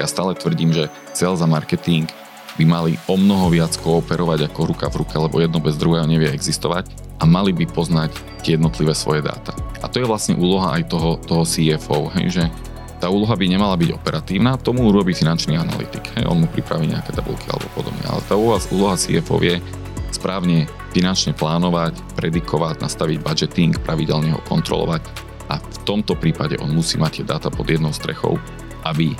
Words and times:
Ja 0.00 0.08
stále 0.08 0.32
tvrdím, 0.32 0.72
že 0.72 0.88
sales 1.12 1.44
a 1.44 1.48
marketing 1.48 2.08
by 2.56 2.64
mali 2.64 2.96
o 3.04 3.20
mnoho 3.20 3.52
viac 3.52 3.76
kooperovať 3.84 4.48
ako 4.48 4.60
ruka 4.72 4.88
v 4.88 5.04
ruke, 5.04 5.14
lebo 5.20 5.36
jedno 5.38 5.60
bez 5.60 5.76
druhého 5.76 6.08
nevie 6.08 6.32
existovať 6.32 6.88
a 7.20 7.28
mali 7.28 7.52
by 7.52 7.68
poznať 7.68 8.16
tie 8.40 8.56
jednotlivé 8.56 8.96
svoje 8.96 9.20
dáta. 9.20 9.52
A 9.84 9.86
to 9.92 10.00
je 10.00 10.08
vlastne 10.08 10.40
úloha 10.40 10.80
aj 10.80 10.88
toho, 10.88 11.20
toho 11.20 11.44
CFO, 11.44 12.08
hej, 12.16 12.40
že 12.40 12.44
tá 13.00 13.08
úloha 13.08 13.32
by 13.32 13.44
nemala 13.48 13.80
byť 13.80 13.96
operatívna, 13.96 14.60
tomu 14.60 14.84
urobí 14.88 15.16
finančný 15.16 15.56
analytik. 15.56 16.04
Hej, 16.16 16.28
on 16.28 16.44
mu 16.44 16.48
pripraví 16.48 16.84
nejaké 16.84 17.16
tabulky 17.16 17.48
alebo 17.48 17.64
podobne. 17.72 18.04
Ale 18.04 18.20
tá 18.28 18.36
úloha, 18.36 18.60
úloha 18.72 18.96
CFO 18.96 19.40
je 19.40 19.56
správne 20.12 20.68
finančne 20.92 21.32
plánovať, 21.32 21.96
predikovať, 22.16 22.84
nastaviť 22.84 23.24
budgeting, 23.24 23.72
pravidelne 23.80 24.36
ho 24.36 24.40
kontrolovať 24.44 25.00
a 25.48 25.58
v 25.58 25.78
tomto 25.82 26.14
prípade 26.14 26.60
on 26.60 26.70
musí 26.70 27.00
mať 27.00 27.22
tie 27.22 27.24
dáta 27.24 27.48
pod 27.48 27.66
jednou 27.66 27.90
strechou, 27.90 28.36
aby 28.84 29.16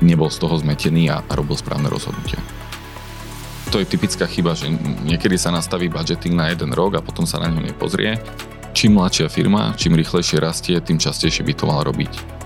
nebol 0.00 0.32
z 0.32 0.40
toho 0.40 0.56
zmetený 0.60 1.12
a, 1.12 1.22
robil 1.32 1.56
správne 1.56 1.88
rozhodnutia. 1.88 2.40
To 3.70 3.78
je 3.78 3.86
typická 3.86 4.26
chyba, 4.26 4.58
že 4.58 4.66
niekedy 5.06 5.38
sa 5.38 5.54
nastaví 5.54 5.86
budgeting 5.86 6.34
na 6.34 6.50
jeden 6.50 6.74
rok 6.74 6.98
a 6.98 7.04
potom 7.04 7.22
sa 7.22 7.38
na 7.38 7.46
ňo 7.46 7.62
nepozrie. 7.62 8.18
Čím 8.74 8.98
mladšia 8.98 9.30
firma, 9.30 9.74
čím 9.78 9.94
rýchlejšie 9.94 10.42
rastie, 10.42 10.76
tým 10.82 10.98
častejšie 10.98 11.46
by 11.46 11.52
to 11.54 11.64
mal 11.70 11.82
robiť 11.86 12.40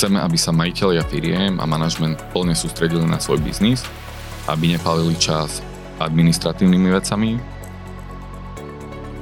Chceme, 0.00 0.16
aby 0.16 0.40
sa 0.40 0.48
majiteľia 0.48 1.04
firiem 1.12 1.60
a 1.60 1.68
manažment 1.68 2.16
plne 2.32 2.56
sústredili 2.56 3.04
na 3.04 3.20
svoj 3.20 3.36
biznis, 3.44 3.84
aby 4.48 4.72
nepalili 4.72 5.12
čas 5.12 5.60
administratívnymi 6.00 6.88
vecami. 6.88 7.36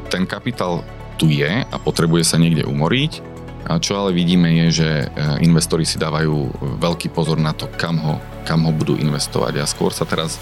Ten 0.06 0.22
kapitál 0.22 0.86
tu 1.18 1.26
je 1.34 1.66
a 1.66 1.76
potrebuje 1.82 2.22
sa 2.22 2.38
niekde 2.38 2.62
umoriť. 2.62 3.27
A 3.66 3.82
čo 3.82 3.98
ale 3.98 4.14
vidíme 4.14 4.52
je, 4.64 4.84
že 4.84 4.90
e, 5.02 5.06
investori 5.42 5.82
si 5.82 5.98
dávajú 5.98 6.34
veľký 6.78 7.10
pozor 7.10 7.42
na 7.42 7.50
to, 7.50 7.66
kam 7.74 7.98
ho, 7.98 8.14
kam 8.46 8.64
ho 8.68 8.72
budú 8.72 8.94
investovať. 8.94 9.58
A 9.58 9.66
skôr 9.66 9.90
sa 9.90 10.06
teraz 10.06 10.38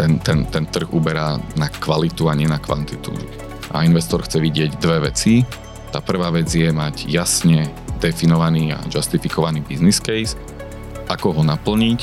ten, 0.00 0.16
ten, 0.22 0.48
ten 0.48 0.64
trh 0.64 0.88
uberá 0.96 1.36
na 1.60 1.68
kvalitu 1.68 2.30
a 2.30 2.36
nie 2.36 2.48
na 2.48 2.56
kvantitu. 2.56 3.12
A 3.70 3.84
investor 3.84 4.24
chce 4.24 4.40
vidieť 4.40 4.80
dve 4.80 5.12
veci. 5.12 5.44
Tá 5.92 6.00
prvá 6.00 6.32
vec 6.32 6.48
je 6.48 6.70
mať 6.72 7.04
jasne 7.10 7.68
definovaný 8.00 8.72
a 8.72 8.78
justifikovaný 8.88 9.60
business 9.60 10.00
case, 10.00 10.38
ako 11.10 11.36
ho 11.36 11.42
naplniť 11.44 12.00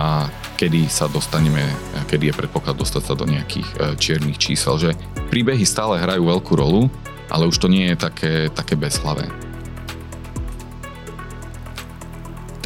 a 0.00 0.30
kedy 0.56 0.88
sa 0.88 1.12
dostaneme, 1.12 1.60
kedy 2.08 2.32
je 2.32 2.38
predpoklad 2.40 2.80
dostať 2.80 3.02
sa 3.04 3.14
do 3.18 3.28
nejakých 3.28 3.68
e, 3.68 3.76
čiernych 4.00 4.40
čísel, 4.40 4.80
že 4.80 4.90
príbehy 5.28 5.68
stále 5.68 6.00
hrajú 6.00 6.24
veľkú 6.24 6.52
rolu, 6.56 6.88
ale 7.30 7.46
už 7.46 7.58
to 7.58 7.68
nie 7.68 7.92
je 7.92 7.96
také, 7.96 8.32
také 8.50 8.78
bezhlavé. 8.78 9.26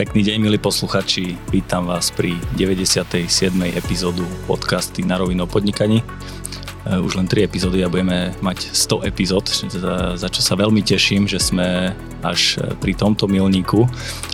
Pekný 0.00 0.24
deň, 0.24 0.38
milí 0.40 0.56
posluchači. 0.56 1.36
Vítam 1.52 1.84
vás 1.84 2.08
pri 2.08 2.32
97. 2.56 3.28
epizódu 3.76 4.24
podcasty 4.48 5.04
na 5.04 5.20
rovinu 5.20 5.44
podnikaní. 5.44 6.00
Eh, 6.80 6.96
už 6.96 7.20
len 7.20 7.28
3 7.28 7.44
epizódy 7.44 7.84
a 7.84 7.92
budeme 7.92 8.32
mať 8.40 8.72
100 8.72 9.04
epizód, 9.04 9.44
za, 9.44 10.16
za 10.16 10.28
čo 10.32 10.40
sa 10.40 10.56
veľmi 10.56 10.80
teším, 10.80 11.28
že 11.28 11.36
sme 11.36 11.92
až 12.24 12.56
eh, 12.56 12.72
pri 12.80 12.96
tomto 12.96 13.28
milníku 13.28 13.84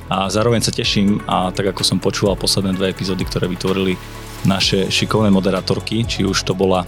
a 0.06 0.30
zároveň 0.30 0.62
sa 0.62 0.70
teším 0.70 1.18
a 1.26 1.50
tak 1.50 1.74
ako 1.74 1.82
som 1.82 1.98
počúval 1.98 2.38
posledné 2.38 2.78
dve 2.78 2.94
epizódy, 2.94 3.26
ktoré 3.26 3.50
vytvorili 3.50 3.98
naše 4.46 4.86
šikovné 4.86 5.34
moderátorky, 5.34 6.06
či 6.06 6.22
už 6.22 6.46
to 6.46 6.54
bola 6.54 6.86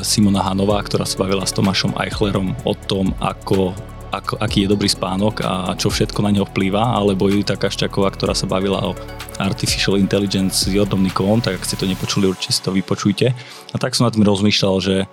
Simona 0.00 0.40
Hanová, 0.40 0.80
ktorá 0.80 1.04
sa 1.04 1.20
bavila 1.20 1.44
s 1.44 1.52
Tomášom 1.52 1.96
Eichlerom 2.00 2.56
o 2.64 2.72
tom, 2.72 3.12
ako 3.20 3.76
ako, 4.16 4.38
aký 4.40 4.64
je 4.64 4.72
dobrý 4.72 4.88
spánok 4.88 5.42
a 5.42 5.74
čo 5.74 5.90
všetko 5.90 6.24
na 6.24 6.30
neho 6.32 6.46
vplýva, 6.48 6.94
alebo 6.96 7.28
Judita 7.28 7.58
Kaščaková, 7.58 8.14
ktorá 8.14 8.32
sa 8.32 8.48
bavila 8.48 8.80
o 8.80 8.96
Artificial 9.36 10.00
Intelligence 10.00 10.66
s 10.66 10.72
Jordom 10.72 11.02
Nikolom, 11.02 11.42
tak 11.42 11.60
ak 11.60 11.66
ste 11.66 11.76
to 11.76 11.84
nepočuli, 11.84 12.30
určite 12.30 12.54
si 12.56 12.62
to 12.62 12.72
vypočujte. 12.72 13.26
A 13.72 13.76
tak 13.76 13.92
som 13.92 14.08
nad 14.08 14.14
tým 14.14 14.24
rozmýšľal, 14.24 14.76
že 14.80 14.96
e, 15.04 15.06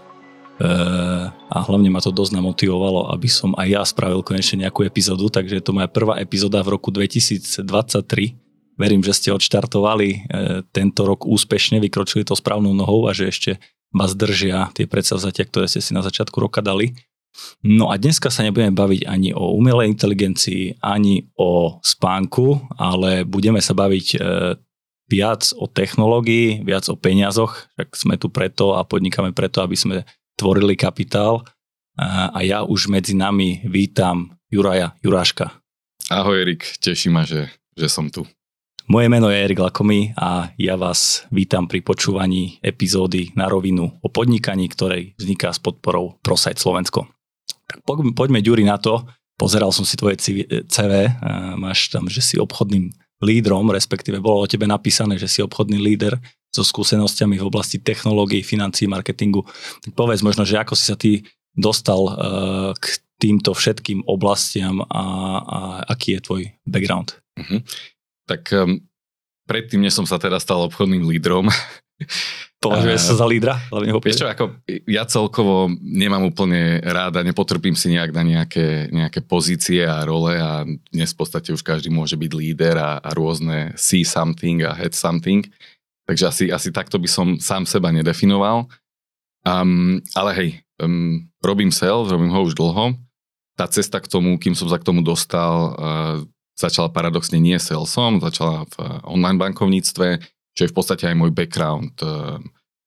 a 1.28 1.58
hlavne 1.68 1.90
ma 1.92 2.00
to 2.00 2.14
dosť 2.14 2.38
namotivovalo, 2.38 3.12
aby 3.12 3.28
som 3.28 3.52
aj 3.58 3.68
ja 3.68 3.82
spravil 3.84 4.24
konečne 4.24 4.64
nejakú 4.68 4.86
epizódu, 4.88 5.28
takže 5.28 5.60
je 5.60 5.64
to 5.64 5.76
moja 5.76 5.90
prvá 5.90 6.22
epizóda 6.22 6.64
v 6.64 6.80
roku 6.80 6.94
2023. 6.94 7.66
Verím, 8.74 9.06
že 9.06 9.14
ste 9.14 9.30
odštartovali 9.36 10.10
e, 10.10 10.20
tento 10.74 11.06
rok 11.06 11.28
úspešne, 11.28 11.78
vykročili 11.82 12.26
to 12.26 12.34
správnou 12.34 12.74
nohou 12.74 13.06
a 13.06 13.14
že 13.14 13.30
ešte 13.30 13.52
vás 13.94 14.18
držia 14.18 14.74
tie 14.74 14.90
predsavzatia, 14.90 15.46
ktoré 15.48 15.70
ste 15.70 15.80
si 15.80 15.94
na 15.94 16.02
začiatku 16.02 16.36
roka 16.42 16.60
dali. 16.60 16.98
No 17.66 17.90
a 17.90 17.98
dneska 17.98 18.30
sa 18.30 18.46
nebudeme 18.46 18.74
baviť 18.74 19.10
ani 19.10 19.34
o 19.34 19.58
umelej 19.58 19.90
inteligencii, 19.90 20.82
ani 20.86 21.30
o 21.38 21.82
spánku, 21.82 22.78
ale 22.78 23.26
budeme 23.26 23.58
sa 23.58 23.74
baviť 23.74 24.08
e, 24.14 24.18
viac 25.10 25.42
o 25.58 25.66
technológii, 25.66 26.62
viac 26.62 26.86
o 26.90 26.96
peniazoch, 26.98 27.70
však 27.74 27.90
sme 27.98 28.16
tu 28.22 28.30
preto 28.30 28.78
a 28.78 28.86
podnikáme 28.86 29.34
preto, 29.34 29.66
aby 29.66 29.78
sme 29.78 29.96
tvorili 30.38 30.78
kapitál. 30.78 31.46
A 32.34 32.42
ja 32.42 32.66
už 32.66 32.90
medzi 32.90 33.14
nami 33.14 33.62
vítam 33.70 34.34
Juraja 34.50 34.98
Juráška. 35.06 35.54
Ahoj 36.10 36.42
Erik, 36.42 36.66
teší 36.82 37.14
ma, 37.14 37.22
že, 37.22 37.54
že 37.78 37.86
som 37.86 38.10
tu. 38.10 38.26
Moje 38.94 39.10
meno 39.10 39.34
je 39.34 39.42
Erik 39.42 39.58
Lakomy 39.58 40.14
a 40.14 40.54
ja 40.54 40.78
vás 40.78 41.26
vítam 41.34 41.66
pri 41.66 41.82
počúvaní 41.82 42.62
epizódy 42.62 43.34
na 43.34 43.50
rovinu 43.50 43.90
o 43.90 44.06
podnikaní, 44.06 44.70
ktorej 44.70 45.18
vzniká 45.18 45.50
s 45.50 45.58
podporou 45.58 46.22
ProSite 46.22 46.62
Slovensko. 46.62 47.10
Tak 47.66 47.82
poďme, 48.14 48.46
Ďuri 48.46 48.62
na 48.62 48.78
to. 48.78 49.02
Pozeral 49.34 49.74
som 49.74 49.82
si 49.82 49.98
tvoje 49.98 50.22
CV, 50.22 50.46
máš 51.58 51.90
tam, 51.90 52.06
že 52.06 52.22
si 52.22 52.38
obchodným 52.38 52.94
lídrom, 53.18 53.74
respektíve 53.74 54.22
bolo 54.22 54.46
o 54.46 54.50
tebe 54.52 54.70
napísané, 54.70 55.18
že 55.18 55.26
si 55.26 55.42
obchodný 55.42 55.82
líder 55.82 56.22
so 56.54 56.62
skúsenosťami 56.62 57.42
v 57.42 57.48
oblasti 57.50 57.82
technológií, 57.82 58.46
financií, 58.46 58.86
marketingu. 58.86 59.42
Tak 59.90 59.98
povedz 59.98 60.22
možno, 60.22 60.46
že 60.46 60.62
ako 60.62 60.78
si 60.78 60.86
sa 60.86 60.94
ty 60.94 61.26
dostal 61.58 61.98
uh, 61.98 62.14
k 62.78 62.86
týmto 63.18 63.58
všetkým 63.58 64.06
oblastiam 64.06 64.86
a, 64.86 65.04
a 65.42 65.58
aký 65.90 66.14
je 66.14 66.22
tvoj 66.22 66.42
background? 66.70 67.18
Uh-huh. 67.34 67.66
Tak 68.30 68.54
um, 68.56 68.80
predtým, 69.48 69.84
než 69.84 69.98
som 69.98 70.08
sa 70.08 70.20
teda 70.20 70.40
stal 70.40 70.64
obchodným 70.68 71.08
lídrom, 71.08 71.50
Považuje 72.64 72.96
sa 72.96 73.20
za 73.20 73.28
lídra? 73.28 73.60
Vieš 74.00 74.24
čo, 74.24 74.28
ako 74.32 74.56
ja 74.88 75.04
celkovo 75.04 75.68
nemám 75.84 76.24
úplne 76.24 76.80
ráda, 76.80 77.20
nepotrpím 77.20 77.76
si 77.76 77.92
nejak 77.92 78.16
na 78.16 78.24
nejaké, 78.24 78.88
nejaké 78.88 79.20
pozície 79.20 79.84
a 79.84 80.00
role 80.08 80.40
a 80.40 80.64
dnes 80.64 81.12
v 81.12 81.18
podstate 81.20 81.52
už 81.52 81.60
každý 81.60 81.92
môže 81.92 82.16
byť 82.16 82.32
líder 82.32 82.80
a, 82.80 83.04
a 83.04 83.10
rôzne 83.12 83.76
see 83.76 84.08
something 84.08 84.64
a 84.64 84.72
head 84.72 84.96
something. 84.96 85.44
Takže 86.08 86.24
asi, 86.24 86.46
asi 86.56 86.70
takto 86.72 86.96
by 86.96 87.10
som 87.12 87.28
sám 87.36 87.68
seba 87.68 87.92
nedefinoval. 87.92 88.72
Um, 89.44 90.00
ale 90.16 90.32
hej, 90.40 90.50
um, 90.80 91.28
robím 91.44 91.72
sales, 91.72 92.08
robím 92.16 92.32
ho 92.32 92.48
už 92.48 92.56
dlho. 92.56 92.96
Tá 93.60 93.68
cesta 93.68 94.00
k 94.00 94.08
tomu, 94.08 94.40
kým 94.40 94.56
som 94.56 94.72
sa 94.72 94.80
k 94.80 94.88
tomu 94.88 95.04
dostal, 95.04 95.56
uh, 95.76 96.18
začala 96.54 96.94
paradoxne 96.94 97.42
nie 97.42 97.58
salesom, 97.58 98.22
začala 98.22 98.70
v 98.70 98.76
online 99.06 99.42
bankovníctve, 99.42 100.22
čo 100.54 100.62
je 100.66 100.72
v 100.72 100.76
podstate 100.76 101.10
aj 101.10 101.16
môj 101.18 101.32
background 101.34 101.98
eh, 102.02 102.40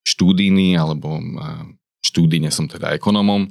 štúdijný, 0.07 0.79
alebo 0.79 1.19
eh, 1.19 1.75
štúdijne 2.07 2.51
som 2.55 2.71
teda 2.71 2.95
ekonomom, 2.95 3.51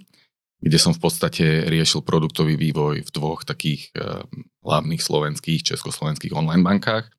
kde 0.63 0.77
som 0.79 0.95
v 0.95 1.03
podstate 1.03 1.67
riešil 1.67 2.01
produktový 2.01 2.55
vývoj 2.55 3.03
v 3.03 3.09
dvoch 3.11 3.43
takých 3.43 3.91
eh, 3.95 4.23
hlavných 4.63 5.03
slovenských, 5.03 5.67
československých 5.75 6.33
online 6.33 6.63
bankách. 6.63 7.11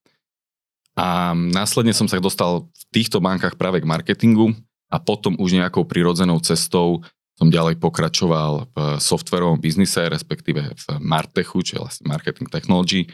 A 0.97 1.37
následne 1.37 1.93
som 1.93 2.09
sa 2.09 2.17
dostal 2.17 2.73
v 2.73 2.83
týchto 2.89 3.21
bankách 3.21 3.61
práve 3.61 3.85
k 3.85 3.89
marketingu 3.89 4.57
a 4.89 4.97
potom 4.97 5.37
už 5.37 5.61
nejakou 5.61 5.85
prirodzenou 5.85 6.41
cestou 6.41 7.05
som 7.37 7.53
ďalej 7.53 7.77
pokračoval 7.77 8.73
v 8.73 8.77
softverovom 8.97 9.61
biznise, 9.61 10.09
respektíve 10.09 10.73
v 10.73 10.87
Martechu, 11.05 11.61
čo 11.61 11.77
je 11.77 11.83
vlastne 11.85 12.09
marketing 12.09 12.49
technology, 12.49 13.13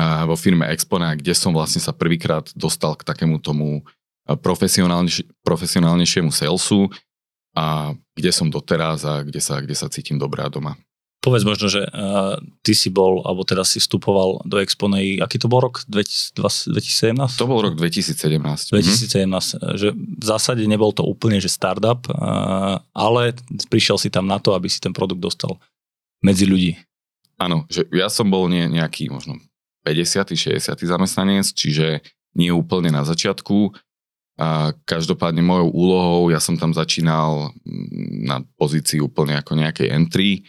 vo 0.00 0.38
firme 0.38 0.64
Expona, 0.72 1.12
kde 1.12 1.36
som 1.36 1.52
vlastne 1.52 1.82
sa 1.82 1.92
prvýkrát 1.92 2.48
dostal 2.56 2.96
k 2.96 3.04
takému 3.04 3.42
tomu 3.42 3.84
profesionálnejš- 4.24 5.26
profesionálnejšiemu 5.42 6.30
salesu 6.30 6.88
a 7.52 7.92
kde 8.14 8.30
som 8.30 8.46
doteraz 8.46 9.02
a 9.02 9.26
kde 9.26 9.42
sa, 9.42 9.58
kde 9.58 9.74
sa 9.74 9.90
cítim 9.90 10.16
dobrá 10.16 10.46
doma. 10.46 10.78
Povedz 11.20 11.44
možno, 11.44 11.68
že 11.68 11.84
uh, 11.84 12.40
ty 12.64 12.72
si 12.72 12.88
bol, 12.88 13.20
alebo 13.28 13.44
teda 13.44 13.60
si 13.60 13.76
vstupoval 13.76 14.40
do 14.48 14.56
Exponej, 14.56 15.20
aký 15.20 15.36
to 15.36 15.52
bol 15.52 15.60
rok? 15.60 15.84
2017? 15.84 16.32
To 17.36 17.44
bol 17.44 17.60
rok 17.60 17.76
2017. 17.76 18.40
2017, 18.72 19.28
mhm. 19.28 19.76
že 19.76 19.92
v 19.92 20.24
zásade 20.24 20.64
nebol 20.64 20.96
to 20.96 21.04
úplne, 21.04 21.36
že 21.36 21.52
startup, 21.52 22.08
uh, 22.08 22.80
ale 22.96 23.36
prišiel 23.68 24.00
si 24.00 24.08
tam 24.08 24.24
na 24.24 24.40
to, 24.40 24.56
aby 24.56 24.72
si 24.72 24.80
ten 24.80 24.96
produkt 24.96 25.20
dostal 25.20 25.60
medzi 26.24 26.48
ľudí. 26.48 26.80
Áno, 27.36 27.68
že 27.68 27.84
ja 27.92 28.08
som 28.08 28.28
bol 28.32 28.48
nie, 28.48 28.64
nejaký 28.68 29.12
možno 29.12 29.36
50. 29.84 30.36
60. 30.36 30.72
zamestnanec, 30.76 31.52
čiže 31.52 32.04
nie 32.36 32.48
úplne 32.48 32.92
na 32.92 33.04
začiatku. 33.04 33.76
A 34.40 34.72
každopádne 34.88 35.44
mojou 35.44 35.68
úlohou, 35.68 36.22
ja 36.32 36.40
som 36.40 36.56
tam 36.56 36.72
začínal 36.72 37.52
na 38.24 38.40
pozícii 38.56 39.04
úplne 39.04 39.36
ako 39.36 39.52
nejakej 39.52 39.88
entry 39.92 40.48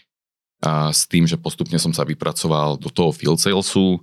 a 0.61 0.93
s 0.93 1.09
tým, 1.09 1.25
že 1.25 1.41
postupne 1.41 1.81
som 1.81 1.89
sa 1.89 2.05
vypracoval 2.05 2.77
do 2.77 2.93
toho 2.93 3.09
field 3.09 3.41
salesu 3.41 3.97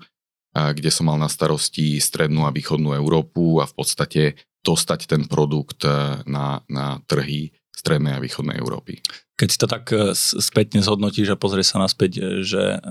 kde 0.54 0.90
som 0.90 1.06
mal 1.08 1.18
na 1.20 1.30
starosti 1.30 2.00
strednú 2.00 2.48
a 2.48 2.54
východnú 2.54 2.96
Európu 2.96 3.62
a 3.62 3.68
v 3.68 3.74
podstate 3.76 4.22
dostať 4.66 5.06
ten 5.06 5.22
produkt 5.30 5.86
na, 6.26 6.64
na 6.66 6.98
trhy 7.06 7.54
strednej 7.70 8.18
a 8.18 8.22
východnej 8.22 8.58
Európy. 8.58 8.98
Keď 9.38 9.48
si 9.48 9.58
to 9.60 9.70
tak 9.70 9.86
spätne 10.18 10.82
zhodnotíš 10.82 11.30
a 11.30 11.38
pozrieš 11.38 11.76
sa 11.76 11.78
naspäť, 11.78 12.42
že 12.42 12.82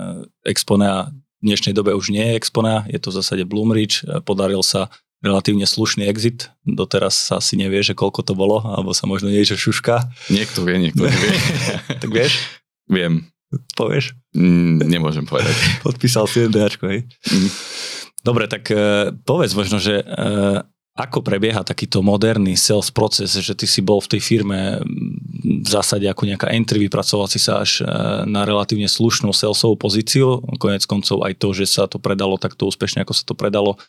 Exponea 0.48 1.12
v 1.38 1.42
dnešnej 1.44 1.76
dobe 1.76 1.92
už 1.92 2.08
nie 2.10 2.24
je 2.24 2.38
Exponea, 2.40 2.88
je 2.88 2.98
to 2.98 3.12
v 3.12 3.16
zásade 3.20 3.44
Bloomridge, 3.44 4.02
podaril 4.24 4.64
sa 4.64 4.88
relatívne 5.18 5.66
slušný 5.66 6.06
exit. 6.08 6.48
Doteraz 6.62 7.14
sa 7.14 7.42
asi 7.42 7.58
nevie, 7.58 7.82
že 7.82 7.92
koľko 7.92 8.22
to 8.22 8.34
bolo, 8.38 8.62
alebo 8.64 8.94
sa 8.94 9.04
možno 9.10 9.28
niečo 9.28 9.58
šuška. 9.58 10.08
Niekto 10.30 10.62
vie, 10.62 10.88
niekto 10.88 11.04
nevie. 11.04 11.30
tak 12.02 12.10
vieš? 12.10 12.38
Viem. 12.88 13.28
Povieš? 13.76 14.12
Mm, 14.36 14.84
nemôžem 14.84 15.24
povedať. 15.24 15.56
Podpísal 15.86 16.28
si 16.28 16.44
NDAčko, 16.44 16.84
hej? 16.88 17.08
Mm. 17.32 17.50
Dobre, 18.20 18.44
tak 18.50 18.68
uh, 18.68 19.14
povedz 19.24 19.56
možno, 19.56 19.80
že 19.80 20.04
uh, 20.04 20.60
ako 20.98 21.22
prebieha 21.22 21.62
takýto 21.62 22.02
moderný 22.02 22.58
sales 22.58 22.90
proces, 22.90 23.30
že 23.30 23.54
ty 23.54 23.70
si 23.70 23.78
bol 23.78 24.02
v 24.02 24.18
tej 24.18 24.20
firme 24.20 24.82
mm, 24.82 25.64
v 25.64 25.68
zásade 25.70 26.04
ako 26.10 26.28
nejaká 26.28 26.50
entry, 26.52 26.84
vypracoval 26.90 27.30
si 27.30 27.40
sa 27.40 27.62
až 27.62 27.86
uh, 27.86 28.26
na 28.28 28.44
relatívne 28.44 28.90
slušnú 28.90 29.32
salesovú 29.32 29.80
pozíciu, 29.80 30.44
konec 30.60 30.84
koncov 30.84 31.24
aj 31.24 31.38
to, 31.40 31.54
že 31.56 31.64
sa 31.70 31.88
to 31.88 31.96
predalo 31.96 32.36
takto 32.36 32.68
úspešne, 32.68 33.06
ako 33.06 33.14
sa 33.16 33.24
to 33.24 33.32
predalo, 33.38 33.80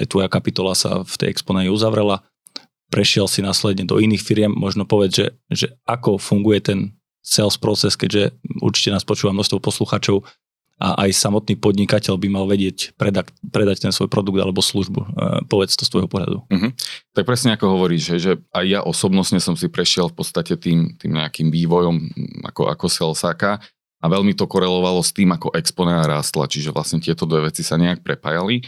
aj 0.00 0.06
tvoja 0.08 0.26
kapitola 0.26 0.74
sa 0.74 1.06
v 1.06 1.14
tej 1.14 1.28
exponej 1.30 1.70
uzavrela, 1.70 2.24
prešiel 2.88 3.28
si 3.28 3.44
následne 3.44 3.84
do 3.84 4.00
iných 4.00 4.24
firiem, 4.24 4.52
možno 4.56 4.88
povedz, 4.88 5.12
že, 5.14 5.26
že 5.52 5.66
ako 5.84 6.16
funguje 6.16 6.58
ten 6.64 6.95
sales 7.26 7.58
proces, 7.58 7.98
keďže 7.98 8.38
určite 8.62 8.94
nás 8.94 9.02
počúva 9.02 9.34
množstvo 9.34 9.58
poslucháčov 9.58 10.22
a 10.76 11.08
aj 11.08 11.16
samotný 11.16 11.56
podnikateľ 11.56 12.20
by 12.20 12.28
mal 12.28 12.44
vedieť 12.44 12.94
predať, 13.00 13.32
predať 13.48 13.88
ten 13.88 13.92
svoj 13.96 14.12
produkt 14.12 14.36
alebo 14.36 14.60
službu. 14.60 15.00
E, 15.00 15.08
povedz 15.48 15.72
to 15.72 15.88
z 15.88 15.92
tvojho 15.96 16.08
pohľadu. 16.08 16.38
Uh-huh. 16.44 16.70
Tak 17.16 17.24
presne 17.24 17.56
ako 17.56 17.80
hovoríš, 17.80 18.12
že, 18.12 18.16
že 18.20 18.32
aj 18.52 18.64
ja 18.68 18.80
osobnostne 18.84 19.40
som 19.40 19.56
si 19.56 19.72
prešiel 19.72 20.12
v 20.12 20.20
podstate 20.20 20.52
tým, 20.60 20.94
tým 21.00 21.16
nejakým 21.16 21.48
vývojom 21.48 21.96
ako, 22.52 22.68
ako 22.68 22.86
salesáka 22.92 23.56
a 23.96 24.06
veľmi 24.06 24.36
to 24.36 24.44
korelovalo 24.44 25.00
s 25.00 25.16
tým, 25.16 25.32
ako 25.32 25.56
exponea 25.56 26.04
rástla, 26.04 26.44
čiže 26.44 26.76
vlastne 26.76 27.00
tieto 27.00 27.24
dve 27.24 27.48
veci 27.48 27.64
sa 27.64 27.80
nejak 27.80 28.04
prepájali. 28.04 28.60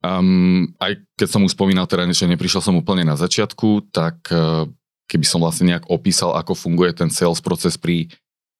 Um, 0.00 0.72
aj 0.80 1.04
keď 1.20 1.28
som 1.28 1.44
už 1.44 1.52
spomínal 1.52 1.84
teda, 1.84 2.08
že 2.08 2.24
neprišiel 2.24 2.64
som 2.64 2.80
úplne 2.80 3.04
na 3.04 3.20
začiatku, 3.20 3.92
tak 3.92 4.24
uh, 4.32 4.64
keby 5.10 5.26
som 5.26 5.42
vlastne 5.42 5.74
nejak 5.74 5.90
opísal, 5.90 6.38
ako 6.38 6.54
funguje 6.54 6.94
ten 6.94 7.10
sales 7.10 7.42
proces 7.42 7.74
pri, 7.74 8.06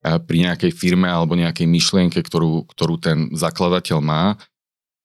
eh, 0.03 0.19
pri 0.19 0.51
nejakej 0.51 0.75
firme 0.75 1.07
alebo 1.07 1.39
nejakej 1.39 1.71
myšlienke, 1.71 2.19
ktorú, 2.19 2.67
ktorú 2.67 2.99
ten 2.99 3.31
zakladateľ 3.31 3.99
má 4.03 4.35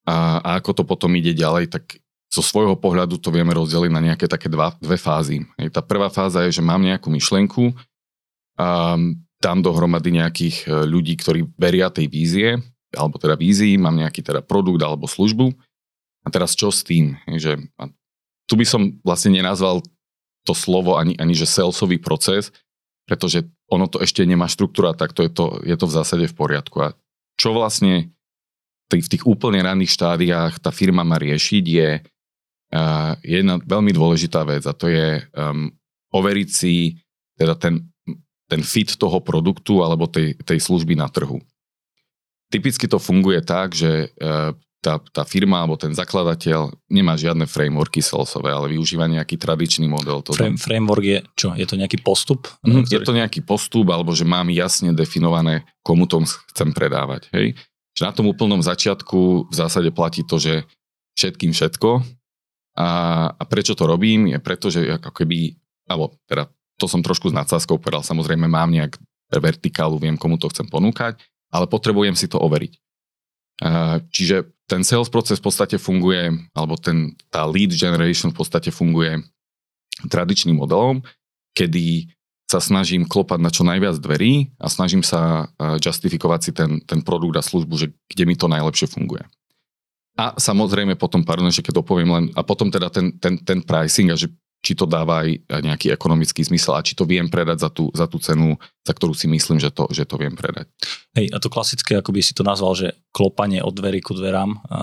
a, 0.09 0.41
a 0.41 0.49
ako 0.57 0.81
to 0.81 0.83
potom 0.89 1.13
ide 1.13 1.37
ďalej, 1.37 1.69
tak 1.69 2.01
zo 2.33 2.41
svojho 2.41 2.73
pohľadu 2.73 3.21
to 3.21 3.29
vieme 3.29 3.53
rozdeliť 3.53 3.91
na 3.93 4.01
nejaké 4.01 4.25
také 4.25 4.49
dva, 4.49 4.73
dve 4.81 4.97
fázy. 4.97 5.45
Tá 5.69 5.85
prvá 5.85 6.09
fáza 6.09 6.43
je, 6.49 6.57
že 6.57 6.65
mám 6.65 6.81
nejakú 6.81 7.07
myšlienku, 7.13 7.71
a 8.55 8.95
dám 9.43 9.59
dohromady 9.61 10.09
nejakých 10.15 10.57
eh, 10.65 10.71
ľudí, 10.89 11.13
ktorí 11.19 11.45
veria 11.59 11.93
tej 11.93 12.09
vízie, 12.09 12.49
alebo 12.95 13.19
teda 13.19 13.35
vízii, 13.35 13.75
mám 13.75 13.93
nejaký 13.93 14.23
teda 14.23 14.41
produkt 14.41 14.81
alebo 14.81 15.05
službu. 15.05 15.51
A 16.25 16.27
teraz 16.33 16.57
čo 16.57 16.73
s 16.73 16.81
tým? 16.81 17.19
Že, 17.29 17.69
tu 18.49 18.53
by 18.57 18.65
som 18.65 18.97
vlastne 19.05 19.35
nenazval 19.35 19.85
to 20.45 20.53
slovo 20.53 20.95
ani, 21.01 21.17
ani 21.17 21.33
že 21.33 21.49
salesový 21.49 21.97
proces, 21.97 22.53
pretože 23.09 23.45
ono 23.65 23.89
to 23.89 23.97
ešte 24.01 24.21
nemá 24.21 24.45
štruktúra, 24.45 24.93
tak 24.93 25.13
to 25.17 25.25
je 25.25 25.31
to, 25.33 25.45
je 25.65 25.75
to 25.75 25.85
v 25.89 25.95
zásade 25.97 26.25
v 26.29 26.37
poriadku. 26.37 26.77
A 26.85 26.93
čo 27.35 27.51
vlastne 27.51 28.13
v 28.85 29.09
tých 29.09 29.25
úplne 29.25 29.65
ranných 29.65 29.97
štádiách 29.97 30.61
tá 30.61 30.69
firma 30.69 31.01
má 31.01 31.17
riešiť 31.17 31.63
je 31.65 31.89
uh, 31.99 33.11
jedna 33.25 33.57
veľmi 33.57 33.91
dôležitá 33.91 34.45
vec 34.45 34.63
a 34.69 34.73
to 34.77 34.87
je 34.87 35.25
um, 35.33 35.73
overiť 36.13 36.49
si 36.49 37.01
teda 37.35 37.57
ten, 37.57 37.89
ten 38.45 38.61
fit 38.61 38.93
toho 38.93 39.17
produktu 39.19 39.81
alebo 39.81 40.05
tej, 40.05 40.37
tej 40.45 40.61
služby 40.61 40.93
na 40.93 41.09
trhu. 41.09 41.41
Typicky 42.53 42.85
to 42.85 43.01
funguje 43.01 43.41
tak, 43.41 43.73
že 43.73 44.13
uh, 44.21 44.53
tá, 44.85 45.01
tá 45.01 45.25
firma 45.25 45.65
alebo 45.65 45.73
ten 45.81 45.89
zakladateľ 45.89 46.69
nemá 46.93 47.17
žiadne 47.17 47.49
frameworky 47.49 48.05
salesové, 48.05 48.53
ale 48.53 48.77
využíva 48.77 49.09
nejaký 49.09 49.41
tradičný 49.41 49.89
model. 49.89 50.21
To 50.21 50.37
Frame, 50.37 50.61
framework 50.61 51.01
je 51.01 51.19
čo? 51.33 51.57
Je 51.57 51.65
to 51.65 51.73
nejaký 51.73 52.05
postup? 52.05 52.45
Mm, 52.61 52.85
ktorý... 52.85 52.93
Je 52.93 52.99
to 53.01 53.17
nejaký 53.17 53.41
postup, 53.41 53.89
alebo 53.89 54.13
že 54.13 54.21
mám 54.21 54.45
jasne 54.53 54.93
definované, 54.93 55.65
komu 55.81 56.05
tom 56.05 56.29
chcem 56.29 56.69
predávať. 56.69 57.33
Hej? 57.33 57.57
Že 57.97 58.01
na 58.05 58.13
tom 58.13 58.29
úplnom 58.29 58.61
začiatku 58.61 59.49
v 59.49 59.55
zásade 59.57 59.89
platí 59.89 60.21
to, 60.21 60.37
že 60.37 60.69
všetkým 61.17 61.49
všetko. 61.49 62.05
A, 62.77 62.87
a 63.33 63.43
prečo 63.49 63.73
to 63.73 63.89
robím? 63.89 64.29
Je 64.29 64.37
preto, 64.37 64.69
že 64.69 64.85
ako 64.85 65.09
keby, 65.09 65.57
alebo 65.89 66.13
teda 66.29 66.45
to 66.77 66.85
som 66.85 67.01
trošku 67.01 67.33
s 67.33 67.37
nadsázkou 67.37 67.81
povedal, 67.81 68.05
samozrejme 68.05 68.45
mám 68.45 68.69
nejak 68.69 69.01
vertikálu, 69.33 69.97
viem, 69.97 70.19
komu 70.19 70.37
to 70.37 70.51
chcem 70.51 70.69
ponúkať, 70.69 71.17
ale 71.49 71.65
potrebujem 71.65 72.13
si 72.13 72.29
to 72.29 72.37
overiť. 72.37 72.84
Čiže 74.11 74.51
ten 74.65 74.81
sales 74.81 75.07
proces 75.07 75.39
v 75.39 75.45
podstate 75.47 75.77
funguje, 75.77 76.33
alebo 76.57 76.75
ten, 76.75 77.13
tá 77.29 77.45
lead 77.45 77.71
generation 77.77 78.33
v 78.33 78.39
podstate 78.41 78.73
funguje 78.73 79.21
tradičným 80.09 80.57
modelom, 80.59 81.05
kedy 81.55 82.11
sa 82.45 82.61
snažím 82.61 83.09
klopať 83.09 83.39
na 83.41 83.49
čo 83.49 83.65
najviac 83.65 83.97
dverí 83.97 84.53
a 84.61 84.69
snažím 84.69 85.01
sa 85.01 85.49
justifikovať 85.57 86.39
si 86.41 86.51
ten, 86.53 86.77
ten 86.83 87.01
produkt 87.01 87.37
a 87.37 87.43
službu, 87.45 87.73
že 87.77 87.87
kde 88.11 88.23
mi 88.29 88.35
to 88.37 88.45
najlepšie 88.45 88.85
funguje. 88.85 89.25
A 90.15 90.37
samozrejme 90.39 90.95
potom, 90.95 91.27
pardon, 91.27 91.51
že 91.51 91.59
keď 91.59 91.83
dopoviem 91.83 92.07
len, 92.07 92.25
a 92.37 92.45
potom 92.45 92.71
teda 92.71 92.87
ten, 92.87 93.17
ten, 93.19 93.35
ten 93.41 93.59
pricing 93.59 94.13
a 94.13 94.19
že 94.19 94.31
či 94.65 94.73
to 94.73 94.89
dáva 94.89 95.21
aj 95.21 95.45
nejaký 95.61 95.93
ekonomický 95.93 96.41
zmysel 96.41 96.73
a 96.73 96.81
či 96.81 96.97
to 96.97 97.05
viem 97.05 97.29
predať 97.29 97.61
za 97.61 97.69
tú, 97.69 97.93
za 97.93 98.09
tú 98.09 98.17
cenu, 98.17 98.57
za 98.81 98.97
ktorú 98.97 99.13
si 99.13 99.29
myslím, 99.29 99.61
že 99.61 99.69
to, 99.69 99.85
že 99.93 100.09
to 100.09 100.17
viem 100.17 100.33
predať. 100.33 100.65
Hej, 101.13 101.29
a 101.29 101.37
to 101.37 101.53
klasické, 101.53 102.01
ako 102.01 102.09
by 102.09 102.21
si 102.25 102.33
to 102.33 102.41
nazval, 102.41 102.73
že 102.73 102.97
klopanie 103.13 103.61
od 103.61 103.77
dverí 103.77 104.01
ku 104.01 104.17
dverám, 104.17 104.57
a, 104.65 104.79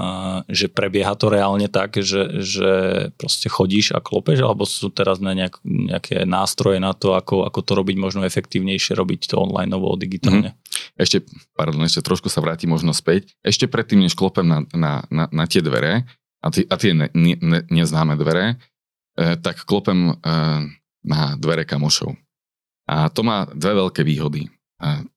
že 0.46 0.70
prebieha 0.70 1.18
to 1.18 1.34
reálne 1.34 1.66
tak, 1.66 1.98
že, 1.98 2.30
že 2.38 2.70
proste 3.18 3.50
chodíš 3.50 3.90
a 3.90 3.98
klopeš, 3.98 4.46
alebo 4.46 4.62
sú 4.62 4.86
teraz 4.94 5.18
na 5.18 5.34
nejak, 5.34 5.58
nejaké 5.66 6.22
nástroje 6.30 6.78
na 6.78 6.94
to, 6.94 7.18
ako, 7.18 7.42
ako 7.42 7.60
to 7.66 7.72
robiť 7.74 7.96
možno 7.98 8.22
efektívnejšie, 8.22 8.94
robiť 8.94 9.34
to 9.34 9.42
online 9.42 9.74
novo, 9.74 9.90
digitálne? 9.98 10.54
Mm-hmm. 10.54 10.94
Ešte, 10.94 11.26
pardon, 11.58 11.82
ešte 11.82 12.06
trošku 12.06 12.30
sa 12.30 12.38
vrátim 12.38 12.70
možno 12.70 12.94
späť. 12.94 13.34
Ešte 13.42 13.66
predtým, 13.66 13.98
než 13.98 14.14
klopem 14.14 14.46
na, 14.46 14.62
na, 14.70 15.02
na, 15.10 15.26
na 15.26 15.44
tie 15.50 15.58
dvere, 15.58 16.06
a 16.42 16.50
tie, 16.50 16.66
a 16.66 16.74
tie 16.74 16.90
ne, 16.90 17.06
ne, 17.14 17.38
ne, 17.38 17.60
neznáme 17.70 18.18
dvere, 18.18 18.58
tak 19.16 19.68
klopem 19.68 20.12
e, 20.12 20.14
na 21.04 21.20
dvere 21.36 21.68
kamošov. 21.68 22.16
A 22.88 23.12
to 23.12 23.22
má 23.22 23.46
dve 23.52 23.78
veľké 23.78 24.02
výhody. 24.02 24.48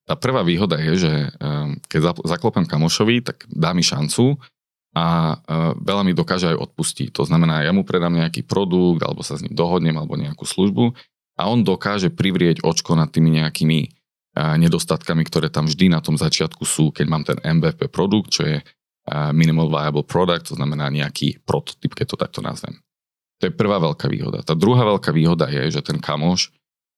Tá 0.05 0.13
prvá 0.13 0.45
výhoda 0.45 0.77
je, 0.77 1.09
že 1.09 1.13
e, 1.13 1.29
keď 1.89 2.21
zaklopem 2.27 2.69
kamošovi, 2.69 3.25
tak 3.25 3.49
dá 3.49 3.73
mi 3.73 3.81
šancu 3.81 4.37
a 4.95 5.35
veľa 5.75 6.07
mi 6.07 6.15
dokáže 6.15 6.55
aj 6.55 6.71
odpustiť. 6.71 7.11
To 7.19 7.27
znamená, 7.27 7.67
ja 7.67 7.75
mu 7.75 7.83
predám 7.83 8.15
nejaký 8.15 8.47
produkt, 8.47 9.03
alebo 9.03 9.27
sa 9.27 9.35
s 9.35 9.43
ním 9.43 9.51
dohodnem, 9.51 9.91
alebo 9.91 10.15
nejakú 10.15 10.47
službu 10.47 10.95
a 11.35 11.51
on 11.51 11.67
dokáže 11.67 12.15
privrieť 12.15 12.63
očko 12.63 12.95
nad 12.95 13.11
tými 13.11 13.43
nejakými 13.43 13.91
nedostatkami, 14.35 15.23
ktoré 15.27 15.51
tam 15.51 15.67
vždy 15.67 15.91
na 15.91 15.99
tom 15.99 16.15
začiatku 16.15 16.63
sú, 16.63 16.95
keď 16.95 17.05
mám 17.07 17.23
ten 17.27 17.39
MVP 17.43 17.91
produkt, 17.91 18.39
čo 18.39 18.47
je 18.47 18.57
Minimal 19.35 19.67
Viable 19.67 20.07
Product, 20.07 20.51
to 20.51 20.55
znamená 20.55 20.91
nejaký 20.91 21.43
prototyp, 21.43 21.91
keď 21.95 22.05
to 22.15 22.17
takto 22.19 22.39
nazvem. 22.43 22.84
To 23.39 23.51
je 23.51 23.53
prvá 23.53 23.77
veľká 23.83 24.07
výhoda. 24.07 24.43
Tá 24.45 24.55
druhá 24.55 24.83
veľká 24.87 25.11
výhoda 25.11 25.51
je, 25.51 25.79
že 25.79 25.81
ten 25.83 25.99
kamoš 25.99 26.55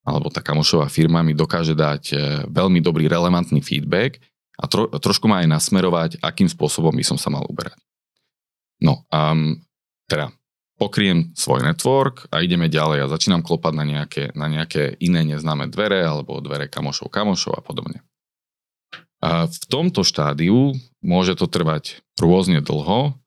alebo 0.07 0.31
tá 0.31 0.39
kamošová 0.39 0.87
firma 0.87 1.19
mi 1.19 1.35
dokáže 1.35 1.75
dať 1.75 2.03
e, 2.15 2.15
veľmi 2.47 2.79
dobrý 2.79 3.11
relevantný 3.11 3.59
feedback 3.59 4.23
a 4.55 4.63
tro, 4.71 4.87
trošku 4.87 5.27
ma 5.27 5.43
aj 5.43 5.51
nasmerovať, 5.51 6.11
akým 6.23 6.47
spôsobom 6.47 6.95
by 6.95 7.03
som 7.03 7.19
sa 7.19 7.27
mal 7.27 7.43
uberať. 7.43 7.75
No, 8.79 9.03
um, 9.11 9.59
teda 10.07 10.31
pokriem 10.79 11.35
svoj 11.35 11.65
network 11.65 12.29
a 12.31 12.39
ideme 12.39 12.71
ďalej 12.71 13.03
a 13.03 13.11
začínam 13.11 13.43
klopať 13.43 13.73
na 13.75 13.83
nejaké, 13.83 14.23
na 14.37 14.47
nejaké 14.47 14.95
iné 15.01 15.27
neznáme 15.27 15.67
dvere 15.67 16.05
alebo 16.05 16.39
dvere 16.39 16.71
kamošov, 16.71 17.11
kamošov 17.11 17.57
a 17.57 17.61
podobne. 17.65 18.05
A 19.17 19.49
v 19.49 19.63
tomto 19.67 20.05
štádiu 20.05 20.77
môže 21.01 21.33
to 21.33 21.49
trvať 21.49 22.05
rôzne 22.21 22.61
dlho 22.61 23.17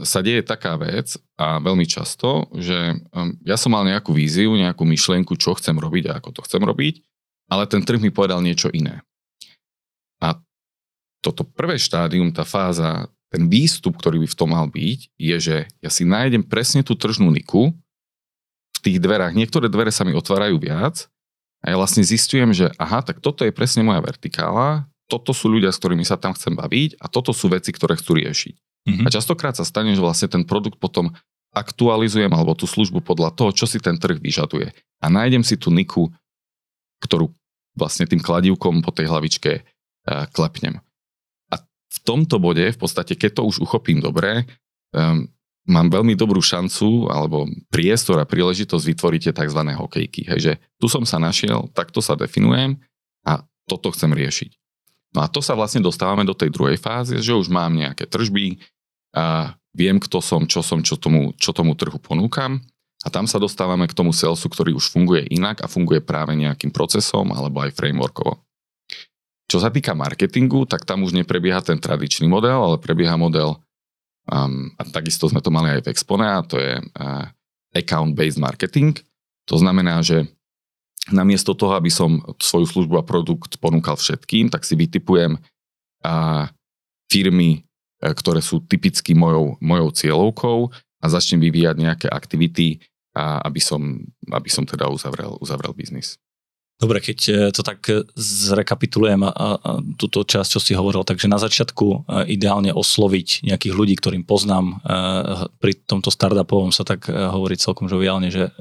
sa 0.00 0.24
deje 0.24 0.40
taká 0.40 0.80
vec 0.80 1.20
a 1.36 1.60
veľmi 1.60 1.84
často, 1.84 2.48
že 2.56 2.96
um, 3.12 3.36
ja 3.44 3.60
som 3.60 3.76
mal 3.76 3.84
nejakú 3.84 4.16
víziu, 4.16 4.56
nejakú 4.56 4.88
myšlienku, 4.88 5.36
čo 5.36 5.52
chcem 5.52 5.76
robiť 5.76 6.08
a 6.08 6.16
ako 6.16 6.40
to 6.40 6.40
chcem 6.48 6.64
robiť, 6.64 7.04
ale 7.52 7.68
ten 7.68 7.84
trh 7.84 8.00
mi 8.00 8.08
povedal 8.08 8.40
niečo 8.40 8.72
iné. 8.72 9.04
A 10.24 10.40
toto 11.20 11.44
prvé 11.44 11.76
štádium, 11.76 12.32
tá 12.32 12.48
fáza, 12.48 13.12
ten 13.28 13.52
výstup, 13.52 14.00
ktorý 14.00 14.24
by 14.24 14.28
v 14.32 14.38
tom 14.38 14.48
mal 14.56 14.64
byť, 14.64 15.00
je, 15.20 15.36
že 15.36 15.56
ja 15.84 15.90
si 15.92 16.08
nájdem 16.08 16.40
presne 16.40 16.80
tú 16.80 16.96
tržnú 16.96 17.28
niku 17.28 17.76
v 18.74 18.78
tých 18.80 18.96
dverách. 18.96 19.36
Niektoré 19.36 19.68
dvere 19.68 19.92
sa 19.92 20.08
mi 20.08 20.16
otvárajú 20.16 20.56
viac 20.56 21.04
a 21.60 21.68
ja 21.68 21.76
vlastne 21.76 22.00
zistujem, 22.00 22.56
že 22.56 22.72
aha, 22.80 23.04
tak 23.04 23.20
toto 23.20 23.44
je 23.44 23.52
presne 23.52 23.84
moja 23.84 24.00
vertikála, 24.00 24.88
toto 25.04 25.36
sú 25.36 25.52
ľudia, 25.52 25.68
s 25.68 25.76
ktorými 25.76 26.06
sa 26.08 26.16
tam 26.16 26.32
chcem 26.32 26.56
baviť 26.56 26.96
a 26.96 27.12
toto 27.12 27.36
sú 27.36 27.52
veci, 27.52 27.76
ktoré 27.76 28.00
chcú 28.00 28.16
riešiť. 28.16 28.69
Mm-hmm. 28.88 29.06
A 29.06 29.08
častokrát 29.12 29.54
sa 29.56 29.66
stane, 29.66 29.92
že 29.92 30.00
vlastne 30.00 30.30
ten 30.30 30.44
produkt 30.46 30.80
potom 30.80 31.12
aktualizujem 31.50 32.30
alebo 32.30 32.54
tú 32.54 32.64
službu 32.64 33.02
podľa 33.02 33.34
toho, 33.34 33.50
čo 33.50 33.66
si 33.66 33.82
ten 33.82 33.98
trh 33.98 34.16
vyžaduje. 34.22 34.70
A 35.02 35.06
nájdem 35.10 35.42
si 35.42 35.58
tú 35.58 35.74
niku, 35.74 36.08
ktorú 37.02 37.32
vlastne 37.74 38.06
tým 38.06 38.22
kladívkom 38.22 38.82
po 38.84 38.94
tej 38.94 39.10
hlavičke 39.10 39.52
uh, 39.62 40.26
klepnem. 40.30 40.78
A 41.50 41.58
v 41.66 41.98
tomto 42.06 42.38
bode, 42.38 42.62
v 42.62 42.78
podstate, 42.78 43.18
keď 43.18 43.40
to 43.40 43.42
už 43.50 43.66
uchopím 43.66 43.98
dobre, 43.98 44.46
um, 44.94 45.26
mám 45.66 45.86
veľmi 45.90 46.14
dobrú 46.14 46.38
šancu 46.38 47.10
alebo 47.10 47.50
priestor 47.70 48.22
a 48.22 48.28
príležitosť 48.28 48.84
vytvoriť 48.94 49.20
tie 49.30 49.34
tzv. 49.34 49.60
hokejky. 49.74 50.22
Hej, 50.30 50.40
že 50.40 50.52
tu 50.78 50.86
som 50.86 51.02
sa 51.02 51.18
našiel, 51.18 51.70
takto 51.74 51.98
sa 52.02 52.14
definujem 52.14 52.78
a 53.26 53.42
toto 53.66 53.90
chcem 53.94 54.10
riešiť. 54.10 54.59
No 55.10 55.26
a 55.26 55.26
to 55.26 55.42
sa 55.42 55.58
vlastne 55.58 55.82
dostávame 55.82 56.22
do 56.22 56.36
tej 56.36 56.54
druhej 56.54 56.78
fázy, 56.78 57.18
že 57.18 57.34
už 57.34 57.50
mám 57.50 57.74
nejaké 57.74 58.06
tržby 58.06 58.62
a 59.10 59.58
viem, 59.74 59.98
kto 59.98 60.22
som, 60.22 60.46
čo 60.46 60.62
som, 60.62 60.82
čo 60.86 60.94
tomu, 60.94 61.34
čo 61.34 61.50
tomu 61.50 61.74
trhu 61.74 61.98
ponúkam 61.98 62.62
a 63.02 63.08
tam 63.10 63.26
sa 63.26 63.42
dostávame 63.42 63.90
k 63.90 63.96
tomu 63.96 64.14
salesu, 64.14 64.46
ktorý 64.46 64.76
už 64.76 64.92
funguje 64.92 65.26
inak 65.34 65.64
a 65.64 65.70
funguje 65.70 65.98
práve 66.04 66.38
nejakým 66.38 66.70
procesom 66.70 67.34
alebo 67.34 67.64
aj 67.64 67.74
frameworkovo. 67.74 68.38
Čo 69.50 69.58
sa 69.58 69.74
týka 69.74 69.98
marketingu, 69.98 70.62
tak 70.62 70.86
tam 70.86 71.02
už 71.02 71.10
neprebieha 71.10 71.58
ten 71.58 71.82
tradičný 71.82 72.30
model, 72.30 72.70
ale 72.70 72.76
prebieha 72.78 73.18
model 73.18 73.58
um, 74.30 74.70
a 74.78 74.86
takisto 74.86 75.26
sme 75.26 75.42
to 75.42 75.50
mali 75.50 75.74
aj 75.74 75.80
v 75.82 75.90
Expone 75.90 76.26
a 76.28 76.38
to 76.46 76.54
je 76.54 76.78
uh, 76.78 77.26
account-based 77.74 78.38
marketing. 78.38 78.94
To 79.50 79.58
znamená, 79.58 80.06
že 80.06 80.30
namiesto 81.08 81.56
toho, 81.56 81.72
aby 81.72 81.88
som 81.88 82.20
svoju 82.36 82.68
službu 82.68 83.00
a 83.00 83.06
produkt 83.08 83.56
ponúkal 83.56 83.96
všetkým, 83.96 84.52
tak 84.52 84.68
si 84.68 84.76
vytipujem 84.76 85.40
a, 86.04 86.48
firmy, 87.10 87.66
e, 87.98 88.12
ktoré 88.14 88.44
sú 88.44 88.62
typicky 88.62 89.16
mojou, 89.16 89.56
mojou 89.58 89.88
cieľovkou 89.90 90.58
a 91.00 91.06
začnem 91.08 91.40
vyvíjať 91.42 91.76
nejaké 91.76 92.06
aktivity, 92.06 92.84
a 93.10 93.42
aby, 93.42 93.58
som, 93.58 94.06
aby 94.30 94.46
som 94.46 94.62
teda 94.62 94.86
uzavrel, 94.86 95.34
uzavrel 95.42 95.74
biznis. 95.74 96.14
Dobre, 96.78 97.02
keď 97.02 97.18
e, 97.26 97.32
to 97.50 97.66
tak 97.66 97.82
e, 97.90 98.06
zrekapitulujem 98.14 99.26
a, 99.26 99.32
a 99.34 99.48
túto 99.98 100.22
časť, 100.22 100.46
čo 100.46 100.60
si 100.62 100.72
hovoril, 100.78 101.02
takže 101.02 101.26
na 101.26 101.42
začiatku 101.42 102.06
ideálne 102.30 102.70
osloviť 102.70 103.50
nejakých 103.50 103.74
ľudí, 103.74 103.98
ktorým 103.98 104.22
poznám. 104.22 104.78
Pri 105.58 105.72
tomto 105.84 106.14
startupovom 106.14 106.70
sa 106.70 106.86
tak 106.86 107.10
hovorí 107.10 107.58
celkom 107.58 107.90
žoviálne, 107.90 108.30
že 108.30 108.54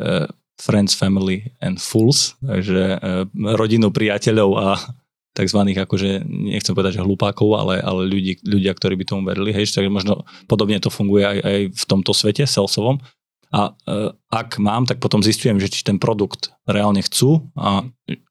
friends, 0.59 0.91
family 0.93 1.55
and 1.63 1.79
fools, 1.79 2.35
takže 2.43 2.99
e, 2.99 3.25
rodinu 3.55 3.89
priateľov 3.95 4.51
a 4.59 4.67
tzv. 5.39 5.59
akože, 5.63 6.27
nechcem 6.27 6.75
povedať, 6.75 6.99
že 6.99 7.05
hlupákov, 7.05 7.55
ale, 7.55 7.79
ale 7.79 8.11
ľudí, 8.11 8.43
ľudia, 8.43 8.75
ktorí 8.75 8.99
by 8.99 9.05
tomu 9.07 9.21
verili, 9.23 9.55
hej, 9.55 9.71
takže 9.71 9.87
možno 9.87 10.27
podobne 10.51 10.83
to 10.83 10.91
funguje 10.91 11.23
aj, 11.23 11.37
aj 11.39 11.59
v 11.71 11.83
tomto 11.87 12.11
svete, 12.11 12.43
salesovom. 12.43 12.99
A 13.49 13.73
e, 13.73 14.13
ak 14.29 14.61
mám, 14.61 14.85
tak 14.85 15.01
potom 15.01 15.25
zistujem, 15.25 15.57
že 15.57 15.73
či 15.73 15.81
ten 15.81 15.97
produkt 15.97 16.53
reálne 16.69 17.01
chcú 17.01 17.49
a 17.57 17.81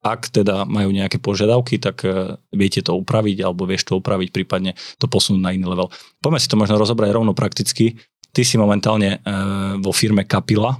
ak 0.06 0.30
teda 0.30 0.62
majú 0.62 0.94
nejaké 0.94 1.18
požiadavky, 1.18 1.82
tak 1.82 2.06
e, 2.06 2.38
viete 2.54 2.86
to 2.86 2.94
upraviť 2.94 3.42
alebo 3.42 3.66
vieš 3.66 3.90
to 3.90 3.98
upraviť, 3.98 4.30
prípadne 4.30 4.78
to 5.02 5.10
posunúť 5.10 5.42
na 5.42 5.50
iný 5.50 5.66
level. 5.74 5.90
Poďme 6.22 6.38
si 6.38 6.46
to 6.46 6.54
možno 6.54 6.78
rozobrať 6.78 7.10
rovno 7.10 7.34
prakticky. 7.34 7.98
Ty 8.30 8.46
si 8.46 8.62
momentálne 8.62 9.18
e, 9.18 9.34
vo 9.82 9.90
firme 9.90 10.22
Kapila, 10.22 10.78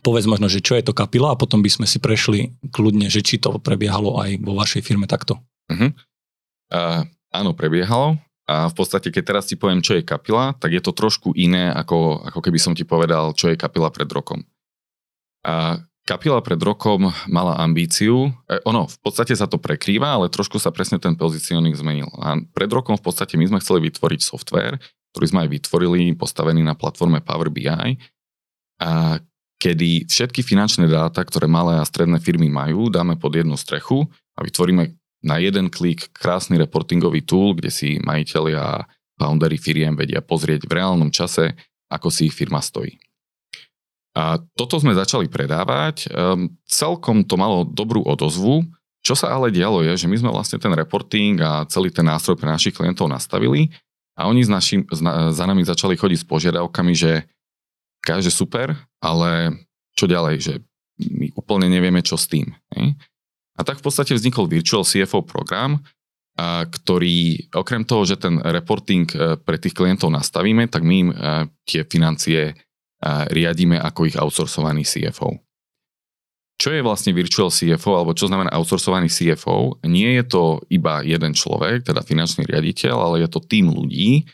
povedz 0.00 0.24
možno, 0.24 0.48
že 0.48 0.64
čo 0.64 0.72
je 0.80 0.88
to 0.88 0.96
kapila 0.96 1.36
a 1.36 1.38
potom 1.38 1.60
by 1.60 1.68
sme 1.68 1.84
si 1.84 2.00
prešli 2.00 2.56
kľudne, 2.72 3.12
že 3.12 3.20
či 3.20 3.36
to 3.36 3.60
prebiehalo 3.60 4.16
aj 4.24 4.40
vo 4.40 4.56
vašej 4.56 4.80
firme 4.80 5.04
takto. 5.04 5.36
Uh-huh. 5.68 5.92
Uh, 6.72 7.04
áno, 7.28 7.52
prebiehalo 7.52 8.16
a 8.48 8.72
v 8.72 8.74
podstate, 8.74 9.14
keď 9.14 9.22
teraz 9.22 9.44
ti 9.46 9.54
poviem, 9.54 9.84
čo 9.84 9.94
je 9.94 10.02
kapila, 10.02 10.56
tak 10.58 10.74
je 10.74 10.82
to 10.82 10.90
trošku 10.90 11.36
iné, 11.38 11.70
ako, 11.70 12.24
ako 12.26 12.40
keby 12.42 12.58
som 12.58 12.72
ti 12.72 12.82
povedal, 12.82 13.36
čo 13.36 13.52
je 13.52 13.60
kapila 13.60 13.92
pred 13.92 14.08
rokom. 14.10 14.42
A 15.46 15.78
kapila 16.02 16.42
pred 16.42 16.58
rokom 16.58 17.14
mala 17.30 17.54
ambíciu, 17.62 18.34
e, 18.50 18.58
ono, 18.66 18.90
v 18.90 18.98
podstate 18.98 19.38
sa 19.38 19.46
to 19.46 19.62
prekrýva, 19.62 20.18
ale 20.18 20.32
trošku 20.32 20.58
sa 20.58 20.74
presne 20.74 20.98
ten 20.98 21.14
pozicioning 21.14 21.72
zmenil. 21.78 22.10
A 22.18 22.40
pred 22.50 22.68
rokom 22.68 22.98
v 22.98 23.04
podstate 23.04 23.38
my 23.38 23.46
sme 23.46 23.62
chceli 23.62 23.86
vytvoriť 23.88 24.20
software, 24.20 24.82
ktorý 25.14 25.26
sme 25.28 25.40
aj 25.46 25.50
vytvorili, 25.62 26.18
postavený 26.18 26.66
na 26.66 26.74
platforme 26.74 27.22
Power 27.22 27.46
BI, 27.46 27.68
a 28.82 29.22
kedy 29.62 30.10
všetky 30.10 30.42
finančné 30.42 30.90
dáta, 30.90 31.22
ktoré 31.22 31.46
malé 31.46 31.78
a 31.78 31.86
stredné 31.86 32.18
firmy 32.18 32.50
majú, 32.50 32.90
dáme 32.90 33.14
pod 33.14 33.38
jednu 33.38 33.54
strechu 33.54 34.02
a 34.34 34.42
vytvoríme 34.42 34.98
na 35.22 35.38
jeden 35.38 35.70
klik 35.70 36.10
krásny 36.10 36.58
reportingový 36.58 37.22
tool, 37.22 37.54
kde 37.54 37.70
si 37.70 38.02
majiteľi 38.02 38.58
a 38.58 38.82
foundery 39.14 39.54
firiem 39.54 39.94
vedia 39.94 40.18
pozrieť 40.18 40.66
v 40.66 40.82
reálnom 40.82 41.14
čase, 41.14 41.54
ako 41.86 42.10
si 42.10 42.26
ich 42.26 42.34
firma 42.34 42.58
stojí. 42.58 42.98
A 44.18 44.42
toto 44.58 44.82
sme 44.82 44.98
začali 44.98 45.30
predávať. 45.30 46.10
Um, 46.10 46.58
celkom 46.66 47.22
to 47.22 47.38
malo 47.38 47.62
dobrú 47.62 48.02
odozvu. 48.02 48.66
Čo 49.06 49.14
sa 49.14 49.30
ale 49.30 49.54
dialo 49.54 49.86
je, 49.86 49.94
že 49.94 50.10
my 50.10 50.18
sme 50.18 50.34
vlastne 50.34 50.58
ten 50.58 50.74
reporting 50.74 51.38
a 51.38 51.64
celý 51.70 51.94
ten 51.94 52.04
nástroj 52.04 52.34
pre 52.34 52.50
našich 52.50 52.74
klientov 52.74 53.06
nastavili 53.06 53.70
a 54.18 54.26
oni 54.26 54.42
s 54.42 54.50
našim, 54.50 54.84
za 55.30 55.44
nami 55.46 55.64
začali 55.64 55.96
chodiť 55.96 56.18
s 56.22 56.26
požiadavkami, 56.28 56.92
že 56.92 57.24
káže 58.02 58.34
super, 58.34 58.74
ale 58.98 59.54
čo 59.94 60.10
ďalej, 60.10 60.36
že 60.42 60.54
my 60.98 61.32
úplne 61.38 61.70
nevieme, 61.70 62.02
čo 62.04 62.18
s 62.18 62.28
tým. 62.28 62.52
Ne? 62.74 62.98
A 63.56 63.60
tak 63.62 63.80
v 63.80 63.84
podstate 63.86 64.12
vznikol 64.12 64.50
Virtual 64.50 64.82
CFO 64.82 65.22
program, 65.22 65.80
a 66.32 66.64
ktorý 66.64 67.52
okrem 67.52 67.84
toho, 67.84 68.08
že 68.08 68.16
ten 68.16 68.40
reporting 68.40 69.04
e, 69.12 69.36
pre 69.36 69.60
tých 69.60 69.76
klientov 69.76 70.08
nastavíme, 70.08 70.64
tak 70.64 70.80
my 70.80 70.94
im 70.96 71.10
e, 71.12 71.16
tie 71.68 71.84
financie 71.84 72.40
e, 72.48 72.54
riadíme 73.28 73.76
ako 73.76 74.08
ich 74.08 74.16
outsourcovaný 74.16 74.88
CFO. 74.88 75.36
Čo 76.56 76.72
je 76.72 76.80
vlastne 76.80 77.12
Virtual 77.12 77.52
CFO, 77.52 78.00
alebo 78.00 78.16
čo 78.16 78.32
znamená 78.32 78.48
outsourcovaný 78.56 79.12
CFO? 79.12 79.84
Nie 79.84 80.22
je 80.22 80.24
to 80.24 80.42
iba 80.72 81.04
jeden 81.04 81.36
človek, 81.36 81.84
teda 81.84 82.00
finančný 82.00 82.48
riaditeľ, 82.48 82.96
ale 82.96 83.16
je 83.26 83.28
to 83.28 83.44
tým 83.44 83.68
ľudí, 83.68 84.24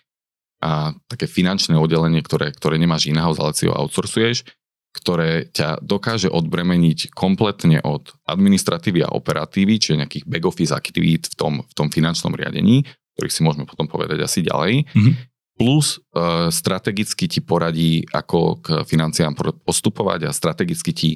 a 0.59 0.91
také 1.07 1.31
finančné 1.31 1.79
oddelenie, 1.79 2.19
ktoré, 2.23 2.51
ktoré 2.51 2.77
nemáš 2.77 3.07
in-house, 3.07 3.39
ale 3.39 3.55
si 3.55 3.71
ho 3.71 3.75
outsourcuješ, 3.75 4.43
ktoré 4.91 5.47
ťa 5.55 5.79
dokáže 5.85 6.27
odbremeniť 6.27 7.15
kompletne 7.15 7.79
od 7.87 8.11
administratívy 8.27 9.07
a 9.07 9.15
operatívy, 9.15 9.79
čiže 9.79 10.01
nejakých 10.03 10.25
back 10.27 10.45
office 10.49 10.75
aktivít 10.75 11.31
v 11.31 11.35
tom, 11.39 11.55
v 11.63 11.73
tom 11.77 11.89
finančnom 11.93 12.35
riadení, 12.35 12.83
ktorých 13.15 13.35
si 13.35 13.45
môžeme 13.47 13.69
potom 13.69 13.87
povedať 13.87 14.19
asi 14.27 14.43
ďalej, 14.43 14.89
mm-hmm. 14.91 15.15
plus 15.55 15.99
e, 15.99 16.51
strategicky 16.51 17.31
ti 17.31 17.41
poradí, 17.45 18.03
ako 18.11 18.59
k 18.59 18.67
financiám 18.83 19.39
postupovať 19.63 20.27
a 20.27 20.35
strategicky 20.35 20.91
ti 20.91 21.11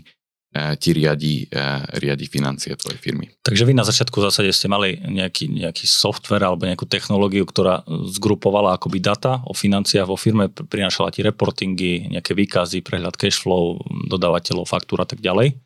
ti 0.53 0.93
riadi, 0.93 1.49
e, 1.49 1.65
riadi 1.97 2.29
financie 2.29 2.77
tvojej 2.77 3.01
firmy. 3.01 3.33
Takže 3.41 3.65
vy 3.65 3.73
na 3.73 3.89
začiatku 3.89 4.21
v 4.21 4.27
zásade 4.29 4.53
ste 4.53 4.69
mali 4.69 5.01
nejaký, 5.01 5.49
nejaký 5.49 5.89
software 5.89 6.45
alebo 6.45 6.69
nejakú 6.69 6.85
technológiu, 6.85 7.49
ktorá 7.49 7.81
zgrupovala 7.89 8.77
akoby 8.77 9.01
data 9.01 9.41
o 9.49 9.57
financiách 9.57 10.05
vo 10.05 10.21
firme, 10.21 10.53
prinášala 10.53 11.09
ti 11.09 11.25
reportingy, 11.25 12.13
nejaké 12.13 12.37
výkazy, 12.37 12.85
prehľad 12.85 13.17
cashflow, 13.17 13.81
dodávateľov, 14.13 14.69
faktúr 14.69 15.01
a 15.01 15.09
tak 15.09 15.25
ďalej. 15.25 15.57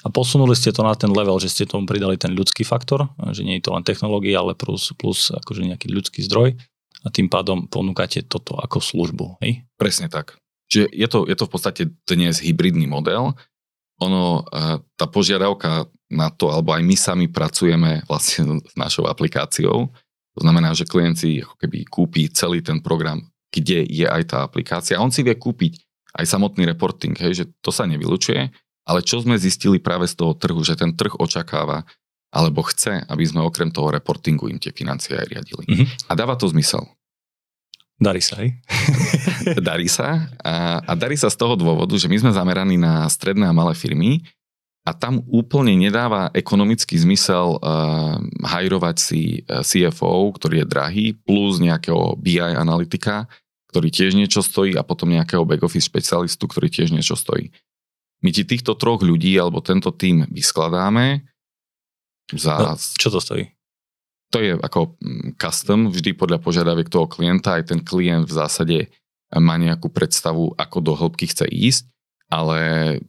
A 0.00 0.08
posunuli 0.08 0.56
ste 0.56 0.72
to 0.72 0.80
na 0.80 0.96
ten 0.96 1.12
level, 1.12 1.36
že 1.36 1.52
ste 1.52 1.68
tomu 1.68 1.84
pridali 1.84 2.16
ten 2.16 2.32
ľudský 2.32 2.64
faktor, 2.64 3.12
že 3.36 3.44
nie 3.44 3.60
je 3.60 3.68
to 3.68 3.76
len 3.76 3.84
technológia, 3.84 4.40
ale 4.40 4.56
plus, 4.56 4.96
plus 4.96 5.28
akože 5.28 5.68
nejaký 5.68 5.92
ľudský 5.92 6.24
zdroj 6.24 6.56
a 7.04 7.08
tým 7.12 7.28
pádom 7.28 7.68
ponúkate 7.68 8.24
toto 8.24 8.56
ako 8.56 8.80
službu. 8.80 9.44
Hej? 9.44 9.68
Presne 9.76 10.08
tak. 10.08 10.40
Čiže 10.70 10.86
je 10.94 11.08
to, 11.10 11.18
je 11.26 11.36
to 11.36 11.44
v 11.44 11.52
podstate 11.52 11.82
dnes 12.06 12.40
hybridný 12.40 12.86
model, 12.86 13.34
ono, 14.00 14.42
tá 14.96 15.06
požiadavka 15.06 15.86
na 16.10 16.32
to, 16.32 16.50
alebo 16.50 16.74
aj 16.74 16.82
my 16.82 16.96
sami 16.98 17.26
pracujeme 17.30 18.02
vlastne 18.10 18.58
s 18.64 18.74
našou 18.74 19.06
aplikáciou. 19.06 19.92
To 20.34 20.40
znamená, 20.40 20.74
že 20.74 20.88
klient 20.88 21.20
si 21.20 21.44
ako 21.44 21.54
keby 21.60 21.78
kúpi 21.86 22.26
celý 22.32 22.64
ten 22.64 22.82
program, 22.82 23.22
kde 23.54 23.86
je 23.86 24.06
aj 24.08 24.34
tá 24.34 24.38
aplikácia. 24.42 24.98
On 24.98 25.12
si 25.12 25.22
vie 25.22 25.38
kúpiť 25.38 25.78
aj 26.18 26.26
samotný 26.26 26.66
reporting, 26.66 27.14
hej, 27.14 27.32
že 27.34 27.44
to 27.62 27.70
sa 27.70 27.86
nevylučuje, 27.86 28.50
ale 28.88 29.00
čo 29.06 29.22
sme 29.22 29.38
zistili 29.38 29.78
práve 29.78 30.10
z 30.10 30.18
toho 30.18 30.34
trhu, 30.34 30.58
že 30.66 30.74
ten 30.74 30.96
trh 30.98 31.14
očakáva 31.22 31.86
alebo 32.30 32.62
chce, 32.62 33.06
aby 33.10 33.24
sme 33.26 33.42
okrem 33.42 33.74
toho 33.74 33.90
reportingu 33.90 34.46
im 34.46 34.58
tie 34.58 34.70
financie 34.70 35.18
aj 35.18 35.26
riadili. 35.30 35.64
Mm-hmm. 35.66 36.10
A 36.10 36.12
dáva 36.14 36.38
to 36.38 36.46
zmysel. 36.46 36.86
Darí 38.00 38.24
sa, 38.24 38.40
hej? 38.40 38.56
darí 39.68 39.84
sa. 39.84 40.32
A, 40.40 40.80
a 40.80 40.92
darí 40.96 41.20
sa 41.20 41.28
z 41.28 41.36
toho 41.36 41.52
dôvodu, 41.52 41.92
že 42.00 42.08
my 42.08 42.16
sme 42.16 42.32
zameraní 42.32 42.80
na 42.80 43.04
stredné 43.12 43.44
a 43.44 43.52
malé 43.52 43.76
firmy 43.76 44.24
a 44.88 44.96
tam 44.96 45.20
úplne 45.28 45.76
nedáva 45.76 46.32
ekonomický 46.32 46.96
zmysel 46.96 47.60
uh, 47.60 48.16
hajrovať 48.40 48.96
si 48.96 49.44
uh, 49.44 49.60
CFO, 49.60 50.32
ktorý 50.32 50.64
je 50.64 50.66
drahý, 50.66 51.06
plus 51.12 51.60
nejakého 51.60 52.16
BI 52.16 52.40
analytika, 52.40 53.28
ktorý 53.68 53.92
tiež 53.92 54.16
niečo 54.16 54.40
stojí 54.40 54.80
a 54.80 54.82
potom 54.82 55.12
nejakého 55.12 55.44
back-office 55.44 55.84
špecialistu, 55.84 56.48
ktorý 56.48 56.72
tiež 56.72 56.96
niečo 56.96 57.20
stojí. 57.20 57.52
My 58.24 58.32
ti 58.32 58.48
týchto 58.48 58.80
troch 58.80 59.04
ľudí 59.04 59.36
alebo 59.36 59.60
tento 59.60 59.92
tým 59.92 60.24
vyskladáme 60.32 61.28
za... 62.32 62.56
No, 62.56 62.72
čo 62.76 63.08
to 63.12 63.20
stojí? 63.20 63.52
To 64.30 64.38
je 64.38 64.52
ako 64.56 64.94
mm, 64.96 65.36
custom, 65.36 65.90
vždy 65.90 66.14
podľa 66.14 66.38
požiadaviek 66.38 66.86
toho 66.86 67.10
klienta, 67.10 67.58
aj 67.58 67.74
ten 67.74 67.80
klient 67.82 68.30
v 68.30 68.36
zásade 68.38 68.78
má 69.30 69.54
nejakú 69.58 69.90
predstavu, 69.90 70.54
ako 70.58 70.78
do 70.82 70.92
hĺbky 70.98 71.30
chce 71.30 71.46
ísť, 71.46 71.84
ale 72.30 72.58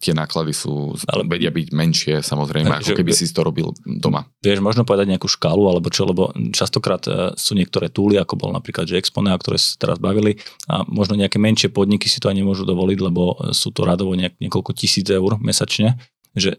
tie 0.02 0.18
náklady 0.18 0.50
sú, 0.50 0.98
ale, 1.06 1.30
vedia 1.30 1.54
byť 1.54 1.68
menšie 1.70 2.14
samozrejme, 2.26 2.82
ako 2.82 2.98
keby 2.98 3.14
si 3.14 3.30
to 3.30 3.46
robil 3.46 3.70
doma. 3.86 4.26
Vieš 4.42 4.66
možno 4.66 4.82
povedať 4.82 5.14
nejakú 5.14 5.30
škálu, 5.30 5.70
alebo 5.70 5.94
čo, 5.94 6.10
lebo 6.10 6.34
častokrát 6.50 7.06
e, 7.06 7.38
sú 7.38 7.54
niektoré 7.54 7.94
túly, 7.94 8.18
ako 8.18 8.34
bol 8.34 8.50
napríklad 8.50 8.90
že 8.90 8.98
Exponea, 8.98 9.38
ktoré 9.38 9.62
sa 9.62 9.78
teraz 9.78 10.02
bavili 10.02 10.42
a 10.66 10.82
možno 10.90 11.14
nejaké 11.14 11.38
menšie 11.38 11.70
podniky 11.70 12.10
si 12.10 12.18
to 12.18 12.34
aj 12.34 12.38
nemôžu 12.42 12.66
dovoliť, 12.66 12.98
lebo 12.98 13.54
sú 13.54 13.70
to 13.70 13.86
radovo 13.86 14.18
nejak, 14.18 14.42
niekoľko 14.42 14.74
tisíc 14.74 15.06
eur 15.06 15.38
mesačne, 15.38 16.02
že 16.34 16.58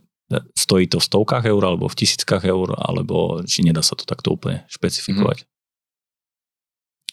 stojí 0.57 0.89
to 0.89 1.03
v 1.03 1.09
stovkách 1.09 1.45
eur 1.45 1.62
alebo 1.65 1.91
v 1.91 1.99
tisíckach 1.99 2.45
eur, 2.47 2.73
alebo 2.79 3.45
či 3.45 3.67
nedá 3.67 3.85
sa 3.85 3.93
to 3.99 4.09
takto 4.09 4.33
úplne 4.33 4.65
špecifikovať? 4.73 5.45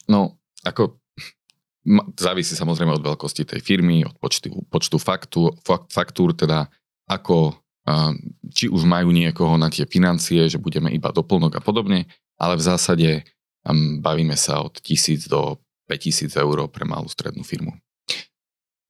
No, 0.08 0.40
ako 0.64 0.96
závisí 2.16 2.52
samozrejme 2.56 2.96
od 2.96 3.04
veľkosti 3.04 3.44
tej 3.48 3.60
firmy, 3.64 4.04
od 4.04 4.16
počtu, 4.20 4.52
počtu 4.68 4.96
faktúr, 5.00 5.56
faktúr, 5.88 6.36
teda 6.36 6.68
ako, 7.08 7.56
či 8.52 8.68
už 8.68 8.84
majú 8.84 9.10
niekoho 9.10 9.56
na 9.56 9.72
tie 9.72 9.88
financie, 9.88 10.46
že 10.46 10.60
budeme 10.60 10.92
iba 10.92 11.08
doplnok 11.10 11.58
a 11.58 11.64
podobne, 11.64 12.04
ale 12.36 12.54
v 12.60 12.62
zásade 12.62 13.08
bavíme 14.00 14.36
sa 14.36 14.64
od 14.64 14.76
tisíc 14.80 15.28
do 15.28 15.60
5000 15.88 16.32
eur 16.36 16.68
pre 16.70 16.84
malú 16.86 17.08
strednú 17.10 17.42
firmu. 17.42 17.74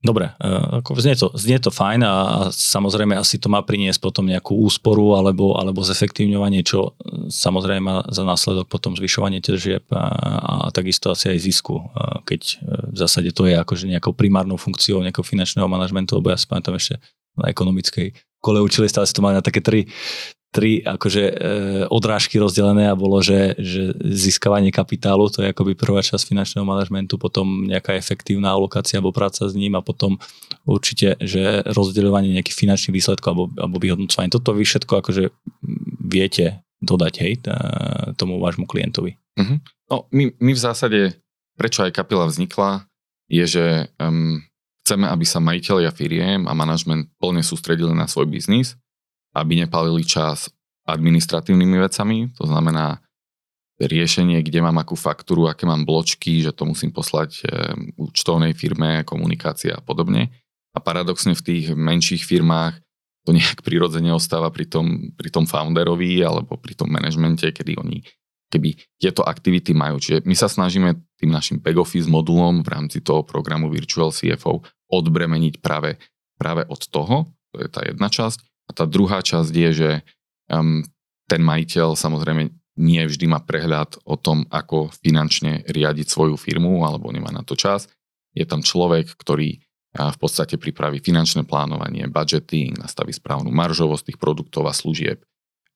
Dobre, 0.01 0.33
e, 0.41 0.81
ako 0.81 0.97
znie, 0.97 1.13
to, 1.13 1.29
znie 1.37 1.61
to 1.61 1.69
fajn 1.69 2.01
a, 2.09 2.15
samozrejme 2.49 3.13
asi 3.21 3.37
to 3.37 3.53
má 3.53 3.61
priniesť 3.61 4.01
potom 4.01 4.25
nejakú 4.25 4.57
úsporu 4.57 5.13
alebo, 5.13 5.61
alebo 5.61 5.85
zefektívňovanie, 5.85 6.65
čo 6.65 6.97
e, 6.97 7.29
samozrejme 7.29 7.85
má 7.85 7.97
za 8.09 8.25
následok 8.25 8.65
potom 8.65 8.97
zvyšovanie 8.97 9.45
tržieb 9.45 9.85
a, 9.93 10.09
a 10.41 10.55
takisto 10.73 11.13
asi 11.13 11.37
aj 11.37 11.45
zisku, 11.45 11.85
e, 11.85 12.25
keď 12.25 12.41
v 12.65 12.97
zásade 12.97 13.29
to 13.37 13.45
je 13.45 13.61
akože 13.61 13.93
nejakou 13.93 14.17
primárnou 14.17 14.57
funkciou 14.57 15.05
nejakého 15.05 15.25
finančného 15.25 15.69
manažmentu, 15.69 16.17
lebo 16.17 16.33
ja 16.33 16.41
si 16.41 16.49
pamätám 16.49 16.81
ešte 16.81 16.97
na 17.37 17.53
ekonomickej 17.53 18.17
kole 18.41 18.65
učili, 18.65 18.89
stále 18.89 19.05
si 19.05 19.13
to 19.13 19.21
mali 19.21 19.37
na 19.37 19.45
také 19.45 19.61
tri, 19.61 19.85
tri 20.51 20.83
akože 20.83 21.25
e, 21.31 21.35
odrážky 21.87 22.35
rozdelené 22.43 22.91
a 22.91 22.99
bolo, 22.99 23.23
že, 23.23 23.55
že 23.55 23.95
získavanie 24.03 24.75
kapitálu, 24.75 25.31
to 25.31 25.47
je 25.47 25.55
akoby 25.55 25.79
prvá 25.79 26.03
časť 26.03 26.27
finančného 26.27 26.67
manažmentu, 26.67 27.23
potom 27.23 27.71
nejaká 27.71 27.95
efektívna 27.95 28.51
alokácia 28.51 28.99
alebo 28.99 29.15
práca 29.15 29.47
s 29.47 29.55
ním 29.55 29.79
a 29.79 29.83
potom 29.87 30.19
určite, 30.67 31.15
že 31.23 31.63
rozdeľovanie 31.71 32.35
nejakých 32.35 32.67
finančných 32.67 32.97
výsledkov 32.99 33.31
alebo, 33.31 33.45
alebo 33.55 33.77
vyhodnocovanie. 33.79 34.35
Toto 34.35 34.51
vy 34.51 34.67
všetko 34.67 34.93
akože 35.07 35.31
viete 36.03 36.67
dodať 36.83 37.15
hej, 37.23 37.33
tomu 38.19 38.43
vášmu 38.43 38.67
klientovi. 38.67 39.15
Uh-huh. 39.39 39.63
No, 39.87 40.11
my, 40.11 40.35
my 40.41 40.51
v 40.57 40.61
zásade, 40.61 41.01
prečo 41.55 41.87
aj 41.87 41.95
kapila 41.95 42.27
vznikla, 42.27 42.91
je, 43.31 43.45
že 43.47 43.67
um, 44.03 44.43
chceme, 44.83 45.07
aby 45.07 45.23
sa 45.23 45.39
majiteľia 45.39 45.95
firiem 45.95 46.51
a 46.51 46.53
manažment 46.59 47.07
plne 47.23 47.47
sústredili 47.47 47.95
na 47.95 48.11
svoj 48.11 48.27
biznis 48.27 48.75
aby 49.37 49.63
nepalili 49.63 50.03
čas 50.03 50.51
administratívnymi 50.87 51.77
vecami, 51.79 52.19
to 52.35 52.45
znamená 52.49 52.99
riešenie, 53.81 54.45
kde 54.45 54.61
mám 54.61 54.77
akú 54.77 54.93
faktúru, 54.93 55.49
aké 55.49 55.65
mám 55.65 55.89
bločky, 55.89 56.45
že 56.45 56.53
to 56.53 56.69
musím 56.69 56.93
poslať 56.93 57.31
e, 57.41 57.43
účtovnej 57.97 58.53
firme, 58.53 59.09
komunikácia 59.09 59.73
a 59.73 59.81
podobne. 59.81 60.29
A 60.77 60.79
paradoxne 60.85 61.33
v 61.33 61.41
tých 61.41 61.65
menších 61.73 62.21
firmách 62.21 62.77
to 63.25 63.33
nejak 63.33 63.65
prirodzene 63.65 64.13
ostáva 64.13 64.53
pri 64.53 64.69
tom, 64.69 65.17
pri 65.17 65.33
tom 65.33 65.49
founderovi 65.49 66.21
alebo 66.21 66.61
pri 66.61 66.77
tom 66.77 66.93
manažmente, 66.93 67.49
kedy 67.57 67.81
oni 67.81 68.05
keby 68.51 68.75
tieto 68.99 69.23
aktivity 69.23 69.71
majú. 69.73 70.03
Čiže 70.03 70.27
my 70.27 70.35
sa 70.35 70.51
snažíme 70.51 70.99
tým 71.17 71.31
našim 71.31 71.63
back 71.63 71.79
office 71.79 72.11
modulom 72.11 72.67
v 72.67 72.69
rámci 72.69 72.99
toho 72.99 73.23
programu 73.23 73.71
Virtual 73.71 74.11
CFO 74.11 74.67
odbremeniť 74.91 75.63
práve, 75.63 76.03
práve 76.35 76.67
od 76.67 76.83
toho, 76.91 77.31
to 77.55 77.63
je 77.63 77.69
tá 77.71 77.87
jedna 77.87 78.11
časť, 78.11 78.50
a 78.71 78.73
tá 78.73 78.87
druhá 78.87 79.19
časť 79.19 79.51
je, 79.51 79.71
že 79.75 79.91
um, 80.47 80.87
ten 81.27 81.43
majiteľ 81.43 81.99
samozrejme 81.99 82.55
nie 82.79 83.03
vždy 83.03 83.27
má 83.27 83.43
prehľad 83.43 83.99
o 84.07 84.15
tom, 84.15 84.47
ako 84.47 84.95
finančne 85.03 85.67
riadiť 85.67 86.07
svoju 86.07 86.39
firmu 86.39 86.87
alebo 86.87 87.11
nemá 87.11 87.35
na 87.35 87.43
to 87.43 87.59
čas. 87.59 87.91
Je 88.31 88.47
tam 88.47 88.63
človek, 88.63 89.11
ktorý 89.19 89.59
v 89.91 90.19
podstate 90.23 90.55
pripraví 90.55 91.03
finančné 91.03 91.43
plánovanie, 91.43 92.07
budgeting, 92.07 92.79
nastaví 92.79 93.11
správnu 93.11 93.51
maržovosť 93.51 94.15
tých 94.15 94.19
produktov 94.23 94.71
a 94.71 94.75
služieb 94.75 95.19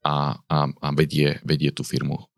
a, 0.06 0.38
a, 0.46 0.58
a 0.70 0.88
vedie, 0.94 1.42
vedie 1.42 1.74
tú 1.74 1.82
firmu 1.82 2.30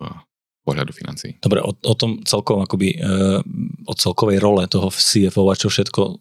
pohľadu 0.66 0.90
financií. 0.90 1.38
Dobre, 1.38 1.62
o, 1.62 1.70
o 1.70 1.94
tom 1.94 2.26
celkom 2.26 2.66
akoby, 2.66 2.98
e, 2.98 3.40
o 3.86 3.94
celkovej 3.94 4.42
role 4.42 4.66
toho 4.66 4.90
CFO 4.90 5.46
a 5.46 5.54
čo 5.54 5.70
všetko 5.70 6.02
e, 6.02 6.12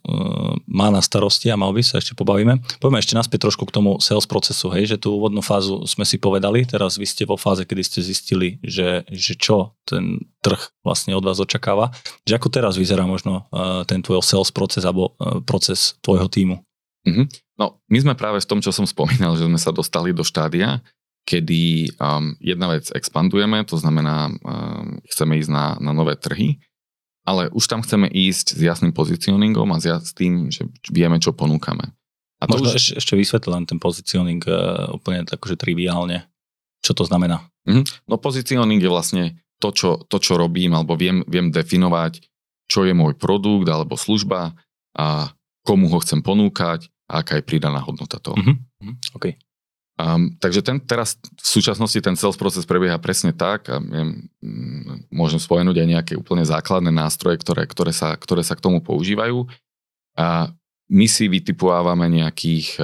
má 0.70 0.94
na 0.94 1.02
starosti 1.02 1.50
a 1.50 1.58
mal 1.58 1.74
by 1.74 1.82
sa 1.82 1.98
ešte 1.98 2.14
pobavíme. 2.14 2.62
Poďme 2.78 3.02
ešte 3.02 3.18
naspäť 3.18 3.50
trošku 3.50 3.66
k 3.66 3.74
tomu 3.74 3.98
sales 3.98 4.30
procesu, 4.30 4.70
hej, 4.78 4.96
že 4.96 5.02
tú 5.02 5.18
úvodnú 5.18 5.42
fázu 5.42 5.82
sme 5.90 6.06
si 6.06 6.22
povedali, 6.22 6.62
teraz 6.70 7.02
vy 7.02 7.10
ste 7.10 7.26
vo 7.26 7.42
fáze, 7.42 7.66
kedy 7.66 7.82
ste 7.82 8.00
zistili, 8.06 8.62
že, 8.62 9.02
že 9.10 9.34
čo 9.34 9.74
ten 9.90 10.22
trh 10.46 10.62
vlastne 10.86 11.18
od 11.18 11.26
vás 11.26 11.42
očakáva. 11.42 11.90
Že 12.30 12.38
ako 12.38 12.48
teraz 12.54 12.74
vyzerá 12.78 13.10
možno 13.10 13.50
e, 13.50 13.82
ten 13.90 14.06
tvoj 14.06 14.22
sales 14.22 14.54
proces 14.54 14.86
alebo 14.86 15.18
e, 15.18 15.42
proces 15.42 15.98
tvojho 16.06 16.30
týmu? 16.30 16.62
Mm-hmm. 17.06 17.26
No, 17.56 17.80
my 17.88 17.98
sme 18.04 18.14
práve 18.20 18.44
v 18.44 18.50
tom, 18.50 18.60
čo 18.60 18.76
som 18.76 18.84
spomínal, 18.84 19.40
že 19.40 19.48
sme 19.48 19.56
sa 19.56 19.72
dostali 19.72 20.12
do 20.12 20.28
štádia, 20.28 20.84
kedy 21.26 21.90
um, 21.98 22.38
jedna 22.38 22.78
vec 22.78 22.94
expandujeme, 22.94 23.66
to 23.66 23.82
znamená, 23.82 24.30
um, 24.30 25.02
chceme 25.10 25.42
ísť 25.42 25.50
na, 25.50 25.66
na 25.82 25.92
nové 25.92 26.14
trhy, 26.14 26.62
ale 27.26 27.50
už 27.50 27.66
tam 27.66 27.82
chceme 27.82 28.06
ísť 28.06 28.54
s 28.54 28.62
jasným 28.62 28.94
pozicioningom 28.94 29.66
a 29.74 29.82
s 29.82 30.14
tým, 30.14 30.54
že 30.54 30.70
vieme, 30.94 31.18
čo 31.18 31.34
ponúkame. 31.34 31.90
A 32.38 32.46
to 32.46 32.62
Možno 32.62 32.70
už... 32.70 32.78
ešte, 32.78 32.94
ešte 33.02 33.14
vysvetli 33.18 33.50
len 33.50 33.66
ten 33.66 33.82
pozicioning 33.82 34.46
uh, 34.46 34.94
úplne 34.94 35.26
tak, 35.26 35.42
že 35.42 35.58
triviálne. 35.58 36.30
Čo 36.86 36.94
to 36.94 37.04
znamená? 37.10 37.42
Mm-hmm. 37.66 38.06
No 38.06 38.22
pozicioning 38.22 38.78
je 38.78 38.92
vlastne 38.94 39.24
to 39.58 39.74
čo, 39.74 40.06
to, 40.06 40.22
čo 40.22 40.38
robím, 40.38 40.78
alebo 40.78 40.94
viem, 40.94 41.26
viem 41.26 41.50
definovať, 41.50 42.22
čo 42.70 42.86
je 42.86 42.94
môj 42.94 43.18
produkt 43.18 43.66
alebo 43.66 43.98
služba 43.98 44.54
a 44.94 45.34
komu 45.66 45.90
ho 45.90 45.98
chcem 46.06 46.22
ponúkať 46.22 46.94
a 47.10 47.26
aká 47.26 47.42
je 47.42 47.48
pridaná 47.48 47.82
hodnota 47.82 48.22
toho. 48.22 48.38
Mm-hmm. 48.38 49.18
Okay. 49.18 49.42
Um, 49.96 50.36
takže 50.44 50.60
ten, 50.60 50.84
teraz 50.84 51.16
v 51.24 51.48
súčasnosti 51.48 51.96
ten 52.04 52.20
sales 52.20 52.36
proces 52.36 52.68
prebieha 52.68 53.00
presne 53.00 53.32
tak 53.32 53.72
a 53.72 53.80
ja, 53.80 54.04
m, 54.04 54.28
môžem 55.08 55.40
spomenúť 55.40 55.80
aj 55.80 55.88
nejaké 55.88 56.14
úplne 56.20 56.44
základné 56.44 56.92
nástroje, 56.92 57.40
ktoré, 57.40 57.64
ktoré, 57.64 57.96
sa, 57.96 58.12
ktoré 58.20 58.44
sa 58.44 58.60
k 58.60 58.64
tomu 58.68 58.84
používajú. 58.84 59.48
A 60.20 60.52
my 60.92 61.08
si 61.08 61.32
vytipovávame 61.32 62.12
nejakých 62.12 62.76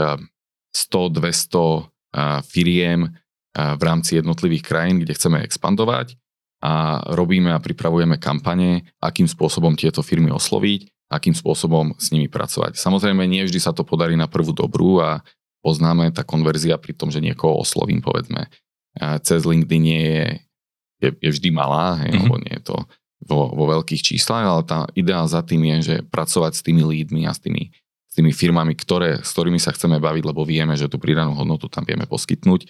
100-200 0.72 2.48
firiem 2.48 3.12
v 3.52 3.82
rámci 3.84 4.16
jednotlivých 4.16 4.64
krajín, 4.64 5.04
kde 5.04 5.16
chceme 5.16 5.44
expandovať 5.44 6.16
a 6.64 7.04
robíme 7.12 7.52
a 7.52 7.60
pripravujeme 7.60 8.22
kampane, 8.22 8.88
akým 9.04 9.28
spôsobom 9.28 9.76
tieto 9.76 10.00
firmy 10.06 10.32
osloviť, 10.32 11.12
akým 11.12 11.36
spôsobom 11.36 11.98
s 12.00 12.16
nimi 12.16 12.32
pracovať. 12.32 12.80
Samozrejme, 12.80 13.28
nie 13.28 13.44
vždy 13.44 13.60
sa 13.60 13.76
to 13.76 13.84
podarí 13.84 14.16
na 14.16 14.32
prvú 14.32 14.56
dobrú 14.56 15.04
a 15.04 15.20
poznáme, 15.62 16.10
tá 16.12 16.26
konverzia 16.26 16.76
pri 16.82 16.94
tom, 16.98 17.14
že 17.14 17.22
niekoho 17.22 17.62
oslovím, 17.62 18.02
povedzme, 18.02 18.50
cez 19.24 19.46
LinkedIn 19.46 19.82
nie 19.82 20.04
je, 20.04 20.26
je, 21.02 21.10
je 21.22 21.30
vždy 21.32 21.50
malá, 21.54 22.02
hej, 22.04 22.12
mm-hmm. 22.12 22.24
lebo 22.28 22.36
nie 22.42 22.54
je 22.60 22.64
to 22.66 22.78
vo, 23.24 23.54
vo 23.54 23.66
veľkých 23.70 24.02
číslach, 24.02 24.44
ale 24.44 24.62
tá 24.66 24.90
idea 24.98 25.22
za 25.30 25.46
tým 25.46 25.62
je, 25.64 25.78
že 25.82 25.96
pracovať 26.10 26.52
s 26.58 26.62
tými 26.66 26.82
lídmi 26.84 27.30
a 27.30 27.32
s 27.32 27.40
tými, 27.40 27.70
s 28.10 28.14
tými 28.18 28.34
firmami, 28.34 28.74
ktoré, 28.76 29.22
s 29.22 29.32
ktorými 29.32 29.62
sa 29.62 29.72
chceme 29.72 30.02
baviť, 30.02 30.24
lebo 30.26 30.42
vieme, 30.44 30.74
že 30.76 30.90
tú 30.90 30.98
pridanú 30.98 31.38
hodnotu 31.38 31.70
tam 31.70 31.86
vieme 31.86 32.10
poskytnúť, 32.10 32.68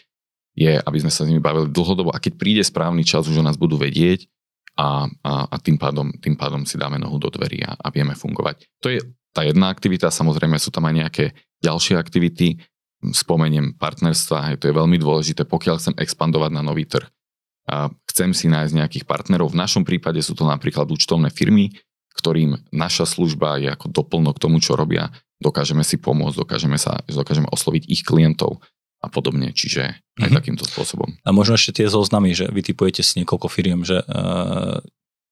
je, 0.51 0.73
aby 0.75 0.97
sme 0.99 1.11
sa 1.11 1.23
s 1.23 1.29
nimi 1.31 1.39
bavili 1.39 1.71
dlhodobo 1.71 2.11
a 2.11 2.19
keď 2.19 2.33
príde 2.35 2.63
správny 2.63 3.07
čas, 3.07 3.23
už 3.25 3.39
o 3.39 3.47
nás 3.47 3.55
budú 3.55 3.79
vedieť 3.79 4.27
a, 4.75 5.07
a, 5.23 5.33
a 5.47 5.55
tým, 5.63 5.79
pádom, 5.79 6.11
tým 6.19 6.35
pádom 6.35 6.67
si 6.67 6.75
dáme 6.75 6.99
nohu 6.99 7.15
do 7.15 7.31
dverí 7.31 7.63
a, 7.63 7.79
a 7.79 7.87
vieme 7.87 8.13
fungovať. 8.19 8.67
To 8.83 8.91
je 8.91 8.99
tá 9.31 9.47
jedna 9.47 9.71
aktivita, 9.71 10.11
samozrejme 10.11 10.59
sú 10.59 10.75
tam 10.75 10.91
aj 10.91 10.95
nejaké 11.07 11.25
ďalšie 11.63 11.95
aktivity, 11.95 12.59
spomeniem 13.09 13.73
partnerstva, 13.81 14.61
to 14.61 14.69
je 14.69 14.77
veľmi 14.77 15.01
dôležité, 15.01 15.49
pokiaľ 15.49 15.81
chcem 15.81 15.95
expandovať 15.97 16.51
na 16.53 16.61
nový 16.61 16.85
trh. 16.85 17.09
A 17.69 17.89
chcem 18.09 18.33
si 18.33 18.45
nájsť 18.49 18.73
nejakých 18.77 19.05
partnerov. 19.09 19.53
V 19.53 19.61
našom 19.61 19.81
prípade 19.85 20.21
sú 20.21 20.37
to 20.37 20.45
napríklad 20.45 20.89
účtovné 20.89 21.33
firmy, 21.33 21.73
ktorým 22.17 22.57
naša 22.73 23.07
služba 23.07 23.57
je 23.61 23.71
ako 23.71 23.89
doplnok 23.89 24.37
k 24.37 24.43
tomu, 24.43 24.57
čo 24.59 24.75
robia. 24.77 25.09
Dokážeme 25.41 25.81
si 25.81 25.97
pomôcť, 25.97 26.37
dokážeme, 26.37 26.77
sa, 26.77 27.01
dokážeme 27.09 27.49
osloviť 27.49 27.89
ich 27.89 28.05
klientov 28.05 28.61
a 29.01 29.09
podobne, 29.09 29.49
čiže 29.49 29.81
aj 29.87 30.29
mm-hmm. 30.29 30.37
takýmto 30.37 30.63
spôsobom. 30.69 31.17
A 31.25 31.29
možno 31.33 31.57
ešte 31.57 31.81
tie 31.81 31.87
zoznamy, 31.89 32.37
že 32.37 32.45
vy 32.53 32.61
typujete 32.61 33.01
si 33.01 33.17
niekoľko 33.23 33.47
firiem, 33.49 33.81
že 33.81 34.05
uh, 34.05 34.77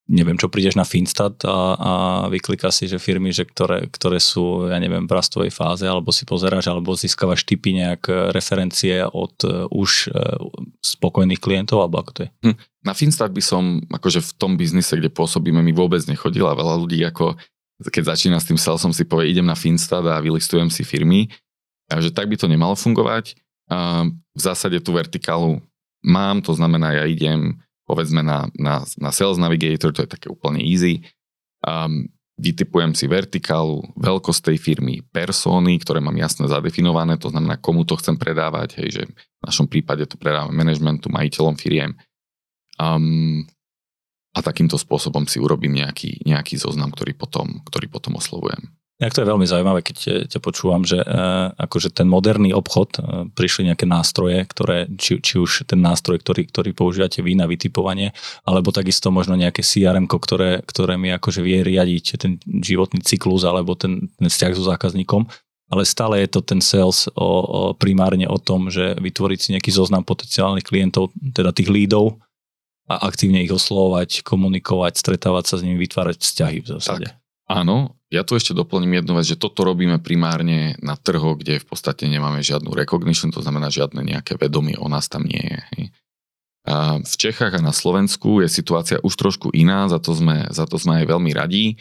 neviem 0.10 0.36
čo, 0.36 0.50
prídeš 0.50 0.74
na 0.74 0.84
Finstat 0.84 1.46
a, 1.46 1.78
a 1.78 1.92
vyklika 2.34 2.74
si, 2.74 2.90
že 2.90 2.98
firmy, 2.98 3.30
že 3.30 3.46
ktoré, 3.46 3.86
ktoré 3.94 4.18
sú, 4.18 4.66
ja 4.68 4.82
neviem, 4.82 5.06
v 5.06 5.14
rastovej 5.14 5.54
fáze, 5.54 5.86
alebo 5.86 6.10
si 6.10 6.26
pozeráš, 6.26 6.68
alebo 6.68 6.98
získavaš 6.98 7.46
typy 7.46 7.78
nejak 7.78 8.10
e, 8.10 8.14
referencie 8.34 9.06
od 9.06 9.38
uh, 9.46 9.70
už 9.70 10.10
uh, 10.10 10.42
spokojných 10.82 11.38
klientov, 11.38 11.86
alebo 11.86 12.02
ako 12.02 12.12
to 12.12 12.20
je? 12.26 12.30
Hm. 12.50 12.56
Na 12.90 12.94
Finstat 12.98 13.30
by 13.30 13.44
som, 13.46 13.86
akože 13.86 14.26
v 14.26 14.32
tom 14.42 14.58
biznise, 14.58 14.98
kde 14.98 15.14
pôsobíme, 15.14 15.62
mi 15.62 15.72
vôbec 15.78 16.02
nechodil 16.10 16.50
a 16.50 16.58
veľa 16.58 16.76
ľudí 16.82 17.00
ako 17.06 17.38
keď 17.80 18.12
začína 18.12 18.44
s 18.44 18.52
tým 18.52 18.60
salesom 18.60 18.92
si 18.92 19.08
povie, 19.08 19.32
idem 19.32 19.48
na 19.48 19.56
Finstat 19.56 20.04
a 20.04 20.20
vylistujem 20.20 20.68
si 20.68 20.84
firmy, 20.84 21.32
a 21.88 22.04
že 22.04 22.12
tak 22.12 22.28
by 22.28 22.36
to 22.36 22.52
nemalo 22.52 22.76
fungovať. 22.76 23.40
A 23.72 24.04
v 24.12 24.42
zásade 24.42 24.84
tú 24.84 24.92
vertikálu 24.92 25.64
mám, 26.04 26.44
to 26.44 26.52
znamená, 26.52 27.00
ja 27.00 27.06
idem 27.08 27.56
povedzme 27.90 28.22
na, 28.22 28.46
na, 28.54 28.86
na 29.02 29.10
Sales 29.10 29.42
Navigator, 29.42 29.90
to 29.90 30.06
je 30.06 30.14
také 30.14 30.30
úplne 30.30 30.62
easy. 30.62 31.02
Um, 31.66 32.06
vytipujem 32.38 32.94
si 32.94 33.10
vertikálu, 33.10 33.82
veľkosť 33.98 34.54
tej 34.54 34.58
firmy, 34.62 35.02
persóny, 35.10 35.82
ktoré 35.82 35.98
mám 35.98 36.16
jasne 36.16 36.46
zadefinované, 36.46 37.18
to 37.18 37.34
znamená, 37.34 37.58
komu 37.58 37.84
to 37.90 37.98
chcem 37.98 38.16
predávať, 38.16 38.78
hej, 38.80 38.90
že 39.02 39.04
v 39.10 39.44
našom 39.44 39.66
prípade 39.66 40.06
to 40.06 40.22
predávam 40.22 40.54
managementu, 40.54 41.10
majiteľom 41.10 41.58
firiem. 41.58 41.98
Um, 42.78 43.44
a 44.32 44.40
takýmto 44.46 44.78
spôsobom 44.78 45.26
si 45.26 45.42
urobím 45.42 45.82
nejaký, 45.82 46.22
nejaký 46.24 46.62
zoznam, 46.62 46.94
ktorý 46.94 47.18
potom, 47.18 47.66
ktorý 47.66 47.90
potom 47.90 48.16
oslovujem. 48.16 48.72
Tak 49.00 49.16
to 49.16 49.24
je 49.24 49.32
veľmi 49.32 49.48
zaujímavé, 49.48 49.80
keď 49.80 50.28
ťa 50.28 50.40
počúvam, 50.44 50.84
že 50.84 51.00
uh, 51.00 51.56
akože 51.56 51.96
ten 51.96 52.04
moderný 52.04 52.52
obchod, 52.52 53.00
uh, 53.00 53.32
prišli 53.32 53.72
nejaké 53.72 53.88
nástroje, 53.88 54.44
ktoré, 54.44 54.92
či, 55.00 55.24
či 55.24 55.40
už 55.40 55.64
ten 55.64 55.80
nástroj, 55.80 56.20
ktorý, 56.20 56.52
ktorý 56.52 56.76
používate 56.76 57.24
vy 57.24 57.40
na 57.40 57.48
vytipovanie, 57.48 58.12
alebo 58.44 58.76
takisto 58.76 59.08
možno 59.08 59.40
nejaké 59.40 59.64
crm 59.64 60.04
ktoré, 60.04 60.60
ktoré 60.68 61.00
mi 61.00 61.16
akože 61.16 61.40
vie 61.40 61.64
riadiť 61.64 62.06
ten 62.20 62.44
životný 62.44 63.00
cyklus 63.00 63.48
alebo 63.48 63.72
ten, 63.80 64.12
ten 64.20 64.28
vzťah 64.28 64.52
so 64.60 64.68
zákazníkom, 64.68 65.32
ale 65.72 65.88
stále 65.88 66.20
je 66.26 66.30
to 66.36 66.42
ten 66.44 66.60
sales 66.60 67.08
o, 67.14 67.24
o, 67.24 67.60
primárne 67.78 68.26
o 68.28 68.36
tom, 68.36 68.68
že 68.68 68.98
vytvoriť 68.98 69.40
si 69.40 69.50
nejaký 69.56 69.72
zoznam 69.72 70.04
potenciálnych 70.04 70.66
klientov, 70.66 71.14
teda 71.16 71.54
tých 71.54 71.70
lídov 71.70 72.20
a 72.90 73.06
aktívne 73.06 73.46
ich 73.46 73.54
oslovovať, 73.54 74.26
komunikovať, 74.26 74.98
stretávať 74.98 75.46
sa 75.46 75.56
s 75.62 75.64
nimi, 75.64 75.78
vytvárať 75.78 76.18
vzťahy 76.20 76.58
v 76.66 76.68
zásade. 76.68 77.08
Tak, 77.14 77.22
áno, 77.48 77.99
ja 78.10 78.26
tu 78.26 78.34
ešte 78.34 78.58
doplním 78.58 79.02
jednu 79.02 79.14
vec, 79.22 79.26
že 79.30 79.38
toto 79.38 79.62
robíme 79.62 80.02
primárne 80.02 80.74
na 80.82 80.98
trhu, 80.98 81.38
kde 81.38 81.62
v 81.62 81.66
podstate 81.70 82.10
nemáme 82.10 82.42
žiadnu 82.42 82.74
recognition, 82.74 83.30
to 83.30 83.46
znamená 83.46 83.70
žiadne 83.70 84.02
nejaké 84.02 84.34
vedomie 84.34 84.74
o 84.82 84.90
nás 84.90 85.06
tam 85.06 85.30
nie 85.30 85.42
je. 85.42 85.94
A 86.70 87.02
v 87.02 87.16
Čechách 87.16 87.58
a 87.58 87.62
na 87.62 87.74
Slovensku 87.74 88.42
je 88.42 88.50
situácia 88.50 88.98
už 89.02 89.14
trošku 89.14 89.54
iná, 89.54 89.86
za 89.90 90.02
to 90.02 90.14
sme, 90.18 90.50
za 90.50 90.66
to 90.66 90.82
sme 90.82 91.02
aj 91.02 91.06
veľmi 91.06 91.32
radí, 91.34 91.78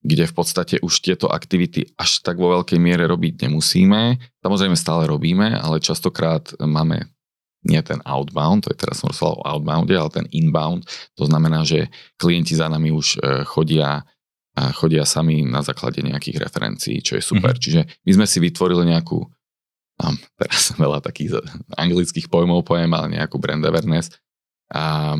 kde 0.00 0.24
v 0.28 0.34
podstate 0.34 0.76
už 0.80 0.92
tieto 1.04 1.28
aktivity 1.28 1.92
až 1.96 2.24
tak 2.24 2.40
vo 2.40 2.56
veľkej 2.56 2.80
miere 2.80 3.04
robiť 3.08 3.48
nemusíme. 3.48 4.16
Samozrejme 4.40 4.76
stále 4.76 5.04
robíme, 5.04 5.56
ale 5.56 5.80
častokrát 5.80 6.56
máme 6.60 7.10
nie 7.66 7.82
ten 7.82 7.98
outbound, 8.06 8.64
to 8.64 8.70
je 8.70 8.78
teraz 8.78 9.02
som 9.02 9.10
rozprával 9.10 9.42
o 9.42 9.48
outbounde, 9.50 9.94
ale 9.98 10.10
ten 10.14 10.26
inbound, 10.30 10.86
to 11.18 11.26
znamená, 11.26 11.66
že 11.66 11.90
klienti 12.14 12.54
za 12.54 12.70
nami 12.70 12.94
už 12.94 13.18
e, 13.18 13.42
chodia 13.42 14.06
a 14.56 14.72
chodia 14.72 15.04
sami 15.04 15.44
na 15.44 15.60
základe 15.60 16.00
nejakých 16.00 16.48
referencií, 16.48 17.04
čo 17.04 17.20
je 17.20 17.22
super. 17.22 17.52
Mm-hmm. 17.52 17.64
Čiže 17.64 17.80
my 18.08 18.10
sme 18.16 18.26
si 18.26 18.38
vytvorili 18.40 18.88
nejakú, 18.88 19.20
um, 20.00 20.16
teraz 20.40 20.72
veľa 20.80 21.04
takých 21.04 21.44
anglických 21.76 22.32
pojmov 22.32 22.64
pojem, 22.64 22.88
ale 22.96 23.20
nejakú 23.20 23.36
brand 23.36 23.60
awareness 23.60 24.16
a, 24.72 25.12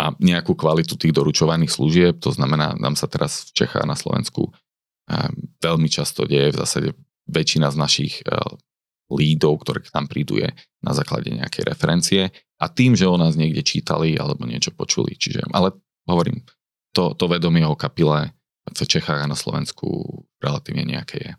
a 0.00 0.04
nejakú 0.16 0.56
kvalitu 0.56 0.96
tých 0.96 1.12
doručovaných 1.12 1.68
služieb. 1.68 2.24
To 2.24 2.32
znamená, 2.32 2.72
nám 2.80 2.96
sa 2.96 3.04
teraz 3.04 3.52
v 3.52 3.64
Čechách 3.64 3.84
a 3.84 3.90
na 3.92 4.00
Slovensku 4.00 4.48
um, 4.48 5.32
veľmi 5.60 5.92
často 5.92 6.24
deje, 6.24 6.56
v 6.56 6.60
zásade 6.64 6.88
väčšina 7.28 7.68
z 7.68 7.76
našich 7.76 8.24
uh, 8.24 8.56
lídov, 9.12 9.60
ktoré 9.60 9.84
k 9.84 9.92
nám 9.92 10.08
prídu, 10.08 10.40
je 10.40 10.48
na 10.80 10.96
základe 10.96 11.28
nejakej 11.28 11.68
referencie 11.68 12.32
a 12.56 12.66
tým, 12.72 12.96
že 12.96 13.04
o 13.04 13.20
nás 13.20 13.36
niekde 13.36 13.60
čítali 13.60 14.16
alebo 14.16 14.48
niečo 14.48 14.72
počuli. 14.72 15.20
Čiže, 15.20 15.52
ale 15.52 15.76
hovorím, 16.08 16.40
to, 16.96 17.12
to 17.12 17.28
vedomie 17.28 17.62
o 17.68 17.76
kapile 17.76 18.39
v 18.68 18.86
Čechách 18.86 19.24
a 19.24 19.30
na 19.30 19.38
Slovensku 19.38 20.20
relatívne 20.40 20.84
nejaké 20.84 21.18
je. 21.20 21.32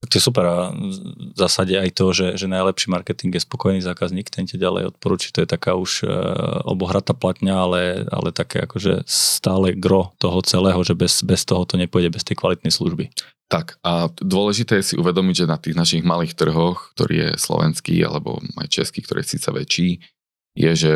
To 0.00 0.16
je 0.16 0.24
super 0.24 0.44
a 0.48 0.72
v 0.72 1.36
zásade 1.36 1.76
aj 1.76 1.92
to, 1.92 2.16
že, 2.16 2.40
že 2.40 2.48
najlepší 2.48 2.88
marketing 2.88 3.36
je 3.36 3.44
spokojný 3.44 3.84
zákazník, 3.84 4.32
ten 4.32 4.48
ti 4.48 4.56
ďalej 4.56 4.96
odporúči, 4.96 5.28
to 5.28 5.44
je 5.44 5.48
taká 5.48 5.76
už 5.76 6.02
e, 6.02 6.10
obohratá 6.64 7.12
platňa, 7.12 7.54
ale, 7.54 7.82
ale 8.08 8.32
také 8.32 8.64
akože 8.64 9.04
stále 9.04 9.76
gro 9.76 10.16
toho 10.16 10.40
celého, 10.40 10.80
že 10.80 10.96
bez, 10.96 11.20
bez 11.20 11.44
toho 11.44 11.68
to 11.68 11.76
nepôjde, 11.76 12.16
bez 12.16 12.24
tej 12.24 12.40
kvalitnej 12.40 12.72
služby. 12.72 13.12
Tak 13.52 13.76
a 13.84 14.08
dôležité 14.16 14.80
je 14.80 14.88
si 14.88 14.94
uvedomiť, 14.96 15.44
že 15.44 15.52
na 15.52 15.60
tých 15.60 15.76
našich 15.76 16.00
malých 16.00 16.32
trhoch, 16.32 16.96
ktorý 16.96 17.14
je 17.20 17.30
slovenský 17.36 18.00
alebo 18.00 18.40
aj 18.56 18.72
český, 18.72 19.04
ktorý 19.04 19.20
je 19.20 19.30
síce 19.36 19.48
väčší, 19.52 19.90
je, 20.56 20.70
že 20.74 20.94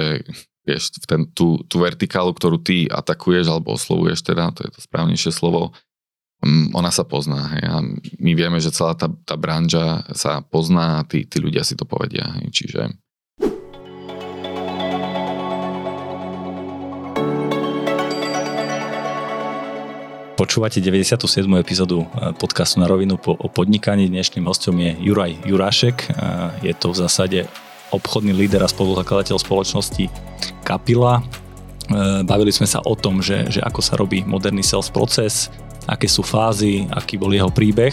vieš, 0.65 0.97
ten, 1.05 1.29
tú, 1.31 1.61
tú 1.69 1.85
vertikálu, 1.85 2.33
ktorú 2.33 2.59
ty 2.59 2.89
atakuješ 2.89 3.53
alebo 3.53 3.77
oslovuješ 3.77 4.25
teda, 4.25 4.51
to 4.57 4.65
je 4.65 4.71
to 4.73 4.81
správnejšie 4.81 5.31
slovo, 5.31 5.77
um, 6.41 6.73
ona 6.73 6.89
sa 6.89 7.05
pozná. 7.05 7.53
Hej, 7.57 7.65
a 7.69 7.77
my 8.19 8.33
vieme, 8.33 8.59
že 8.59 8.73
celá 8.73 8.97
tá, 8.97 9.13
tá 9.29 9.37
branža 9.37 10.03
sa 10.17 10.41
pozná 10.41 11.05
a 11.05 11.07
tí, 11.07 11.29
tí 11.29 11.39
ľudia 11.39 11.63
si 11.63 11.77
to 11.77 11.85
povedia. 11.85 12.25
Hej, 12.41 12.49
čiže 12.51 12.83
Počúvate 20.35 20.83
97. 20.83 21.47
epizódu 21.63 22.05
eh, 22.05 22.35
podcastu 22.35 22.83
na 22.83 22.91
rovinu 22.91 23.15
po, 23.15 23.39
o 23.39 23.47
podnikaní. 23.47 24.11
Dnešným 24.11 24.51
hostom 24.51 24.75
je 24.83 24.91
Juraj 24.99 25.47
Jurášek. 25.47 26.11
Je 26.59 26.75
to 26.75 26.91
v 26.91 26.97
zásade 27.07 27.41
obchodný 27.97 28.35
líder 28.35 28.63
a 28.63 28.69
spoluzakladateľ 28.69 29.37
spoločnosti 29.39 30.11
Kapila. 30.67 31.21
E, 31.21 31.23
bavili 32.27 32.51
sme 32.51 32.67
sa 32.67 32.83
o 32.83 32.95
tom, 32.99 33.23
že, 33.23 33.47
že 33.49 33.61
ako 33.63 33.81
sa 33.81 33.95
robí 33.95 34.27
moderný 34.27 34.63
sales 34.67 34.91
proces, 34.91 35.49
aké 35.87 36.09
sú 36.09 36.25
fázy, 36.25 36.89
aký 36.91 37.17
bol 37.17 37.33
jeho 37.33 37.49
príbeh. 37.49 37.93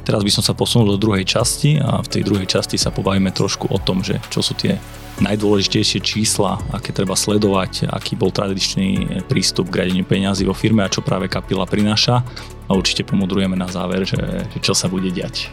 Teraz 0.00 0.24
by 0.24 0.32
som 0.32 0.42
sa 0.44 0.56
posunul 0.56 0.96
do 0.96 0.98
druhej 0.98 1.28
časti 1.28 1.76
a 1.76 2.00
v 2.00 2.08
tej 2.08 2.22
druhej 2.24 2.48
časti 2.48 2.80
sa 2.80 2.88
pobavíme 2.88 3.30
trošku 3.30 3.68
o 3.68 3.78
tom, 3.78 4.00
že 4.00 4.16
čo 4.32 4.40
sú 4.40 4.56
tie 4.56 4.80
najdôležitejšie 5.20 6.00
čísla, 6.00 6.56
aké 6.72 6.96
treba 6.96 7.12
sledovať, 7.12 7.92
aký 7.92 8.16
bol 8.16 8.32
tradičný 8.32 9.20
prístup 9.28 9.68
k 9.68 9.84
riadeniu 9.84 10.08
peňazí 10.08 10.48
vo 10.48 10.56
firme 10.56 10.80
a 10.80 10.92
čo 10.92 11.04
práve 11.04 11.28
kapila 11.28 11.68
prináša 11.68 12.24
a 12.66 12.70
určite 12.72 13.04
pomudrujeme 13.04 13.54
na 13.54 13.68
záver, 13.68 14.08
že, 14.08 14.48
že 14.48 14.58
čo 14.64 14.72
sa 14.72 14.88
bude 14.88 15.12
diať. 15.12 15.52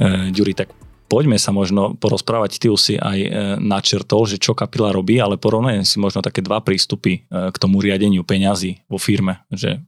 E, 0.00 0.32
Ďuri, 0.32 0.56
tak 0.56 0.77
poďme 1.08 1.40
sa 1.40 1.50
možno 1.50 1.96
porozprávať, 1.96 2.60
ty 2.60 2.66
už 2.68 2.80
si 2.80 2.94
aj 3.00 3.18
e, 3.18 3.30
načrtol, 3.58 4.28
že 4.28 4.36
čo 4.36 4.52
kapila 4.52 4.92
robí, 4.92 5.16
ale 5.16 5.40
porovnajem 5.40 5.82
si 5.82 5.96
možno 5.96 6.20
také 6.20 6.44
dva 6.44 6.60
prístupy 6.60 7.24
e, 7.24 7.50
k 7.50 7.56
tomu 7.56 7.80
riadeniu 7.80 8.22
peňazí 8.22 8.84
vo 8.86 9.00
firme, 9.00 9.42
že 9.48 9.80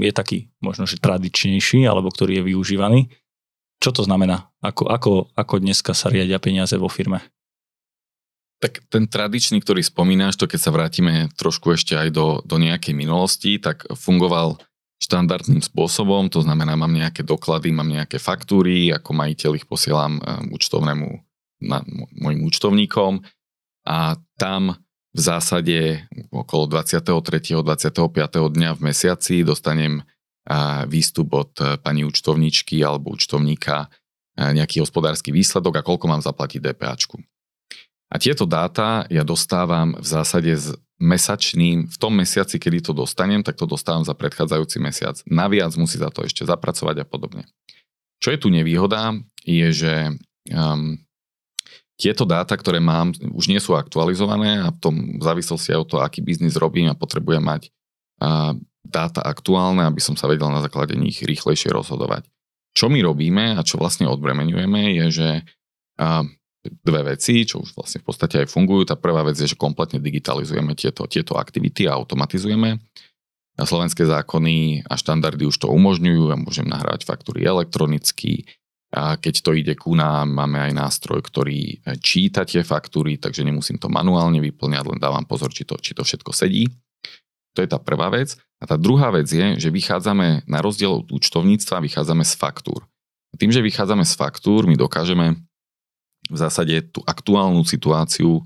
je 0.00 0.12
taký 0.16 0.48
možno, 0.64 0.88
že 0.88 0.98
tradičnejší, 0.98 1.84
alebo 1.84 2.08
ktorý 2.08 2.40
je 2.40 2.48
využívaný. 2.56 3.12
Čo 3.78 3.92
to 3.92 4.02
znamená? 4.02 4.48
Ako, 4.64 4.88
ako, 4.88 5.12
ako 5.36 5.54
dneska 5.60 5.92
sa 5.92 6.08
riadia 6.08 6.40
peniaze 6.40 6.74
vo 6.80 6.88
firme? 6.88 7.20
Tak 8.62 8.86
ten 8.88 9.10
tradičný, 9.10 9.58
ktorý 9.58 9.82
spomínaš, 9.82 10.38
to 10.38 10.46
keď 10.46 10.60
sa 10.62 10.70
vrátime 10.70 11.28
trošku 11.34 11.74
ešte 11.74 11.98
aj 11.98 12.14
do, 12.14 12.40
do 12.46 12.56
nejakej 12.62 12.94
minulosti, 12.94 13.58
tak 13.58 13.84
fungoval 13.90 14.62
štandardným 15.02 15.58
spôsobom, 15.58 16.30
to 16.30 16.46
znamená, 16.46 16.78
mám 16.78 16.94
nejaké 16.94 17.26
doklady, 17.26 17.74
mám 17.74 17.90
nejaké 17.90 18.22
faktúry, 18.22 18.94
ako 18.94 19.10
majiteľ 19.18 19.50
ich 19.58 19.66
posielam 19.66 20.22
eh, 20.22 20.46
účtovnému, 20.54 21.08
na, 21.66 21.82
mojim 22.14 22.46
účtovníkom 22.46 23.26
a 23.82 24.14
tam 24.38 24.78
v 25.12 25.20
zásade 25.20 26.06
okolo 26.30 26.70
23. 26.70 27.60
25. 27.60 28.54
dňa 28.54 28.70
v 28.78 28.80
mesiaci 28.80 29.42
dostanem 29.42 30.00
eh, 30.00 30.86
výstup 30.86 31.34
od 31.34 31.52
eh, 31.58 31.74
pani 31.82 32.06
účtovničky 32.06 32.78
alebo 32.86 33.18
účtovníka 33.18 33.90
nejaký 34.32 34.80
hospodársky 34.80 35.28
výsledok 35.28 35.76
a 35.76 35.84
koľko 35.84 36.08
mám 36.08 36.24
zaplatiť 36.24 36.72
DPAčku. 36.72 37.20
A 38.08 38.16
tieto 38.16 38.48
dáta 38.48 39.04
ja 39.12 39.28
dostávam 39.28 39.92
v 39.92 40.06
zásade 40.08 40.56
z 40.56 40.72
mesačným, 41.02 41.90
v 41.90 41.96
tom 41.98 42.14
mesiaci, 42.14 42.62
kedy 42.62 42.78
to 42.78 42.92
dostanem, 42.94 43.42
tak 43.42 43.58
to 43.58 43.66
dostávam 43.66 44.06
za 44.06 44.14
predchádzajúci 44.14 44.78
mesiac. 44.78 45.18
Naviac 45.26 45.74
musí 45.74 45.98
za 45.98 46.14
to 46.14 46.22
ešte 46.22 46.46
zapracovať 46.46 47.02
a 47.02 47.06
podobne. 47.06 47.50
Čo 48.22 48.30
je 48.30 48.38
tu 48.38 48.48
nevýhoda, 48.54 49.18
je, 49.42 49.66
že 49.74 49.94
um, 50.54 51.02
tieto 51.98 52.22
dáta, 52.22 52.54
ktoré 52.54 52.78
mám, 52.78 53.10
už 53.34 53.50
nie 53.50 53.58
sú 53.58 53.74
aktualizované 53.74 54.62
a 54.62 54.70
v 54.70 54.78
tom 54.78 54.94
v 55.18 55.22
závislosti 55.22 55.74
aj 55.74 55.80
od 55.82 55.88
toho, 55.90 56.00
aký 56.06 56.22
biznis 56.22 56.54
robím 56.54 56.86
a 56.86 56.94
potrebujem 56.94 57.42
mať 57.42 57.74
uh, 58.22 58.54
dáta 58.86 59.26
aktuálne, 59.26 59.82
aby 59.82 59.98
som 59.98 60.14
sa 60.14 60.30
vedel 60.30 60.54
na 60.54 60.62
základe 60.62 60.94
nich 60.94 61.18
rýchlejšie 61.18 61.74
rozhodovať. 61.74 62.30
Čo 62.78 62.86
my 62.86 63.02
robíme 63.02 63.58
a 63.58 63.60
čo 63.66 63.74
vlastne 63.76 64.06
odbremenujeme 64.06 65.02
je, 65.02 65.06
že 65.10 65.28
uh, 65.98 66.22
dve 66.62 67.14
veci, 67.14 67.42
čo 67.42 67.58
už 67.62 67.74
vlastne 67.74 67.98
v 67.98 68.06
podstate 68.06 68.46
aj 68.46 68.48
fungujú. 68.54 68.86
Tá 68.86 68.94
prvá 68.94 69.26
vec 69.26 69.34
je, 69.34 69.50
že 69.50 69.58
kompletne 69.58 69.98
digitalizujeme 69.98 70.78
tieto, 70.78 71.06
tieto 71.10 71.34
aktivity 71.34 71.90
a 71.90 71.98
automatizujeme. 71.98 72.78
A 73.58 73.62
slovenské 73.68 74.06
zákony 74.08 74.86
a 74.88 74.94
štandardy 74.96 75.44
už 75.44 75.58
to 75.58 75.68
umožňujú. 75.68 76.32
Ja 76.32 76.38
môžem 76.38 76.64
nahrávať 76.70 77.04
faktúry 77.04 77.44
elektronicky. 77.44 78.46
A 78.92 79.16
keď 79.16 79.34
to 79.40 79.50
ide 79.56 79.74
ku 79.76 79.96
nám, 79.96 80.32
máme 80.32 80.60
aj 80.68 80.72
nástroj, 80.76 81.24
ktorý 81.24 81.80
číta 82.04 82.44
tie 82.44 82.60
faktúry, 82.60 83.16
takže 83.16 83.40
nemusím 83.40 83.80
to 83.80 83.88
manuálne 83.88 84.36
vyplňať, 84.40 84.84
len 84.84 85.00
dávam 85.00 85.24
pozor, 85.24 85.48
či 85.48 85.64
to, 85.64 85.80
či 85.80 85.96
to 85.96 86.04
všetko 86.04 86.32
sedí. 86.32 86.68
To 87.56 87.64
je 87.64 87.68
tá 87.68 87.80
prvá 87.80 88.12
vec. 88.12 88.36
A 88.60 88.68
tá 88.68 88.76
druhá 88.76 89.10
vec 89.12 89.28
je, 89.28 89.56
že 89.58 89.68
vychádzame, 89.72 90.44
na 90.48 90.58
rozdiel 90.60 91.04
od 91.04 91.08
účtovníctva, 91.08 91.84
vychádzame 91.84 92.24
z 92.24 92.32
faktúr. 92.36 92.84
A 93.32 93.40
tým, 93.40 93.48
že 93.48 93.64
vychádzame 93.64 94.04
z 94.04 94.12
faktúr, 94.12 94.68
my 94.68 94.76
dokážeme 94.76 95.40
v 96.32 96.36
zásade 96.40 96.74
tú 96.88 97.04
aktuálnu 97.04 97.62
situáciu 97.68 98.40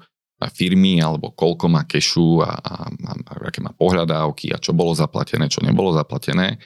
firmy 0.52 1.00
alebo 1.00 1.32
koľko 1.32 1.70
má 1.72 1.88
kešu 1.88 2.44
a, 2.44 2.52
a, 2.60 2.74
a 2.92 3.12
aké 3.48 3.64
má 3.64 3.72
pohľadávky 3.72 4.52
a 4.52 4.60
čo 4.60 4.76
bolo 4.76 4.92
zaplatené, 4.92 5.48
čo 5.48 5.64
nebolo 5.64 5.96
zaplatené, 5.96 6.60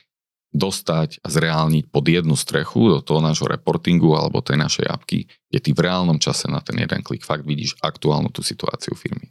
dostať 0.50 1.22
a 1.22 1.30
zreálniť 1.30 1.94
pod 1.94 2.02
jednu 2.02 2.34
strechu 2.34 2.90
do 2.90 2.98
toho 2.98 3.22
nášho 3.22 3.46
reportingu 3.46 4.18
alebo 4.18 4.42
tej 4.42 4.58
našej 4.58 4.86
apky, 4.90 5.30
kde 5.46 5.58
ty 5.62 5.70
v 5.70 5.86
reálnom 5.86 6.18
čase 6.18 6.50
na 6.50 6.58
ten 6.58 6.74
jeden 6.82 7.06
klik 7.06 7.22
fakt 7.22 7.46
vidíš 7.46 7.78
aktuálnu 7.78 8.34
tú 8.34 8.42
situáciu 8.42 8.98
firmy. 8.98 9.30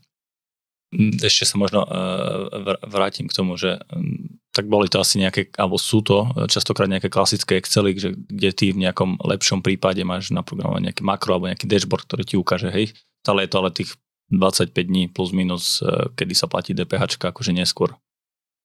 Mm, 0.90 1.22
ešte 1.22 1.46
sa 1.46 1.56
možno 1.62 1.86
uh, 1.86 2.50
vrátim 2.90 3.30
k 3.30 3.36
tomu, 3.38 3.54
že 3.62 3.78
um, 3.94 4.42
tak 4.50 4.66
boli 4.66 4.90
to 4.90 4.98
asi 4.98 5.22
nejaké, 5.22 5.54
alebo 5.54 5.78
sú 5.78 6.02
to 6.02 6.34
častokrát 6.50 6.90
nejaké 6.90 7.14
klasické 7.14 7.62
Excely, 7.62 7.94
že, 7.94 8.18
kde 8.18 8.50
ty 8.50 8.66
v 8.74 8.82
nejakom 8.82 9.22
lepšom 9.22 9.62
prípade 9.62 10.02
máš 10.02 10.34
naprogramované 10.34 10.90
nejaké 10.90 11.06
makro 11.06 11.38
alebo 11.38 11.46
nejaký 11.46 11.70
dashboard, 11.70 12.10
ktorý 12.10 12.24
ti 12.26 12.36
ukáže, 12.42 12.74
hej, 12.74 12.98
stále 13.22 13.46
je 13.46 13.50
to 13.54 13.58
ale 13.62 13.70
tých 13.70 13.94
25 14.34 14.74
dní 14.74 15.14
plus 15.14 15.30
minus, 15.30 15.78
uh, 15.86 16.10
kedy 16.18 16.34
sa 16.34 16.50
platí 16.50 16.74
DPH, 16.74 17.22
akože 17.22 17.54
neskôr. 17.54 17.94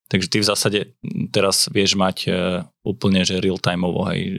Takže 0.08 0.28
ty 0.32 0.36
v 0.40 0.48
zásade 0.48 0.80
teraz 1.32 1.64
vieš 1.72 1.96
mať 1.96 2.28
úplne, 2.84 3.24
že 3.24 3.40
real-timeovo, 3.40 4.04
hej, 4.12 4.36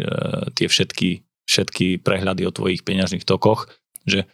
tie 0.54 0.70
všetky, 0.70 1.26
všetky 1.50 2.06
prehľady 2.06 2.46
o 2.46 2.54
tvojich 2.54 2.86
peňažných 2.86 3.26
tokoch, 3.26 3.74
že 4.06 4.30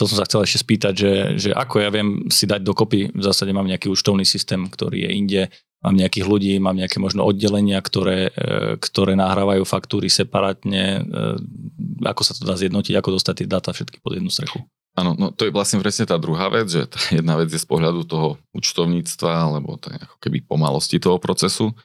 to 0.00 0.08
som 0.08 0.16
sa 0.16 0.24
chcel 0.24 0.48
ešte 0.48 0.64
spýtať, 0.64 0.94
že, 0.96 1.12
že 1.36 1.50
ako 1.52 1.84
ja 1.84 1.92
viem 1.92 2.24
si 2.32 2.48
dať 2.48 2.64
dokopy, 2.64 3.12
v 3.12 3.22
zásade 3.22 3.52
mám 3.52 3.68
nejaký 3.68 3.92
účtovný 3.92 4.24
systém, 4.24 4.64
ktorý 4.64 5.04
je 5.04 5.10
inde, 5.12 5.42
mám 5.84 5.92
nejakých 5.92 6.24
ľudí, 6.24 6.56
mám 6.56 6.72
nejaké 6.72 6.96
možno 6.96 7.28
oddelenia, 7.28 7.76
ktoré, 7.84 8.32
e, 8.32 8.80
ktoré 8.80 9.12
nahrávajú 9.20 9.60
faktúry 9.68 10.08
separátne, 10.08 11.04
e, 11.04 12.08
ako 12.08 12.22
sa 12.24 12.32
to 12.32 12.48
dá 12.48 12.56
zjednotiť, 12.56 12.96
ako 12.96 13.20
dostať 13.20 13.44
tie 13.44 13.48
dáta 13.48 13.76
všetky 13.76 14.00
pod 14.00 14.16
jednu 14.16 14.32
strechu. 14.32 14.64
Áno, 14.96 15.12
no 15.20 15.36
to 15.36 15.44
je 15.44 15.52
vlastne 15.52 15.84
presne 15.84 16.08
tá 16.08 16.16
druhá 16.16 16.48
vec, 16.48 16.72
že 16.72 16.88
tá 16.88 16.96
jedna 17.12 17.36
vec 17.36 17.52
je 17.52 17.60
z 17.60 17.68
pohľadu 17.68 18.08
toho 18.08 18.40
účtovníctva, 18.56 19.52
alebo 19.52 19.76
to 19.76 19.92
ako 19.92 20.16
keby 20.16 20.40
pomalosti 20.48 20.96
toho 20.96 21.20
procesu. 21.20 21.76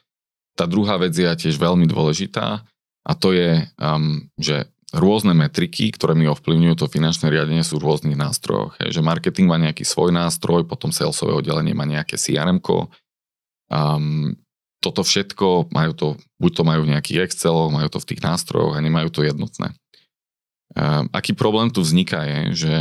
Tá 0.56 0.64
druhá 0.64 0.96
vec 0.96 1.12
je 1.12 1.28
tiež 1.28 1.60
veľmi 1.60 1.84
dôležitá 1.84 2.64
a 3.06 3.12
to 3.12 3.36
je, 3.36 3.60
um, 3.76 4.24
že 4.40 4.66
rôzne 4.94 5.34
metriky, 5.34 5.90
ktoré 5.90 6.14
mi 6.14 6.30
ovplyvňujú 6.30 6.74
to 6.78 6.86
finančné 6.86 7.26
riadenie 7.26 7.66
sú 7.66 7.82
v 7.82 7.90
rôznych 7.90 8.14
nástrojoch. 8.14 8.78
Že 8.78 9.02
marketing 9.02 9.50
má 9.50 9.58
nejaký 9.58 9.82
svoj 9.82 10.14
nástroj, 10.14 10.62
potom 10.62 10.94
salesové 10.94 11.34
oddelenie 11.34 11.74
má 11.74 11.82
nejaké 11.82 12.14
crm 12.14 12.62
um, 12.62 14.34
toto 14.78 15.02
všetko, 15.02 15.74
majú 15.74 15.92
to, 15.96 16.06
buď 16.38 16.52
to 16.54 16.62
majú 16.62 16.80
v 16.86 16.92
nejakých 16.94 17.26
Exceloch, 17.26 17.74
majú 17.74 17.88
to 17.90 17.98
v 17.98 18.08
tých 18.14 18.22
nástrojoch 18.22 18.78
a 18.78 18.84
nemajú 18.84 19.10
to 19.10 19.26
jednotné. 19.26 19.74
Um, 20.76 21.10
aký 21.10 21.34
problém 21.34 21.72
tu 21.74 21.82
vzniká 21.82 22.22
je, 22.22 22.40
že 22.54 22.72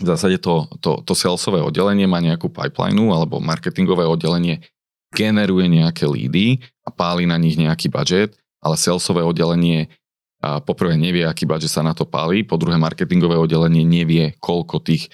v 0.00 0.04
zásade 0.04 0.40
to, 0.40 0.68
to, 0.80 1.00
to 1.04 1.12
salesové 1.12 1.60
oddelenie 1.60 2.08
má 2.08 2.20
nejakú 2.20 2.48
pipeline 2.52 2.96
alebo 3.12 3.40
marketingové 3.40 4.04
oddelenie 4.04 4.64
generuje 5.12 5.68
nejaké 5.68 6.08
lídy 6.08 6.60
a 6.86 6.90
páli 6.92 7.28
na 7.28 7.36
nich 7.36 7.58
nejaký 7.58 7.92
budget, 7.92 8.36
ale 8.60 8.80
salesové 8.80 9.24
oddelenie 9.24 9.92
a 10.40 10.60
poprvé 10.64 10.96
nevie, 10.96 11.24
aký 11.28 11.44
budget 11.44 11.68
sa 11.68 11.84
na 11.84 11.92
to 11.92 12.08
pálí, 12.08 12.44
po 12.44 12.56
druhé 12.56 12.80
marketingové 12.80 13.36
oddelenie 13.36 13.84
nevie, 13.84 14.32
koľko 14.40 14.80
tých 14.80 15.12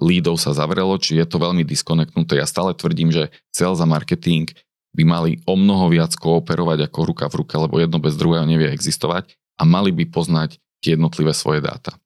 lídov 0.00 0.36
sa 0.36 0.52
zavrelo, 0.52 0.96
či 1.00 1.16
je 1.16 1.26
to 1.28 1.40
veľmi 1.40 1.64
diskonektnuté. 1.64 2.36
Ja 2.40 2.46
stále 2.48 2.76
tvrdím, 2.76 3.08
že 3.12 3.32
sales 3.52 3.80
a 3.80 3.88
marketing 3.88 4.52
by 4.94 5.02
mali 5.02 5.30
o 5.48 5.58
mnoho 5.58 5.90
viac 5.90 6.14
kooperovať 6.14 6.86
ako 6.86 6.98
ruka 7.02 7.26
v 7.26 7.42
ruke, 7.42 7.54
lebo 7.58 7.80
jedno 7.82 7.98
bez 7.98 8.14
druhého 8.14 8.46
nevie 8.46 8.70
existovať 8.70 9.34
a 9.58 9.62
mali 9.66 9.90
by 9.90 10.06
poznať 10.06 10.62
tie 10.84 10.94
jednotlivé 10.94 11.34
svoje 11.34 11.64
dáta. 11.64 11.98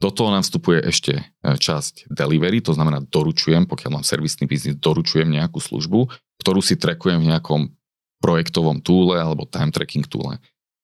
Do 0.00 0.08
toho 0.08 0.32
nám 0.32 0.44
vstupuje 0.44 0.80
ešte 0.80 1.12
e, 1.20 1.22
časť 1.60 2.08
delivery, 2.08 2.64
to 2.64 2.72
znamená 2.72 3.04
doručujem, 3.04 3.68
pokiaľ 3.68 4.00
mám 4.00 4.04
servisný 4.04 4.48
biznis, 4.48 4.80
doručujem 4.80 5.28
nejakú 5.28 5.60
službu, 5.60 6.08
ktorú 6.40 6.64
si 6.64 6.80
trekujem 6.80 7.20
v 7.20 7.36
nejakom 7.36 7.68
projektovom 8.24 8.80
túle 8.80 9.20
alebo 9.20 9.44
time 9.44 9.68
tracking 9.68 10.08
túle. 10.08 10.40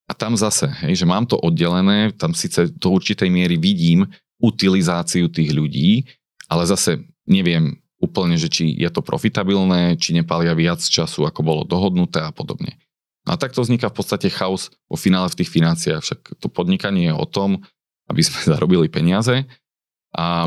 A 0.07 0.13
tam 0.15 0.39
zase, 0.39 0.71
hej, 0.87 1.03
že 1.03 1.07
mám 1.07 1.27
to 1.27 1.35
oddelené, 1.35 2.15
tam 2.15 2.31
síce 2.31 2.71
do 2.79 2.95
určitej 2.95 3.27
miery 3.27 3.59
vidím 3.59 4.07
utilizáciu 4.39 5.27
tých 5.27 5.51
ľudí, 5.51 6.07
ale 6.47 6.63
zase 6.69 7.03
neviem 7.27 7.75
úplne, 7.99 8.39
že 8.39 8.47
či 8.47 8.71
je 8.77 8.87
to 8.93 9.03
profitabilné, 9.03 9.99
či 9.99 10.15
nepália 10.15 10.55
viac 10.55 10.79
času, 10.79 11.27
ako 11.27 11.41
bolo 11.43 11.63
dohodnuté 11.67 12.23
a 12.23 12.31
podobne. 12.31 12.79
No 13.27 13.35
a 13.35 13.41
takto 13.41 13.65
vzniká 13.65 13.91
v 13.91 13.99
podstate 13.99 14.31
chaos 14.31 14.71
vo 14.87 14.95
finále 14.95 15.27
v 15.33 15.43
tých 15.43 15.51
financiách. 15.51 16.03
Však 16.05 16.21
to 16.39 16.47
podnikanie 16.47 17.11
je 17.11 17.15
o 17.19 17.27
tom, 17.27 17.67
aby 18.07 18.23
sme 18.23 18.39
zarobili 18.55 18.87
peniaze 18.87 19.43
a, 20.15 20.47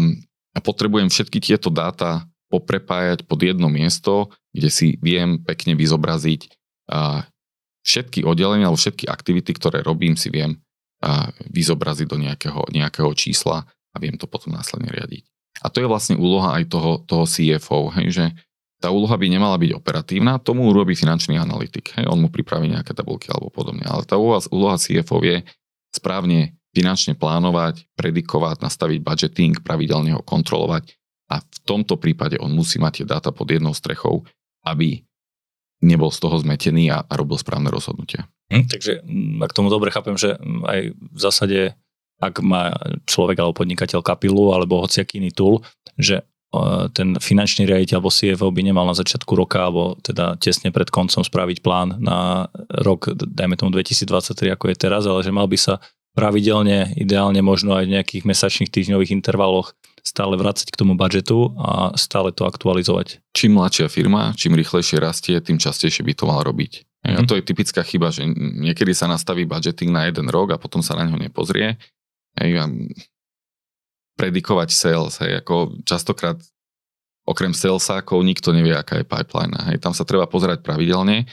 a 0.55 0.59
potrebujem 0.63 1.11
všetky 1.11 1.43
tieto 1.43 1.67
dáta 1.67 2.23
poprepájať 2.49 3.29
pod 3.29 3.43
jedno 3.45 3.69
miesto, 3.69 4.33
kde 4.55 4.69
si 4.73 4.87
viem 5.03 5.37
pekne 5.43 5.77
vyzobraziť 5.77 6.49
a, 6.89 7.27
všetky 7.85 8.27
oddelenia 8.27 8.67
alebo 8.67 8.79
všetky 8.79 9.07
aktivity, 9.07 9.51
ktoré 9.55 9.81
robím, 9.81 10.19
si 10.19 10.29
viem 10.29 10.59
a, 10.99 11.31
vyzobraziť 11.49 12.07
do 12.07 12.17
nejakého, 12.19 12.61
nejakého 12.71 13.11
čísla 13.15 13.63
a 13.65 13.95
viem 13.97 14.19
to 14.19 14.27
potom 14.27 14.53
následne 14.53 14.91
riadiť. 14.91 15.23
A 15.59 15.67
to 15.67 15.83
je 15.83 15.91
vlastne 15.91 16.15
úloha 16.15 16.55
aj 16.55 16.71
toho, 16.71 17.03
toho 17.03 17.25
CFO, 17.27 17.91
hej, 17.99 18.07
že 18.15 18.25
tá 18.79 18.87
úloha 18.95 19.19
by 19.19 19.27
nemala 19.27 19.59
byť 19.59 19.75
operatívna, 19.75 20.39
tomu 20.39 20.71
urobí 20.71 20.95
finančný 20.95 21.35
analytik. 21.35 21.91
Hej, 21.99 22.07
on 22.07 22.23
mu 22.23 22.31
pripraví 22.31 22.71
nejaké 22.71 22.95
tabulky 22.95 23.27
alebo 23.27 23.51
podobne. 23.51 23.83
Ale 23.83 24.07
tá 24.07 24.15
úloha, 24.15 24.39
úloha 24.55 24.79
CFO 24.79 25.19
je 25.19 25.43
správne 25.91 26.55
finančne 26.71 27.19
plánovať, 27.19 27.83
predikovať, 27.99 28.63
nastaviť 28.63 28.99
budgeting, 29.03 29.59
pravidelne 29.59 30.15
ho 30.15 30.23
kontrolovať 30.23 30.95
a 31.29 31.41
v 31.43 31.57
tomto 31.67 31.99
prípade 31.99 32.39
on 32.39 32.55
musí 32.55 32.81
mať 32.81 33.03
tie 33.03 33.05
dáta 33.05 33.29
pod 33.35 33.51
jednou 33.51 33.75
strechou, 33.75 34.23
aby 34.63 35.03
nebol 35.79 36.11
z 36.11 36.19
toho 36.19 36.35
zmetený 36.39 36.91
a, 36.91 37.03
a 37.07 37.13
robil 37.15 37.39
správne 37.39 37.71
rozhodnutia. 37.71 38.27
Hm, 38.51 38.65
takže 38.67 38.91
mm, 39.03 39.39
ak 39.45 39.55
tomu 39.55 39.71
dobre 39.71 39.93
chápem, 39.93 40.19
že 40.19 40.35
mm, 40.35 40.61
aj 40.67 40.79
v 40.95 41.19
zásade, 41.19 41.59
ak 42.19 42.43
má 42.43 42.75
človek 43.07 43.39
alebo 43.39 43.55
podnikateľ 43.55 44.03
kapilu 44.03 44.51
alebo 44.51 44.83
hociaký 44.83 45.23
iný 45.23 45.31
tool, 45.31 45.63
že 45.95 46.27
ten 46.97 47.13
finančný 47.21 47.69
riaditeľ 47.69 48.01
alebo 48.01 48.09
CFO 48.09 48.49
by 48.49 48.61
nemal 48.65 48.89
na 48.89 48.97
začiatku 48.97 49.37
roka 49.37 49.61
alebo 49.61 50.01
teda 50.01 50.33
tesne 50.41 50.73
pred 50.73 50.89
koncom 50.89 51.21
spraviť 51.21 51.61
plán 51.61 52.01
na 52.01 52.49
rok, 52.73 53.13
dajme 53.13 53.53
tomu 53.53 53.69
2023, 53.77 54.57
ako 54.57 54.65
je 54.73 54.75
teraz, 54.75 55.05
ale 55.05 55.21
že 55.21 55.29
mal 55.29 55.45
by 55.45 55.57
sa 55.61 55.77
pravidelne, 56.17 56.97
ideálne 56.97 57.45
možno 57.45 57.77
aj 57.77 57.85
v 57.85 57.93
nejakých 58.01 58.23
mesačných 58.25 58.73
týždňových 58.73 59.13
intervaloch 59.13 59.77
stále 60.09 60.33
vrácať 60.33 60.73
k 60.73 60.79
tomu 60.81 60.97
budžetu 60.97 61.53
a 61.61 61.93
stále 61.93 62.33
to 62.33 62.49
aktualizovať. 62.49 63.21
Čím 63.37 63.61
mladšia 63.61 63.85
firma, 63.93 64.33
čím 64.33 64.57
rýchlejšie 64.57 64.97
rastie, 64.97 65.37
tým 65.37 65.61
častejšie 65.61 66.01
by 66.01 66.13
to 66.17 66.25
mal 66.25 66.41
robiť. 66.41 66.81
Mm-hmm. 66.81 67.15
A 67.15 67.21
mhm. 67.21 67.27
to 67.29 67.37
je 67.37 67.43
typická 67.45 67.85
chyba, 67.85 68.09
že 68.09 68.25
niekedy 68.33 68.97
sa 68.97 69.05
nastaví 69.05 69.45
budgeting 69.45 69.93
na 69.93 70.09
jeden 70.09 70.25
rok 70.33 70.57
a 70.57 70.57
potom 70.57 70.81
sa 70.81 70.97
na 70.97 71.05
ňo 71.05 71.21
nepozrie. 71.21 71.77
Hej, 72.41 72.65
predikovať 74.19 74.69
sales, 74.75 75.15
hej, 75.23 75.39
ako 75.39 75.79
častokrát 75.87 76.35
okrem 77.23 77.55
salesákov 77.55 78.19
nikto 78.25 78.51
nevie, 78.51 78.75
aká 78.75 78.99
je 78.99 79.07
pipeline. 79.07 79.55
Hej, 79.71 79.79
tam 79.79 79.95
sa 79.95 80.03
treba 80.03 80.27
pozerať 80.27 80.59
pravidelne 80.65 81.29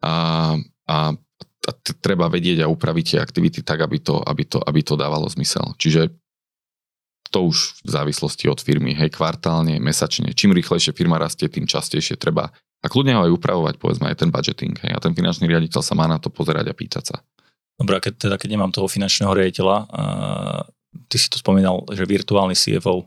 a, 0.00 0.54
a, 0.86 0.96
a 1.66 1.70
treba 2.00 2.30
vedieť 2.32 2.64
a 2.64 2.70
upraviť 2.72 3.04
tie 3.04 3.18
aktivity 3.20 3.60
tak, 3.60 3.84
aby 3.84 4.00
to, 4.00 4.22
aby 4.22 4.48
to, 4.48 4.62
aby 4.64 4.80
to 4.80 4.94
dávalo 4.96 5.28
zmysel. 5.28 5.76
Čiže 5.76 6.14
to 7.30 7.50
už 7.50 7.82
v 7.84 7.90
závislosti 7.90 8.48
od 8.50 8.60
firmy, 8.60 8.96
hej, 8.96 9.10
kvartálne, 9.12 9.78
mesačne. 9.82 10.32
Čím 10.32 10.56
rýchlejšie 10.56 10.92
firma 10.92 11.20
rastie, 11.20 11.50
tým 11.50 11.66
častejšie 11.68 12.16
treba 12.16 12.52
a 12.82 12.86
kľudne 12.86 13.18
ho 13.18 13.22
aj 13.26 13.32
upravovať, 13.34 13.74
povedzme, 13.82 14.06
aj 14.06 14.22
ten 14.22 14.30
budgeting. 14.30 14.78
Hej, 14.78 14.92
a 14.94 14.98
ten 15.02 15.16
finančný 15.16 15.50
riaditeľ 15.50 15.80
sa 15.82 15.98
má 15.98 16.06
na 16.06 16.22
to 16.22 16.30
pozerať 16.30 16.70
a 16.70 16.74
pýtať 16.76 17.04
sa. 17.14 17.16
Dobre, 17.76 18.00
keď, 18.00 18.12
teda, 18.16 18.36
keď 18.38 18.48
nemám 18.56 18.72
toho 18.72 18.88
finančného 18.88 19.32
riaditeľa, 19.34 19.76
a 19.90 20.02
ty 21.10 21.16
si 21.18 21.28
to 21.28 21.36
spomínal, 21.42 21.84
že 21.92 22.08
virtuálny 22.08 22.56
CFO, 22.56 23.04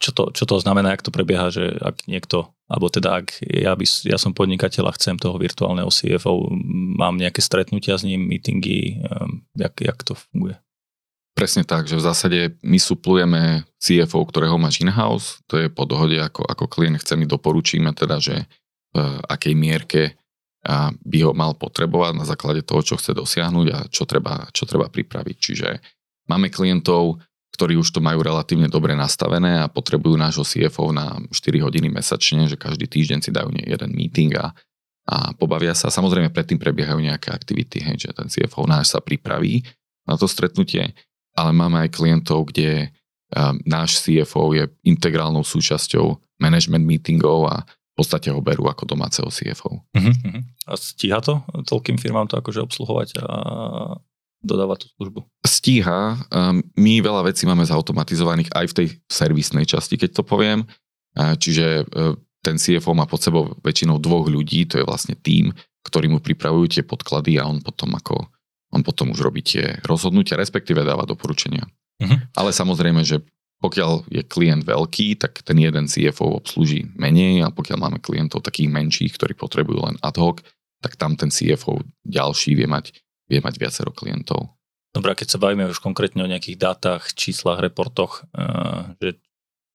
čo 0.00 0.10
to, 0.16 0.32
čo 0.32 0.48
to 0.48 0.56
znamená, 0.58 0.96
ako 0.96 1.12
to 1.12 1.16
prebieha, 1.16 1.52
že 1.52 1.76
ak 1.78 2.08
niekto, 2.08 2.48
alebo 2.66 2.88
teda 2.88 3.20
ak 3.22 3.44
ja, 3.44 3.76
by, 3.76 3.84
ja 4.08 4.16
som 4.16 4.32
podnikateľ 4.32 4.88
a 4.88 4.96
chcem 4.96 5.20
toho 5.20 5.36
virtuálneho 5.36 5.92
CFO, 5.92 6.50
mám 6.96 7.20
nejaké 7.20 7.44
stretnutia 7.44 8.00
s 8.00 8.02
ním, 8.02 8.24
meetingy, 8.24 9.04
jak, 9.54 9.76
jak 9.76 9.98
to 10.02 10.16
funguje? 10.16 10.56
Presne 11.36 11.68
tak, 11.68 11.84
že 11.84 12.00
v 12.00 12.06
zásade 12.08 12.38
my 12.64 12.80
suplujeme 12.80 13.68
CFO, 13.76 14.24
ktorého 14.24 14.56
máš 14.56 14.80
in-house, 14.80 15.44
to 15.44 15.60
je 15.60 15.68
po 15.68 15.84
dohode, 15.84 16.16
ako, 16.16 16.48
ako 16.48 16.64
klient 16.64 17.04
chce, 17.04 17.12
my 17.12 17.28
doporučíme 17.28 17.92
teda, 17.92 18.16
že 18.16 18.48
v 18.96 19.20
akej 19.28 19.52
mierke 19.52 20.16
by 21.04 21.18
ho 21.20 21.36
mal 21.36 21.52
potrebovať 21.52 22.12
na 22.16 22.24
základe 22.24 22.64
toho, 22.64 22.80
čo 22.80 22.96
chce 22.96 23.12
dosiahnuť 23.12 23.66
a 23.68 23.78
čo 23.92 24.08
treba, 24.08 24.48
čo 24.50 24.64
treba 24.64 24.88
pripraviť. 24.88 25.36
Čiže 25.36 25.68
máme 26.32 26.48
klientov, 26.48 27.20
ktorí 27.52 27.76
už 27.76 27.92
to 27.92 28.00
majú 28.00 28.24
relatívne 28.24 28.72
dobre 28.72 28.96
nastavené 28.96 29.60
a 29.60 29.68
potrebujú 29.68 30.16
nášho 30.16 30.42
CFO 30.42 30.90
na 30.96 31.20
4 31.20 31.36
hodiny 31.60 31.92
mesačne, 31.92 32.48
že 32.48 32.56
každý 32.56 32.88
týždeň 32.88 33.18
si 33.20 33.30
dajú 33.30 33.52
jeden 33.52 33.90
meeting 33.92 34.40
a, 34.40 34.56
a 35.04 35.36
pobavia 35.36 35.76
sa. 35.76 35.92
Samozrejme 35.92 36.32
predtým 36.32 36.56
prebiehajú 36.56 36.96
nejaké 36.96 37.28
aktivity, 37.28 37.84
že 38.00 38.10
ten 38.16 38.32
CFO 38.32 38.64
náš 38.64 38.96
sa 38.96 39.04
pripraví 39.04 39.60
na 40.08 40.16
to 40.16 40.24
stretnutie 40.24 40.96
ale 41.36 41.52
máme 41.52 41.84
aj 41.84 41.94
klientov, 41.94 42.50
kde 42.50 42.88
um, 43.36 43.60
náš 43.68 44.00
CFO 44.02 44.56
je 44.56 44.64
integrálnou 44.88 45.44
súčasťou 45.44 46.16
management 46.40 46.84
meetingov 46.84 47.52
a 47.52 47.62
v 47.62 47.94
podstate 48.04 48.28
ho 48.28 48.40
berú 48.44 48.68
ako 48.68 48.84
domáceho 48.84 49.28
CFO. 49.32 49.80
Uh-huh, 49.80 50.12
uh-huh. 50.12 50.42
A 50.68 50.76
stíha 50.76 51.20
to 51.24 51.40
toľkým 51.64 51.96
firmám 51.96 52.28
to 52.28 52.36
akože 52.36 52.60
obsluhovať 52.64 53.20
a 53.24 53.26
dodávať 54.44 54.84
tú 54.84 54.88
službu? 55.00 55.20
Stíha. 55.44 56.20
Um, 56.28 56.60
my 56.76 57.00
veľa 57.00 57.32
vecí 57.32 57.48
máme 57.48 57.64
zautomatizovaných 57.64 58.52
aj 58.52 58.66
v 58.68 58.76
tej 58.76 58.88
servisnej 59.08 59.64
časti, 59.64 59.96
keď 59.96 60.20
to 60.20 60.22
poviem. 60.24 60.68
Čiže 61.16 61.88
uh, 61.88 62.12
ten 62.44 62.60
CFO 62.60 62.92
má 62.94 63.08
pod 63.08 63.24
sebou 63.24 63.56
väčšinou 63.64 63.98
dvoch 63.98 64.28
ľudí, 64.30 64.68
to 64.68 64.78
je 64.78 64.84
vlastne 64.86 65.18
tým, 65.18 65.50
ktorý 65.82 66.06
mu 66.12 66.22
pripravujú 66.22 66.78
tie 66.78 66.84
podklady 66.86 67.40
a 67.40 67.48
on 67.48 67.58
potom 67.58 67.90
ako 67.96 68.28
on 68.76 68.84
potom 68.84 69.16
už 69.16 69.20
robí 69.24 69.40
tie 69.40 69.80
rozhodnutia, 69.88 70.36
respektíve 70.36 70.84
dáva 70.84 71.08
doporučenia. 71.08 71.64
Uh-huh. 71.96 72.20
Ale 72.36 72.52
samozrejme, 72.52 73.00
že 73.02 73.24
pokiaľ 73.64 74.12
je 74.12 74.20
klient 74.20 74.68
veľký, 74.68 75.16
tak 75.16 75.40
ten 75.40 75.56
jeden 75.56 75.88
CFO 75.88 76.44
obslúži 76.44 76.92
menej 76.92 77.40
a 77.40 77.48
pokiaľ 77.48 77.78
máme 77.80 77.98
klientov 78.04 78.44
takých 78.44 78.68
menších, 78.68 79.16
ktorí 79.16 79.32
potrebujú 79.32 79.80
len 79.80 79.96
ad 80.04 80.20
hoc, 80.20 80.44
tak 80.84 81.00
tam 81.00 81.16
ten 81.16 81.32
CFO 81.32 81.80
ďalší 82.04 82.52
vie 82.52 82.68
mať, 82.68 82.92
vie 83.32 83.40
mať 83.40 83.56
viacero 83.56 83.96
klientov. 83.96 84.52
Dobre, 84.92 85.16
keď 85.16 85.36
sa 85.36 85.40
bavíme 85.40 85.68
už 85.72 85.80
konkrétne 85.80 86.24
o 86.24 86.30
nejakých 86.30 86.56
dátach, 86.60 87.12
číslach, 87.16 87.60
reportoch, 87.64 88.28
eh, 88.36 88.96
že 89.00 89.10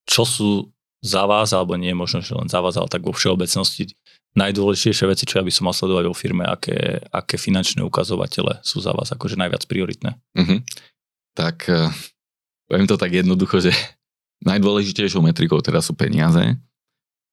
čo 0.05 0.23
sú 0.25 0.49
za 1.01 1.25
vás, 1.25 1.49
alebo 1.53 1.73
nie 1.77 1.93
možno, 1.97 2.21
že 2.21 2.37
len 2.37 2.49
za 2.49 2.61
vás, 2.61 2.77
ale 2.77 2.89
tak 2.89 3.01
vo 3.01 3.13
všeobecnosti 3.13 3.97
najdôležitejšie 4.35 5.05
veci, 5.11 5.23
čo 5.27 5.39
ja 5.39 5.43
by 5.43 5.51
som 5.51 5.67
mal 5.67 5.75
sledovať 5.75 6.05
vo 6.07 6.15
firme, 6.15 6.47
aké, 6.47 7.03
aké 7.11 7.35
finančné 7.35 7.83
ukazovatele 7.83 8.63
sú 8.63 8.79
za 8.79 8.95
vás 8.95 9.11
akože 9.11 9.35
najviac 9.35 9.67
prioritné? 9.67 10.15
Mm-hmm. 10.37 10.59
Tak 11.35 11.57
uh, 11.67 11.91
poviem 12.71 12.87
to 12.87 12.95
tak 12.95 13.11
jednoducho, 13.11 13.59
že 13.59 13.75
najdôležitejšou 14.49 15.19
metrikou 15.19 15.59
teda 15.59 15.83
sú 15.83 15.93
peniaze, 15.93 16.55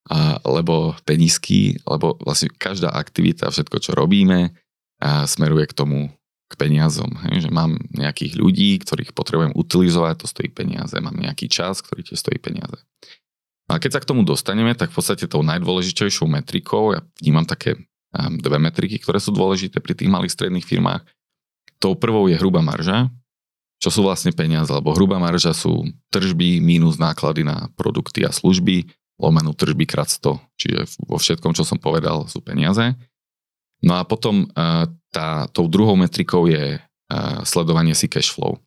a, 0.09 0.41
lebo 0.41 0.97
penisky, 1.05 1.77
lebo 1.85 2.17
vlastne 2.25 2.49
každá 2.57 2.89
aktivita, 2.89 3.53
všetko, 3.53 3.77
čo 3.77 3.93
robíme, 3.93 4.57
a 4.99 5.29
smeruje 5.29 5.69
k 5.69 5.77
tomu, 5.77 6.09
k 6.49 6.55
peniazom. 6.57 7.13
Hej, 7.29 7.49
že 7.49 7.51
mám 7.53 7.77
nejakých 7.93 8.41
ľudí, 8.41 8.81
ktorých 8.81 9.13
potrebujem 9.13 9.53
utilizovať, 9.53 10.25
to 10.25 10.27
stojí 10.27 10.49
peniaze. 10.49 10.97
Mám 10.97 11.21
nejaký 11.21 11.45
čas, 11.53 11.85
ktorý 11.85 12.09
tiež 12.09 12.17
stojí 12.17 12.41
peniaze. 12.41 12.81
A 13.69 13.77
keď 13.77 14.01
sa 14.01 14.01
k 14.01 14.09
tomu 14.09 14.25
dostaneme, 14.25 14.73
tak 14.73 14.89
v 14.91 14.97
podstate 14.97 15.29
tou 15.29 15.45
najdôležitejšou 15.45 16.25
metrikou, 16.25 16.97
ja 16.97 17.05
vnímam 17.21 17.45
také 17.45 17.77
um, 17.77 18.41
dve 18.41 18.57
metriky, 18.57 18.97
ktoré 18.97 19.21
sú 19.21 19.29
dôležité 19.37 19.85
pri 19.85 19.93
tých 19.93 20.09
malých 20.09 20.33
stredných 20.33 20.65
firmách. 20.65 21.05
Tou 21.77 21.93
prvou 21.93 22.33
je 22.33 22.41
hrubá 22.41 22.65
marža, 22.65 23.13
čo 23.79 23.93
sú 23.93 24.03
vlastne 24.03 24.33
peniaze, 24.33 24.73
lebo 24.73 24.97
hrubá 24.97 25.21
marža 25.21 25.53
sú 25.53 25.85
tržby 26.11 26.65
mínus 26.65 26.97
náklady 26.97 27.45
na 27.45 27.69
produkty 27.77 28.25
a 28.25 28.33
služby, 28.33 28.89
lomenú 29.21 29.53
tržby 29.53 29.85
krát 29.85 30.09
100, 30.09 30.41
čiže 30.57 30.81
vo 31.05 31.21
všetkom, 31.21 31.53
čo 31.53 31.63
som 31.63 31.77
povedal, 31.77 32.25
sú 32.27 32.41
peniaze. 32.41 32.97
No 33.85 34.01
a 34.01 34.03
potom 34.03 34.49
uh, 34.57 34.89
tá, 35.13 35.47
tou 35.53 35.71
druhou 35.71 35.95
metrikou 35.95 36.49
je 36.51 36.81
uh, 36.81 37.39
sledovanie 37.45 37.95
si 37.95 38.11
cash 38.11 38.33
flow. 38.33 38.59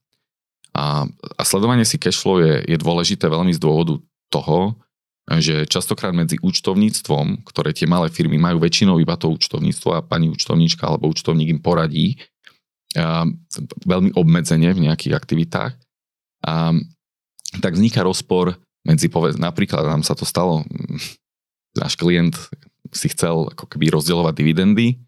A, 0.72 1.04
a 1.36 1.42
sledovanie 1.44 1.84
si 1.84 2.00
cash 2.00 2.16
flow 2.16 2.40
je, 2.40 2.64
je 2.64 2.78
dôležité 2.80 3.28
veľmi 3.28 3.52
z 3.52 3.60
dôvodu 3.60 4.00
toho, 4.32 4.80
že 5.40 5.70
častokrát 5.70 6.12
medzi 6.12 6.42
účtovníctvom, 6.42 7.46
ktoré 7.48 7.72
tie 7.72 7.88
malé 7.88 8.10
firmy 8.12 8.42
majú 8.42 8.60
väčšinou 8.60 8.98
iba 9.00 9.16
to 9.16 9.32
účtovníctvo 9.32 9.90
a 9.96 10.04
pani 10.04 10.28
účtovníčka 10.28 10.90
alebo 10.90 11.08
účtovník 11.08 11.48
im 11.54 11.62
poradí 11.62 12.20
a, 12.98 13.24
veľmi 13.86 14.18
obmedzenie 14.18 14.74
v 14.74 14.92
nejakých 14.92 15.14
aktivitách, 15.16 15.74
a, 16.44 16.76
tak 17.62 17.72
vzniká 17.78 18.02
rozpor 18.04 18.58
medzi, 18.82 19.08
povedz, 19.08 19.38
napríklad 19.38 19.86
nám 19.86 20.02
sa 20.02 20.18
to 20.18 20.26
stalo, 20.26 20.66
náš 21.78 21.94
klient 21.96 22.34
si 22.92 23.08
chcel 23.14 23.48
ako 23.54 23.70
keby 23.70 23.94
rozdielovať 23.94 24.34
dividendy, 24.36 25.00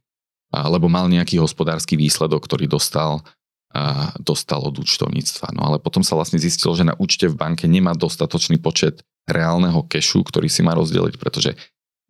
alebo 0.53 0.85
mal 0.85 1.09
nejaký 1.09 1.41
hospodársky 1.41 1.97
výsledok, 1.97 2.45
ktorý 2.45 2.69
dostal 2.69 3.25
a 3.73 4.13
dostal 4.21 4.61
od 4.61 4.77
účtovníctva. 4.77 5.49
No 5.57 5.65
ale 5.65 5.81
potom 5.81 6.05
sa 6.05 6.13
vlastne 6.13 6.37
zistilo, 6.37 6.77
že 6.77 6.85
na 6.85 6.93
účte 6.93 7.25
v 7.25 7.33
banke 7.33 7.65
nemá 7.65 7.97
dostatočný 7.97 8.61
počet 8.61 9.01
reálneho 9.27 9.85
kešu, 9.87 10.23
ktorý 10.27 10.51
si 10.51 10.61
má 10.65 10.75
rozdeliť, 10.75 11.15
pretože 11.15 11.55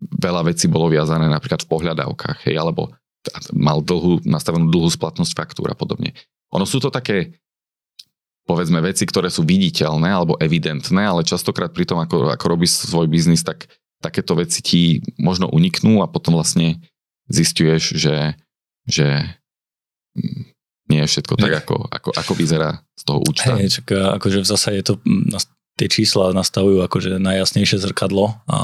veľa 0.01 0.49
vecí 0.49 0.67
bolo 0.67 0.89
viazané 0.89 1.29
napríklad 1.29 1.63
v 1.63 1.69
pohľadávkach, 1.69 2.49
hej, 2.49 2.57
alebo 2.57 2.91
mal 3.55 3.79
dlhú, 3.79 4.25
nastavenú 4.27 4.67
dlhú 4.67 4.91
splatnosť 4.91 5.31
faktúr 5.31 5.71
a 5.71 5.77
podobne. 5.77 6.11
Ono 6.51 6.67
sú 6.67 6.83
to 6.83 6.91
také 6.91 7.39
povedzme 8.43 8.83
veci, 8.83 9.07
ktoré 9.07 9.31
sú 9.31 9.47
viditeľné 9.47 10.11
alebo 10.11 10.35
evidentné, 10.35 10.99
ale 10.99 11.23
častokrát 11.23 11.71
pri 11.71 11.87
tom, 11.87 12.03
ako, 12.03 12.35
ako 12.35 12.45
robíš 12.51 12.91
svoj 12.91 13.07
biznis, 13.07 13.39
tak 13.39 13.71
takéto 14.03 14.35
veci 14.35 14.59
ti 14.59 14.81
možno 15.15 15.47
uniknú 15.47 16.03
a 16.03 16.11
potom 16.11 16.35
vlastne 16.35 16.83
zistuješ, 17.31 17.95
že, 17.95 18.35
že 18.83 19.23
nie 20.91 20.99
je 20.99 21.07
všetko 21.07 21.39
tak, 21.39 21.63
ako, 21.63 21.87
ako, 21.87 22.09
ako 22.11 22.31
vyzerá 22.35 22.83
z 22.99 23.03
toho 23.07 23.23
účta. 23.23 23.55
Hey, 23.55 23.71
čak, 23.71 23.87
akože 24.19 24.43
v 24.43 24.47
zásade 24.47 24.79
to 24.83 24.99
tie 25.73 25.89
čísla 25.89 26.37
nastavujú 26.37 26.85
akože 26.85 27.17
najjasnejšie 27.17 27.81
zrkadlo 27.81 28.37
a, 28.45 28.45
a 28.45 28.61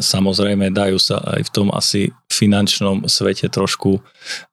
samozrejme 0.00 0.72
dajú 0.72 0.96
sa 0.96 1.20
aj 1.20 1.40
v 1.44 1.50
tom 1.52 1.68
asi 1.68 2.16
finančnom 2.32 3.04
svete 3.12 3.52
trošku 3.52 4.00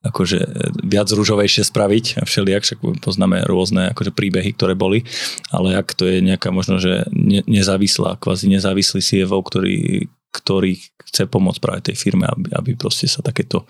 akože 0.04 0.40
viac 0.84 1.08
rúžovejšie 1.08 1.64
spraviť, 1.64 2.28
všelijak 2.28 2.64
však 2.68 2.80
poznáme 3.00 3.48
rôzne 3.48 3.96
akože 3.96 4.12
príbehy, 4.12 4.52
ktoré 4.52 4.76
boli, 4.76 5.08
ale 5.48 5.80
ak 5.80 5.96
to 5.96 6.04
je 6.12 6.20
nejaká 6.20 6.52
možno, 6.52 6.76
že 6.84 7.08
ne, 7.16 7.40
nezávislá, 7.48 8.20
kvázi 8.20 8.52
nezávislý 8.52 9.00
CFO, 9.00 9.40
ktorý, 9.40 10.12
ktorý 10.36 10.76
chce 11.08 11.24
pomôcť 11.24 11.60
práve 11.64 11.82
tej 11.88 11.96
firme, 11.96 12.28
aby, 12.28 12.52
aby 12.52 12.72
proste 12.76 13.08
sa 13.08 13.24
takéto 13.24 13.64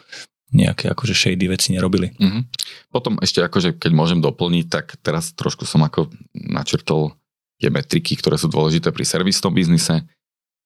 nejaké 0.50 0.90
akože 0.90 1.14
shady 1.14 1.46
veci 1.46 1.78
nerobili. 1.78 2.10
Mm-hmm. 2.18 2.44
Potom 2.90 3.22
ešte 3.22 3.46
akože, 3.46 3.78
keď 3.78 3.92
môžem 3.94 4.18
doplniť, 4.18 4.66
tak 4.66 4.98
teraz 5.06 5.38
trošku 5.38 5.70
som 5.70 5.86
ako 5.86 6.10
načrtol 6.34 7.14
tie 7.60 7.70
metriky, 7.70 8.16
ktoré 8.16 8.40
sú 8.40 8.48
dôležité 8.48 8.90
pri 8.90 9.04
servisnom 9.04 9.52
biznise. 9.52 10.08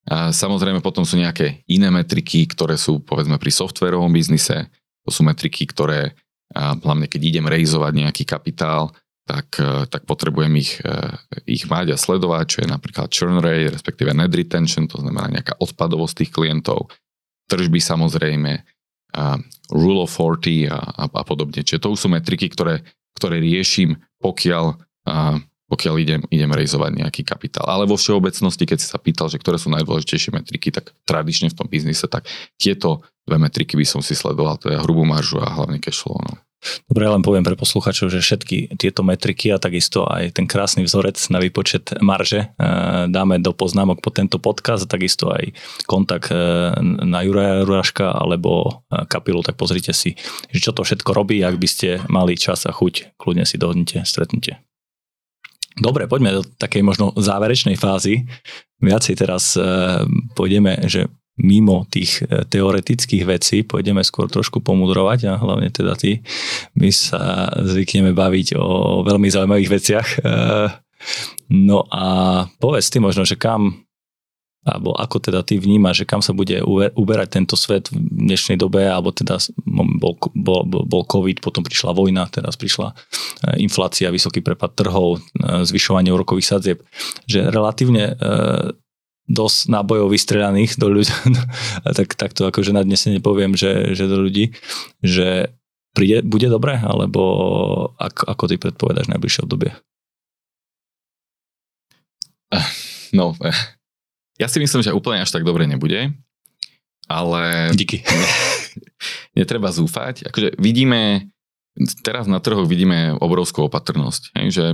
A 0.08 0.30
samozrejme 0.30 0.80
potom 0.80 1.04
sú 1.04 1.18
nejaké 1.18 1.66
iné 1.66 1.90
metriky, 1.90 2.46
ktoré 2.46 2.78
sú 2.78 3.02
povedzme 3.02 3.40
pri 3.42 3.52
softverovom 3.52 4.12
biznise. 4.14 4.70
To 5.04 5.10
sú 5.12 5.26
metriky, 5.26 5.66
ktoré 5.68 6.14
hlavne 6.54 7.10
keď 7.10 7.22
idem 7.34 7.46
realizovať 7.50 7.92
nejaký 7.98 8.24
kapitál, 8.30 8.94
tak, 9.24 9.56
e, 9.58 9.88
tak 9.88 10.04
potrebujem 10.04 10.54
ich, 10.60 10.78
e, 10.84 11.00
ich 11.48 11.66
mať 11.66 11.96
a 11.96 11.98
sledovať, 11.98 12.46
čo 12.46 12.58
je 12.64 12.68
napríklad 12.70 13.08
churn 13.10 13.40
rate, 13.40 13.72
respektíve 13.72 14.12
net 14.12 14.36
retention, 14.36 14.86
to 14.86 15.00
znamená 15.00 15.40
nejaká 15.40 15.56
odpadovosť 15.64 16.16
tých 16.24 16.32
klientov, 16.36 16.92
tržby 17.48 17.80
samozrejme, 17.80 18.62
a 19.14 19.38
Rule 19.70 20.02
of 20.02 20.10
40 20.10 20.74
a, 20.74 20.78
a, 20.78 21.04
a 21.06 21.24
podobne. 21.24 21.62
Čiže 21.62 21.86
to 21.86 21.94
sú 21.94 22.10
metriky, 22.10 22.50
ktoré, 22.50 22.82
ktoré 23.14 23.38
riešim, 23.38 23.94
pokiaľ, 24.18 24.74
a, 24.74 25.38
pokiaľ 25.72 25.96
idem, 26.00 26.22
idem 26.30 26.52
rejzovať 26.52 26.92
nejaký 27.04 27.22
kapitál. 27.24 27.66
Ale 27.66 27.90
vo 27.90 27.96
všeobecnosti, 27.98 28.64
keď 28.68 28.78
si 28.80 28.88
sa 28.88 29.00
pýtal, 29.00 29.32
že 29.32 29.40
ktoré 29.40 29.58
sú 29.58 29.72
najdôležitejšie 29.74 30.36
metriky, 30.36 30.70
tak 30.70 30.92
tradične 31.08 31.50
v 31.50 31.58
tom 31.58 31.68
biznise, 31.68 32.06
tak 32.06 32.28
tieto 32.60 33.02
dve 33.24 33.40
metriky 33.40 33.80
by 33.80 33.86
som 33.88 34.02
si 34.04 34.14
sledoval, 34.14 34.60
to 34.60 34.70
je 34.70 34.78
hrubú 34.78 35.08
maržu 35.08 35.40
a 35.40 35.48
hlavne 35.48 35.80
cash 35.80 36.04
flow. 36.04 36.20
No. 36.20 36.36
Dobre, 36.88 37.12
len 37.12 37.24
poviem 37.24 37.44
pre 37.44 37.60
posluchačov, 37.60 38.08
že 38.08 38.24
všetky 38.24 38.80
tieto 38.80 39.04
metriky 39.04 39.52
a 39.52 39.60
takisto 39.60 40.08
aj 40.08 40.40
ten 40.40 40.48
krásny 40.48 40.88
vzorec 40.88 41.20
na 41.28 41.44
výpočet 41.44 41.92
marže 42.00 42.48
eh, 42.48 43.06
dáme 43.12 43.40
do 43.44 43.52
poznámok 43.52 44.00
po 44.00 44.10
tento 44.16 44.40
podcast 44.40 44.88
a 44.88 44.92
takisto 44.92 45.28
aj 45.28 45.52
kontakt 45.84 46.32
eh, 46.32 46.72
na 47.04 47.20
Juraja 47.24 47.64
Juraška 47.64 48.16
alebo 48.16 48.84
eh, 48.88 49.04
kapilu, 49.08 49.44
tak 49.44 49.60
pozrite 49.60 49.92
si, 49.92 50.16
že 50.52 50.60
čo 50.64 50.72
to 50.72 50.88
všetko 50.88 51.12
robí, 51.12 51.44
ak 51.44 51.60
by 51.60 51.68
ste 51.68 52.00
mali 52.08 52.40
čas 52.40 52.64
a 52.64 52.72
chuť, 52.72 53.20
kľudne 53.20 53.44
si 53.44 53.60
dohodnite 53.60 54.08
stretnutie. 54.08 54.64
Dobre, 55.80 56.06
poďme 56.06 56.40
do 56.40 56.44
takej 56.46 56.86
možno 56.86 57.14
záverečnej 57.18 57.78
fázy. 57.80 58.30
Viacej 58.84 59.16
teraz 59.18 59.58
pôjdeme, 60.38 60.86
že 60.86 61.10
mimo 61.40 61.90
tých 61.90 62.22
e, 62.22 62.46
teoretických 62.46 63.24
vecí, 63.26 63.66
pôjdeme 63.66 64.06
skôr 64.06 64.30
trošku 64.30 64.62
pomudrovať 64.62 65.34
a 65.34 65.42
hlavne 65.42 65.74
teda 65.74 65.98
ty, 65.98 66.22
my 66.78 66.94
sa 66.94 67.50
zvykneme 67.58 68.14
baviť 68.14 68.54
o 68.54 69.02
veľmi 69.02 69.28
zaujímavých 69.34 69.70
veciach. 69.74 70.08
E, 70.14 70.18
no 71.50 71.90
a 71.90 72.06
povedz 72.62 72.94
ty 72.94 73.02
možno, 73.02 73.26
že 73.26 73.40
kam 73.40 73.82
alebo 74.64 74.96
ako 74.96 75.20
teda 75.20 75.44
ty 75.44 75.60
vnímaš, 75.60 76.04
že 76.04 76.10
kam 76.10 76.24
sa 76.24 76.32
bude 76.32 76.64
uberať 76.96 77.36
tento 77.36 77.60
svet 77.60 77.92
v 77.92 78.00
dnešnej 78.00 78.56
dobe, 78.56 78.88
alebo 78.88 79.12
teda 79.12 79.36
bol, 79.68 80.16
bol, 80.32 80.64
bol 80.64 81.04
COVID, 81.04 81.44
potom 81.44 81.68
prišla 81.68 81.92
vojna, 81.92 82.32
teraz 82.32 82.56
prišla 82.56 82.96
e, 82.96 82.96
inflácia, 83.60 84.08
vysoký 84.08 84.40
prepad 84.40 84.72
trhov, 84.72 85.20
e, 85.20 85.68
zvyšovanie 85.68 86.16
úrokových 86.16 86.48
sadzieb, 86.48 86.80
že 87.28 87.44
relatívne 87.52 88.16
e, 88.16 88.24
dosť 89.28 89.60
nábojov 89.68 90.08
vystrelaných 90.16 90.80
do 90.80 90.88
ľudí, 90.88 91.12
tak, 92.00 92.16
tak 92.16 92.32
to 92.32 92.48
akože 92.48 92.72
na 92.72 92.88
dnes 92.88 93.04
nepoviem, 93.04 93.60
že, 93.60 93.92
že 93.92 94.08
do 94.08 94.24
ľudí, 94.24 94.56
že 95.04 95.52
príde, 95.92 96.24
bude 96.24 96.48
dobre, 96.48 96.80
alebo 96.80 97.22
ako, 98.00 98.24
ako 98.32 98.44
ty 98.48 98.56
predpovedáš 98.56 99.12
v 99.12 99.44
obdobie? 99.44 99.72
No, 103.14 103.38
ja 104.38 104.48
si 104.50 104.58
myslím, 104.58 104.82
že 104.82 104.96
úplne 104.96 105.22
až 105.22 105.32
tak 105.32 105.46
dobre 105.46 105.66
nebude, 105.70 106.14
ale... 107.08 107.74
Díky. 107.76 108.02
netreba 109.38 109.74
zúfať. 109.74 110.30
Akože 110.30 110.58
vidíme, 110.62 111.30
teraz 112.06 112.30
na 112.30 112.40
trhoch 112.40 112.70
vidíme 112.70 113.18
obrovskú 113.18 113.66
opatrnosť. 113.68 114.38
Hej, 114.38 114.48
že 114.54 114.66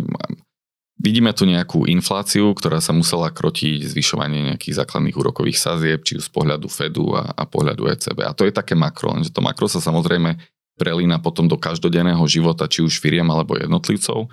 vidíme 0.99 1.31
tu 1.31 1.47
nejakú 1.47 1.87
infláciu, 1.87 2.51
ktorá 2.51 2.83
sa 2.83 2.91
musela 2.91 3.31
krotiť 3.31 3.87
zvyšovanie 3.87 4.53
nejakých 4.53 4.83
základných 4.83 5.15
úrokových 5.15 5.59
sazieb, 5.59 6.03
či 6.03 6.19
už 6.19 6.27
z 6.27 6.31
pohľadu 6.31 6.67
Fedu 6.67 7.15
a, 7.15 7.31
a 7.31 7.43
pohľadu 7.47 7.87
ECB. 7.87 8.27
A 8.27 8.35
to 8.35 8.43
je 8.43 8.53
také 8.53 8.75
makro, 8.75 9.15
lenže 9.15 9.31
to 9.31 9.39
makro 9.39 9.71
sa 9.71 9.79
samozrejme 9.79 10.35
prelína 10.79 11.19
potom 11.19 11.47
do 11.47 11.59
každodenného 11.59 12.23
života, 12.27 12.67
či 12.67 12.79
už 12.79 13.03
firiem 13.03 13.27
alebo 13.27 13.59
jednotlivcov. 13.59 14.31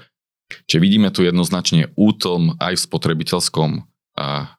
Čiže 0.71 0.79
vidíme 0.79 1.11
tu 1.11 1.27
jednoznačne 1.27 1.91
útom 1.99 2.55
aj 2.63 2.79
v 2.79 2.85
spotrebiteľskom 2.87 3.83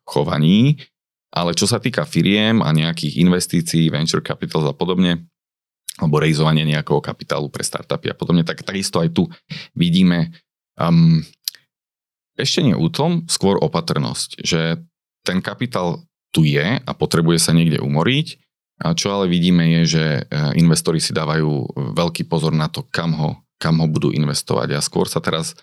chovaní, 0.05 0.77
ale 1.33 1.57
čo 1.57 1.65
sa 1.65 1.81
týka 1.81 2.05
firiem 2.05 2.61
a 2.61 2.69
nejakých 2.71 3.19
investícií, 3.21 3.89
venture 3.89 4.23
capital 4.23 4.63
a 4.69 4.73
podobne, 4.73 5.27
alebo 5.97 6.21
rejzovanie 6.21 6.63
nejakého 6.63 7.01
kapitálu 7.01 7.49
pre 7.49 7.65
startupy 7.65 8.13
a 8.13 8.15
podobne, 8.15 8.45
tak 8.45 8.61
takisto 8.61 9.01
aj 9.01 9.09
tu 9.17 9.25
vidíme 9.73 10.29
um, 10.77 11.25
ešte 12.37 12.61
nie 12.61 12.77
útom, 12.77 13.25
skôr 13.25 13.57
opatrnosť, 13.57 14.45
že 14.45 14.77
ten 15.25 15.41
kapitál 15.41 16.05
tu 16.29 16.45
je 16.45 16.77
a 16.77 16.91
potrebuje 16.93 17.41
sa 17.41 17.51
niekde 17.51 17.81
umoriť, 17.81 18.37
a 18.77 18.93
čo 18.93 19.09
ale 19.09 19.25
vidíme 19.25 19.81
je, 19.81 19.97
že 19.97 20.05
e, 20.05 20.21
investori 20.61 21.01
si 21.01 21.09
dávajú 21.09 21.81
veľký 21.97 22.29
pozor 22.29 22.53
na 22.53 22.69
to, 22.69 22.85
kam 22.85 23.17
ho, 23.17 23.41
kam 23.57 23.81
ho 23.81 23.89
budú 23.89 24.13
investovať. 24.13 24.77
A 24.77 24.85
skôr 24.85 25.09
sa 25.09 25.17
teraz 25.17 25.57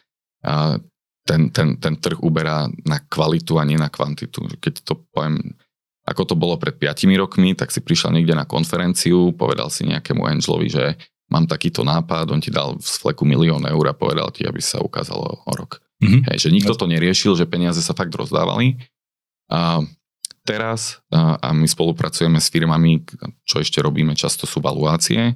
ten, 1.25 1.49
ten, 1.51 1.81
ten 1.81 1.97
trh 1.97 2.21
uberá 2.21 2.69
na 2.85 3.01
kvalitu 3.01 3.57
a 3.57 3.65
nie 3.65 3.81
na 3.81 3.89
kvantitu. 3.89 4.45
Keď 4.61 4.85
to 4.85 5.01
poviem, 5.11 5.57
ako 6.05 6.23
to 6.29 6.35
bolo 6.37 6.61
pred 6.61 6.77
5 6.77 7.09
rokmi, 7.17 7.57
tak 7.57 7.73
si 7.73 7.81
prišiel 7.81 8.13
niekde 8.13 8.37
na 8.37 8.45
konferenciu, 8.45 9.33
povedal 9.33 9.73
si 9.73 9.89
nejakému 9.89 10.21
angelovi, 10.21 10.69
že 10.69 10.85
mám 11.33 11.49
takýto 11.49 11.81
nápad, 11.81 12.29
on 12.29 12.45
ti 12.45 12.53
dal 12.53 12.77
z 12.77 13.01
fleku 13.01 13.25
milión 13.25 13.65
eur 13.65 13.89
a 13.89 13.97
povedal 13.97 14.29
ti, 14.29 14.45
aby 14.45 14.61
sa 14.61 14.85
ukázalo 14.85 15.41
o 15.49 15.53
rok. 15.57 15.81
Mm-hmm. 16.05 16.29
Hej, 16.29 16.39
že 16.45 16.51
nikto 16.53 16.77
to 16.77 16.85
neriešil, 16.85 17.33
že 17.33 17.49
peniaze 17.49 17.81
sa 17.81 17.97
fakt 17.97 18.13
rozdávali. 18.13 18.77
A 19.49 19.81
teraz, 20.45 21.01
a, 21.09 21.41
my 21.57 21.65
spolupracujeme 21.65 22.37
s 22.37 22.53
firmami, 22.53 23.01
čo 23.49 23.65
ešte 23.65 23.81
robíme, 23.81 24.13
často 24.13 24.45
sú 24.45 24.61
valuácie, 24.61 25.33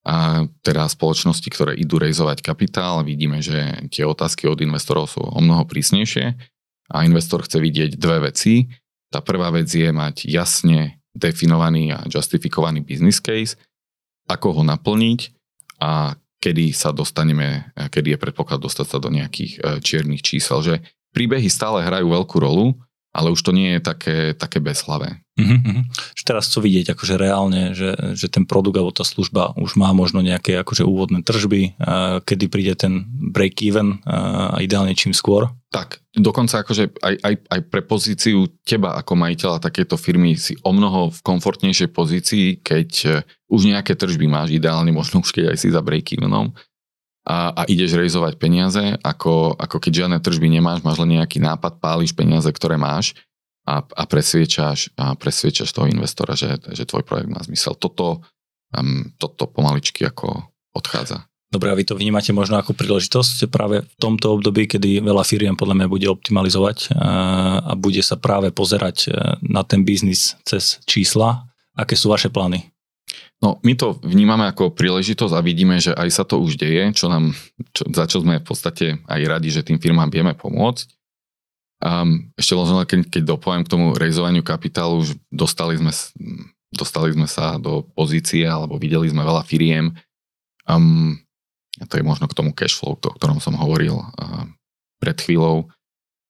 a 0.00 0.48
teda 0.64 0.88
spoločnosti, 0.88 1.44
ktoré 1.52 1.76
idú 1.76 2.00
rejzovať 2.00 2.40
kapitál, 2.40 3.04
vidíme, 3.04 3.44
že 3.44 3.84
tie 3.92 4.08
otázky 4.08 4.48
od 4.48 4.56
investorov 4.64 5.12
sú 5.12 5.20
o 5.20 5.40
mnoho 5.44 5.68
prísnejšie 5.68 6.40
a 6.90 6.96
investor 7.04 7.44
chce 7.44 7.60
vidieť 7.60 8.00
dve 8.00 8.32
veci. 8.32 8.64
Tá 9.12 9.20
prvá 9.20 9.52
vec 9.52 9.68
je 9.68 9.92
mať 9.92 10.24
jasne 10.24 11.00
definovaný 11.12 11.92
a 11.92 12.00
justifikovaný 12.08 12.80
business 12.80 13.20
case, 13.20 13.60
ako 14.24 14.60
ho 14.60 14.62
naplniť 14.64 15.20
a 15.84 16.16
kedy 16.40 16.72
sa 16.72 16.96
dostaneme, 16.96 17.68
kedy 17.76 18.16
je 18.16 18.22
predpoklad 18.22 18.64
dostať 18.64 18.86
sa 18.88 18.98
do 18.98 19.12
nejakých 19.12 19.52
e, 19.60 19.84
čiernych 19.84 20.24
čísel. 20.24 20.64
Že 20.64 20.74
príbehy 21.12 21.52
stále 21.52 21.84
hrajú 21.84 22.08
veľkú 22.08 22.36
rolu, 22.40 22.80
ale 23.10 23.34
už 23.34 23.40
to 23.42 23.50
nie 23.50 23.76
je 23.76 23.80
také, 23.82 24.16
také 24.38 24.62
bezhlavé. 24.62 25.18
Uh-huh, 25.40 25.56
uh-huh. 25.56 25.84
Teraz 26.20 26.52
chcú 26.52 26.68
vidieť 26.68 26.94
akože 26.94 27.14
reálne, 27.16 27.72
že, 27.72 27.96
že 28.14 28.28
ten 28.30 28.44
produkt 28.44 28.76
alebo 28.76 28.92
tá 28.92 29.02
služba 29.02 29.56
už 29.56 29.74
má 29.80 29.90
možno 29.96 30.20
nejaké 30.20 30.54
akože 30.60 30.84
úvodné 30.84 31.24
tržby, 31.24 31.80
a 31.80 32.20
kedy 32.22 32.44
príde 32.46 32.74
ten 32.76 33.08
break-even 33.08 34.04
a 34.06 34.60
ideálne 34.60 34.92
čím 34.94 35.16
skôr. 35.16 35.50
Tak, 35.70 36.02
dokonca 36.12 36.62
akože 36.62 36.98
aj, 36.98 37.14
aj, 37.22 37.34
aj 37.46 37.60
pre 37.70 37.82
pozíciu 37.86 38.46
teba 38.66 38.98
ako 38.98 39.14
majiteľa 39.16 39.62
takéto 39.62 39.94
firmy 39.98 40.34
si 40.34 40.58
o 40.60 40.70
mnoho 40.70 41.14
v 41.14 41.20
komfortnejšej 41.22 41.90
pozícii, 41.94 42.46
keď 42.62 43.22
už 43.50 43.60
nejaké 43.70 43.98
tržby 43.98 44.30
máš, 44.30 44.54
ideálne 44.54 44.94
možno 44.94 45.22
už 45.22 45.34
keď 45.34 45.54
aj 45.54 45.58
si 45.58 45.68
za 45.70 45.82
break-evenom, 45.82 46.54
a, 47.30 47.54
a 47.54 47.62
ideš 47.70 47.94
rejzovať 47.94 48.34
peniaze, 48.42 48.98
ako, 49.06 49.54
ako 49.54 49.78
keď 49.78 49.92
žiadne 50.04 50.18
tržby 50.18 50.50
nemáš, 50.50 50.82
máš 50.82 50.98
len 50.98 51.22
nejaký 51.22 51.38
nápad, 51.38 51.78
páliš 51.78 52.10
peniaze, 52.10 52.50
ktoré 52.50 52.74
máš 52.74 53.14
a, 53.62 53.86
a, 53.86 54.02
presviečaš, 54.10 54.90
a 54.98 55.14
presviečaš 55.14 55.70
toho 55.70 55.86
investora, 55.86 56.34
že, 56.34 56.58
že 56.74 56.82
tvoj 56.82 57.06
projekt 57.06 57.30
má 57.30 57.38
zmysel. 57.46 57.78
Toto, 57.78 58.26
um, 58.74 59.14
toto 59.14 59.46
pomaličky 59.46 60.02
ako 60.02 60.50
odchádza. 60.74 61.30
Dobre, 61.50 61.70
a 61.70 61.78
vy 61.78 61.82
to 61.82 61.98
vnímate 61.98 62.30
možno 62.30 62.62
ako 62.62 62.78
príležitosť 62.78 63.50
práve 63.50 63.82
v 63.82 63.94
tomto 63.98 64.38
období, 64.38 64.70
kedy 64.70 65.02
veľa 65.02 65.26
firiem 65.26 65.58
podľa 65.58 65.82
mňa 65.82 65.88
bude 65.90 66.06
optimalizovať 66.06 66.94
a, 66.94 67.10
a 67.62 67.72
bude 67.74 68.02
sa 68.06 68.14
práve 68.14 68.54
pozerať 68.54 68.96
e, 69.06 69.08
na 69.42 69.66
ten 69.66 69.82
biznis 69.82 70.38
cez 70.46 70.78
čísla. 70.86 71.50
Aké 71.74 71.98
sú 71.98 72.06
vaše 72.06 72.30
plány? 72.30 72.70
No, 73.40 73.56
my 73.64 73.72
to 73.72 73.96
vnímame 74.04 74.44
ako 74.52 74.76
príležitosť 74.76 75.32
a 75.32 75.40
vidíme, 75.40 75.80
že 75.80 75.96
aj 75.96 76.08
sa 76.12 76.24
to 76.28 76.36
už 76.44 76.60
deje, 76.60 76.92
čo 76.92 77.08
nám, 77.08 77.32
čo, 77.72 77.88
za 77.88 78.04
čo 78.04 78.20
sme 78.20 78.36
v 78.36 78.44
podstate 78.44 78.86
aj 79.08 79.20
radi, 79.24 79.48
že 79.48 79.64
tým 79.64 79.80
firmám 79.80 80.12
vieme 80.12 80.36
pomôcť. 80.36 80.92
Um, 81.80 82.28
ešte 82.36 82.52
len 82.52 82.84
keď, 82.84 83.00
keď 83.08 83.22
dopoviem 83.24 83.64
k 83.64 83.72
tomu 83.72 83.96
rejzovaniu 83.96 84.44
kapitálu, 84.44 85.00
už 85.00 85.16
dostali 85.32 85.80
sme, 85.80 85.88
dostali 86.68 87.16
sme 87.16 87.24
sa 87.24 87.56
do 87.56 87.88
pozície 87.96 88.44
alebo 88.44 88.76
videli 88.76 89.08
sme 89.08 89.24
veľa 89.24 89.40
firiem. 89.48 89.96
Um, 90.68 91.16
a 91.80 91.88
to 91.88 91.96
je 91.96 92.04
možno 92.04 92.28
k 92.28 92.36
tomu 92.36 92.52
cashflow, 92.52 93.00
o 93.00 93.16
ktorom 93.16 93.40
som 93.40 93.56
hovoril 93.56 93.96
uh, 93.96 94.44
pred 95.00 95.16
chvíľou, 95.16 95.72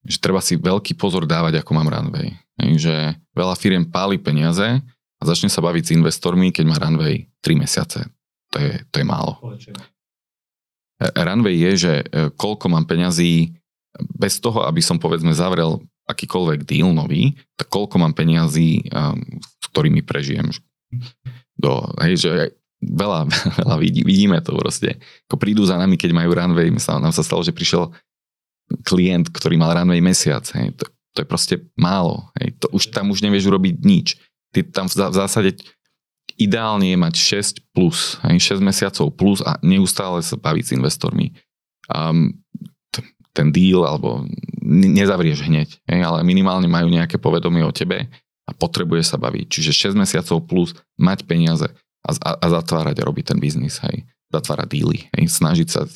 že 0.07 0.23
treba 0.23 0.39
si 0.39 0.55
veľký 0.55 0.95
pozor 0.95 1.27
dávať, 1.27 1.59
ako 1.59 1.71
mám 1.75 1.91
runway. 1.91 2.39
Že 2.55 3.19
veľa 3.35 3.55
firiem 3.59 3.83
páli 3.83 4.23
peniaze, 4.23 4.79
a 5.21 5.23
začne 5.29 5.53
sa 5.53 5.61
baviť 5.61 5.85
s 5.85 5.95
investormi, 5.95 6.49
keď 6.49 6.65
má 6.65 6.77
runway 6.81 7.29
3 7.45 7.61
mesiace. 7.61 8.09
To 8.51 8.57
je, 8.59 8.73
to 8.89 8.97
je 8.99 9.07
málo. 9.07 9.37
E, 10.97 11.07
runway 11.13 11.61
je, 11.71 11.73
že 11.77 11.93
e, 12.01 12.05
koľko 12.35 12.73
mám 12.73 12.89
peňazí 12.89 13.53
bez 14.17 14.41
toho, 14.41 14.65
aby 14.65 14.81
som 14.81 14.97
povedzme 14.97 15.37
zavrel 15.37 15.83
akýkoľvek 16.11 16.67
deal 16.67 16.91
nový, 16.91 17.39
tak 17.55 17.71
koľko 17.71 18.03
mám 18.03 18.15
peňazí, 18.17 18.91
um, 18.91 19.15
s 19.39 19.67
ktorými 19.71 20.03
prežijem. 20.03 20.51
Do, 21.55 21.87
hej, 22.03 22.27
že 22.27 22.31
veľa, 22.83 23.31
veľa 23.63 23.77
vidí, 23.79 24.03
vidíme 24.03 24.43
to 24.43 24.59
proste. 24.59 24.99
Ako 25.31 25.39
prídu 25.39 25.63
za 25.63 25.79
nami, 25.79 25.95
keď 25.95 26.11
majú 26.11 26.35
runway, 26.35 26.67
sa, 26.83 26.99
nám 26.99 27.15
sa 27.15 27.23
stalo, 27.23 27.47
že 27.47 27.55
prišiel 27.55 27.95
klient, 28.87 29.31
ktorý 29.31 29.59
mal 29.59 29.75
runway 29.75 30.03
mesiac. 30.03 30.43
Hej, 30.55 30.75
to, 30.79 30.85
to 31.15 31.19
je 31.23 31.27
proste 31.27 31.55
málo. 31.79 32.31
Hej, 32.39 32.59
to 32.59 32.67
už, 32.75 32.91
tam 32.91 33.15
už 33.15 33.23
nevieš 33.23 33.51
urobiť 33.51 33.75
nič. 33.83 34.19
Ty 34.51 34.67
tam 34.71 34.87
v 34.91 35.15
zásade 35.15 35.57
ideálne 36.41 36.91
je 36.91 36.99
mať 36.99 37.15
6 37.61 37.75
plus, 37.77 38.17
6 38.23 38.65
mesiacov 38.65 39.13
plus 39.15 39.45
a 39.45 39.61
neustále 39.61 40.25
sa 40.25 40.41
baviť 40.41 40.65
s 40.65 40.75
investormi. 40.75 41.37
Um, 41.91 42.41
ten 43.31 43.55
deal 43.55 43.87
alebo 43.87 44.27
nezavrieš 44.71 45.47
hneď, 45.47 45.79
hej, 45.87 46.01
ale 46.03 46.27
minimálne 46.27 46.67
majú 46.67 46.91
nejaké 46.91 47.17
povedomie 47.17 47.63
o 47.63 47.71
tebe 47.71 48.11
a 48.47 48.51
potrebuje 48.51 49.07
sa 49.07 49.17
baviť. 49.23 49.47
Čiže 49.47 49.95
6 49.95 50.03
mesiacov 50.03 50.43
plus 50.51 50.75
mať 50.99 51.23
peniaze 51.31 51.71
a, 52.03 52.11
a, 52.11 52.31
a 52.43 52.47
zatvárať 52.51 52.99
a 52.99 53.07
robiť 53.07 53.35
ten 53.35 53.39
biznis, 53.39 53.79
hej. 53.87 54.03
Zatvárať 54.35 54.69
díly, 54.71 54.99
hej. 55.15 55.25
snažiť 55.31 55.69
sa 55.71 55.87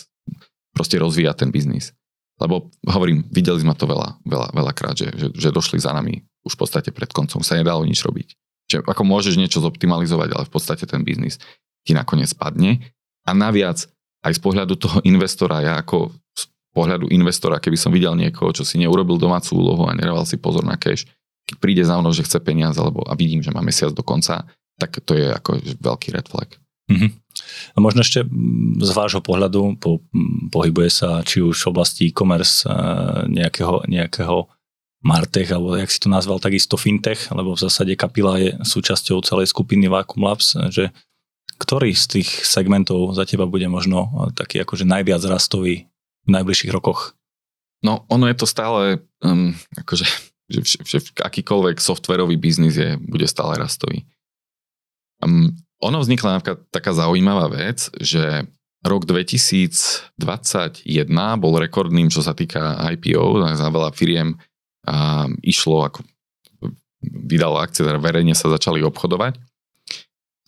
proste 0.75 0.99
rozvíjať 0.99 1.47
ten 1.47 1.51
biznis. 1.51 1.91
Lebo 2.39 2.71
hovorím, 2.87 3.23
videli 3.31 3.63
sme 3.63 3.79
to 3.79 3.87
veľa, 3.87 4.19
veľa, 4.27 4.49
veľa 4.55 4.73
krát, 4.75 4.99
že, 4.99 5.11
že, 5.15 5.27
že 5.35 5.55
došli 5.55 5.79
za 5.79 5.95
nami 5.95 6.23
už 6.43 6.59
v 6.59 6.61
podstate 6.61 6.91
pred 6.91 7.09
koncom, 7.11 7.41
sa 7.41 7.59
nedalo 7.59 7.87
nič 7.87 8.03
robiť. 8.03 8.35
Čiže 8.75 8.91
ako 8.91 9.03
môžeš 9.07 9.39
niečo 9.39 9.63
zoptimalizovať, 9.63 10.35
ale 10.35 10.43
v 10.43 10.51
podstate 10.51 10.83
ten 10.83 11.07
biznis 11.07 11.39
ti 11.87 11.95
nakoniec 11.95 12.35
padne. 12.35 12.83
A 13.23 13.31
naviac, 13.31 13.87
aj 14.27 14.33
z 14.35 14.41
pohľadu 14.43 14.75
toho 14.75 14.99
investora, 15.07 15.63
ja 15.63 15.79
ako 15.79 16.11
z 16.35 16.51
pohľadu 16.75 17.07
investora, 17.15 17.63
keby 17.63 17.79
som 17.79 17.95
videl 17.95 18.19
niekoho, 18.19 18.51
čo 18.51 18.67
si 18.67 18.83
neurobil 18.83 19.15
domácu 19.15 19.55
úlohu 19.55 19.87
a 19.87 19.95
nedával 19.95 20.27
si 20.27 20.35
pozor 20.43 20.67
na 20.67 20.75
cash, 20.75 21.07
keď 21.47 21.57
príde 21.63 21.83
za 21.87 21.95
mnou, 22.03 22.11
že 22.11 22.27
chce 22.27 22.43
peniaze, 22.43 22.75
alebo 22.83 23.07
a 23.07 23.15
vidím, 23.15 23.45
že 23.45 23.55
má 23.55 23.63
mesiac 23.63 23.95
do 23.95 24.03
konca, 24.03 24.49
tak 24.75 24.99
to 25.07 25.15
je 25.15 25.31
ako 25.31 25.63
veľký 25.79 26.11
red 26.11 26.27
flag. 26.27 26.51
Mm-hmm. 26.91 27.11
A 27.75 27.79
možno 27.79 28.03
ešte 28.05 28.27
z 28.81 28.91
vášho 28.93 29.23
pohľadu 29.25 29.79
po, 29.81 30.03
pohybuje 30.51 30.91
sa 30.91 31.23
či 31.23 31.41
už 31.41 31.57
v 31.57 31.71
oblasti 31.71 32.03
e-commerce 32.11 32.67
nejakého, 33.31 33.87
nejakého 33.89 34.51
Martech, 35.05 35.53
alebo 35.53 35.77
jak 35.77 35.93
si 35.93 36.01
to 36.01 36.09
nazval, 36.09 36.41
takisto 36.41 36.81
fintech, 36.81 37.29
lebo 37.29 37.53
v 37.53 37.63
zásade 37.69 37.93
Kapila 37.93 38.41
je 38.41 38.57
súčasťou 38.65 39.21
celej 39.21 39.53
skupiny 39.53 39.93
Vacuum 39.93 40.25
Labs, 40.25 40.57
že 40.73 40.97
ktorý 41.61 41.93
z 41.93 42.19
tých 42.19 42.29
segmentov 42.43 43.13
za 43.13 43.29
teba 43.29 43.45
bude 43.45 43.69
možno 43.69 44.09
taký 44.33 44.65
akože 44.65 44.89
najviac 44.89 45.23
rastový 45.29 45.87
v 46.25 46.31
najbližších 46.33 46.73
rokoch? 46.73 47.13
No, 47.85 48.09
ono 48.09 48.33
je 48.33 48.37
to 48.41 48.49
stále, 48.49 49.05
um, 49.21 49.53
akože, 49.77 50.09
že, 50.49 50.61
že, 50.65 50.99
akýkoľvek 51.21 51.77
softwarový 51.85 52.41
biznis 52.41 52.81
je, 52.81 52.97
bude 52.97 53.29
stále 53.29 53.61
rastový. 53.61 54.09
Um, 55.21 55.53
ono 55.85 56.01
vznikla 56.01 56.41
napríklad 56.41 56.65
taká 56.73 56.97
zaujímavá 56.97 57.53
vec, 57.53 57.93
že 58.01 58.49
rok 58.81 59.05
2021 59.05 60.17
bol 61.37 61.55
rekordným, 61.61 62.09
čo 62.09 62.25
sa 62.25 62.33
týka 62.33 62.81
IPO, 62.97 63.45
za 63.53 63.69
veľa 63.69 63.93
firiem 63.93 64.41
a 64.85 65.29
išlo 65.41 65.89
ako 65.89 66.05
vydalo 67.05 67.61
akcie, 67.61 67.85
teda 67.85 68.01
verejne 68.01 68.33
sa 68.33 68.49
začali 68.49 68.81
obchodovať. 68.85 69.37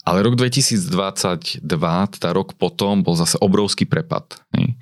Ale 0.07 0.23
rok 0.23 0.39
2022, 0.39 1.67
tá 2.15 2.29
rok 2.31 2.55
potom, 2.55 3.03
bol 3.03 3.13
zase 3.19 3.35
obrovský 3.43 3.83
prepad. 3.83 4.39
Hej. 4.55 4.79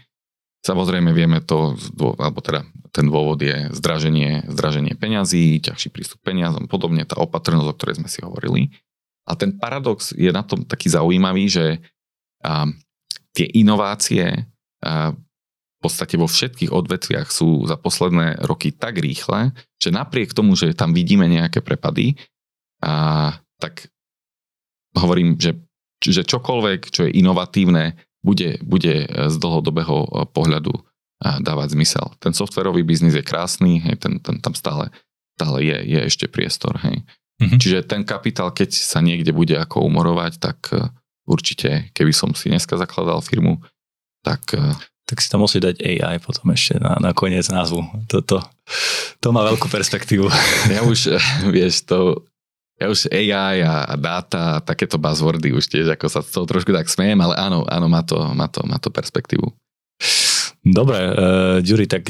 Samozrejme 0.61 1.09
vieme 1.13 1.41
to, 1.41 1.73
alebo 2.21 2.45
teda 2.45 2.61
ten 2.93 3.09
dôvod 3.09 3.41
je 3.41 3.69
zdraženie, 3.73 4.45
zdraženie 4.45 4.93
peňazí, 4.93 5.61
ťažší 5.65 5.89
prístup 5.89 6.21
peniazom, 6.21 6.69
podobne 6.69 7.03
tá 7.09 7.17
opatrnosť, 7.17 7.67
o 7.67 7.75
ktorej 7.75 7.95
sme 8.01 8.09
si 8.09 8.21
hovorili. 8.21 8.69
A 9.25 9.33
ten 9.33 9.57
paradox 9.57 10.13
je 10.13 10.29
na 10.29 10.45
tom 10.45 10.61
taký 10.61 10.93
zaujímavý, 10.93 11.49
že 11.49 11.65
a, 12.45 12.69
tie 13.33 13.49
inovácie 13.49 14.45
a, 14.85 15.13
podstate 15.85 16.17
vo 16.17 16.25
všetkých 16.25 16.73
odvetviach 16.73 17.29
sú 17.29 17.69
za 17.69 17.77
posledné 17.77 18.41
roky 18.43 18.73
tak 18.73 18.97
rýchle, 18.97 19.53
že 19.77 19.93
napriek 19.93 20.33
tomu, 20.33 20.57
že 20.57 20.73
tam 20.73 20.97
vidíme 20.97 21.29
nejaké 21.29 21.61
prepady, 21.61 22.17
a, 22.81 23.37
tak 23.61 23.87
hovorím, 24.97 25.37
že, 25.37 25.61
že 26.01 26.25
čokoľvek, 26.25 26.89
čo 26.89 27.05
je 27.05 27.15
inovatívne, 27.21 27.95
bude, 28.25 28.57
bude 28.65 29.05
z 29.05 29.35
dlhodobého 29.37 30.29
pohľadu 30.33 30.73
dávať 31.21 31.77
zmysel. 31.77 32.05
Ten 32.19 32.33
softwarový 32.33 32.83
biznis 32.83 33.15
je 33.15 33.23
krásny, 33.23 33.79
hej, 33.79 33.95
ten, 34.01 34.19
ten 34.19 34.41
tam 34.41 34.51
stále, 34.57 34.91
stále 35.39 35.63
je, 35.63 35.77
je 35.95 35.99
ešte 36.09 36.25
priestor. 36.27 36.75
Hej. 36.83 37.05
Mm-hmm. 37.39 37.59
Čiže 37.59 37.79
ten 37.87 38.01
kapitál, 38.03 38.51
keď 38.51 38.75
sa 38.75 38.99
niekde 38.99 39.31
bude 39.31 39.55
ako 39.55 39.83
umorovať, 39.87 40.33
tak 40.39 40.57
e, 40.71 40.91
určite, 41.27 41.91
keby 41.91 42.11
som 42.15 42.31
si 42.31 42.51
dneska 42.51 42.79
zakladal 42.79 43.19
firmu, 43.23 43.63
tak 44.23 44.55
e, 44.55 44.75
tak 45.05 45.21
si 45.21 45.29
tam 45.29 45.45
musí 45.45 45.61
dať 45.61 45.77
AI 45.85 46.17
potom 46.17 46.49
ešte 46.49 46.81
na, 46.81 46.97
na 46.97 47.13
koniec 47.13 47.45
názvu. 47.45 47.85
Toto, 48.09 48.41
to 49.21 49.27
má 49.29 49.45
veľkú 49.45 49.69
perspektívu. 49.69 50.25
Ja 50.75 50.81
už, 50.81 51.13
vieš, 51.53 51.85
to, 51.85 52.25
ja 52.81 52.89
už 52.89 53.07
AI 53.13 53.61
a, 53.61 53.85
a 53.85 53.93
dáta, 53.95 54.59
takéto 54.65 54.97
buzzwordy 54.97 55.53
už 55.53 55.69
tiež, 55.69 55.93
ako 55.93 56.05
sa 56.09 56.25
to 56.25 56.49
trošku 56.49 56.73
tak 56.73 56.89
smejem, 56.89 57.21
ale 57.21 57.37
áno, 57.37 57.63
áno, 57.69 57.85
má 57.85 58.01
to, 58.01 58.17
má 58.33 58.49
to, 58.49 58.65
má 58.65 58.81
to 58.81 58.89
perspektívu. 58.89 59.53
Dobre, 60.65 60.97
uh, 60.97 61.13
Ďuri, 61.61 61.85
tak 61.85 62.09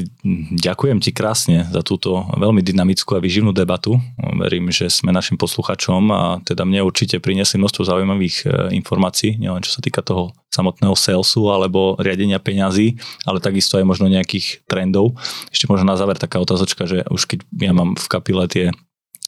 ďakujem 0.56 1.04
ti 1.04 1.12
krásne 1.12 1.68
za 1.68 1.84
túto 1.84 2.24
veľmi 2.40 2.64
dynamickú 2.64 3.20
a 3.20 3.20
vyživnú 3.20 3.52
debatu. 3.52 4.00
Verím, 4.16 4.72
že 4.72 4.88
sme 4.88 5.12
našim 5.12 5.36
posluchačom 5.36 6.08
a 6.16 6.40
teda 6.40 6.64
mne 6.64 6.88
určite 6.88 7.20
priniesli 7.20 7.60
množstvo 7.60 7.84
zaujímavých 7.84 8.38
uh, 8.48 8.72
informácií, 8.72 9.36
nielen 9.36 9.60
čo 9.60 9.76
sa 9.76 9.84
týka 9.84 10.00
toho 10.00 10.32
samotného 10.56 10.96
salesu 10.96 11.52
alebo 11.52 12.00
riadenia 12.00 12.40
peňazí, 12.40 12.96
ale 13.28 13.44
takisto 13.44 13.76
aj 13.76 13.84
možno 13.84 14.08
nejakých 14.08 14.64
trendov. 14.72 15.20
Ešte 15.52 15.68
možno 15.68 15.92
na 15.92 16.00
záver 16.00 16.16
taká 16.16 16.40
otázočka, 16.40 16.88
že 16.88 17.04
už 17.12 17.28
keď 17.28 17.44
ja 17.60 17.76
mám 17.76 18.00
v 18.00 18.08
kapile 18.08 18.48
tie, 18.48 18.72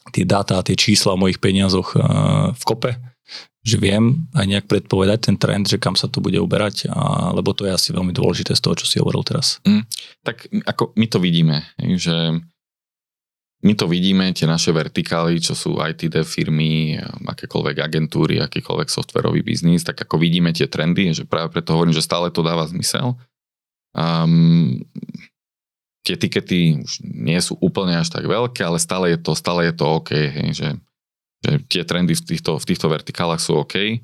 tie 0.08 0.24
dáta 0.24 0.64
tie 0.64 0.72
čísla 0.72 1.12
o 1.12 1.20
mojich 1.20 1.36
peniazoch 1.36 1.92
uh, 2.00 2.56
v 2.56 2.62
kope, 2.64 2.96
že 3.66 3.76
viem 3.76 4.28
aj 4.32 4.46
nejak 4.46 4.66
predpovedať 4.70 5.18
ten 5.28 5.36
trend, 5.36 5.66
že 5.66 5.82
kam 5.82 5.98
sa 5.98 6.06
to 6.06 6.22
bude 6.22 6.38
uberať, 6.38 6.88
a, 6.88 7.30
lebo 7.34 7.52
to 7.52 7.66
je 7.66 7.74
asi 7.74 7.90
veľmi 7.90 8.14
dôležité 8.14 8.54
z 8.54 8.62
toho, 8.62 8.74
čo 8.78 8.86
si 8.86 8.96
hovoril 9.02 9.26
teraz. 9.26 9.58
Mm, 9.66 9.84
tak 10.22 10.46
ako 10.64 10.94
my 10.94 11.06
to 11.10 11.18
vidíme, 11.18 11.56
že 11.98 12.38
my 13.58 13.74
to 13.74 13.90
vidíme, 13.90 14.30
tie 14.30 14.46
naše 14.46 14.70
vertikály, 14.70 15.42
čo 15.42 15.58
sú 15.58 15.82
IT 15.82 16.06
dev 16.06 16.22
firmy, 16.22 16.94
akékoľvek 17.26 17.76
agentúry, 17.82 18.38
akýkoľvek 18.38 18.86
softwarový 18.86 19.42
biznis, 19.42 19.82
tak 19.82 19.98
ako 19.98 20.22
vidíme 20.22 20.54
tie 20.54 20.70
trendy, 20.70 21.10
že 21.10 21.26
práve 21.26 21.50
preto 21.50 21.74
hovorím, 21.74 21.90
že 21.90 22.06
stále 22.06 22.30
to 22.30 22.46
dáva 22.46 22.70
zmysel. 22.70 23.18
Um, 23.98 24.86
tie 26.06 26.14
tikety 26.14 26.86
už 26.86 27.02
nie 27.02 27.38
sú 27.42 27.58
úplne 27.58 27.98
až 27.98 28.14
tak 28.14 28.30
veľké, 28.30 28.62
ale 28.62 28.78
stále 28.78 29.10
je 29.10 29.18
to, 29.18 29.34
stále 29.34 29.66
je 29.66 29.74
to 29.74 29.84
OK, 29.90 30.14
hej, 30.14 30.48
že 30.54 30.68
tie 31.42 31.82
trendy 31.86 32.14
v 32.18 32.22
týchto, 32.22 32.58
v 32.58 32.68
týchto 32.68 32.90
vertikálach 32.90 33.38
sú 33.38 33.62
OK, 33.62 34.02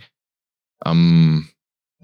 um, 0.87 1.43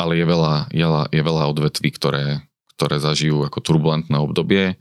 ale 0.01 0.13
je 0.19 0.25
veľa, 0.27 0.55
je, 0.73 0.87
je 1.13 1.23
veľa 1.23 1.45
odvetví, 1.53 1.89
ktoré, 1.95 2.43
ktoré 2.75 2.97
zažijú 2.99 3.45
ako 3.45 3.59
turbulentné 3.61 4.17
obdobie. 4.17 4.81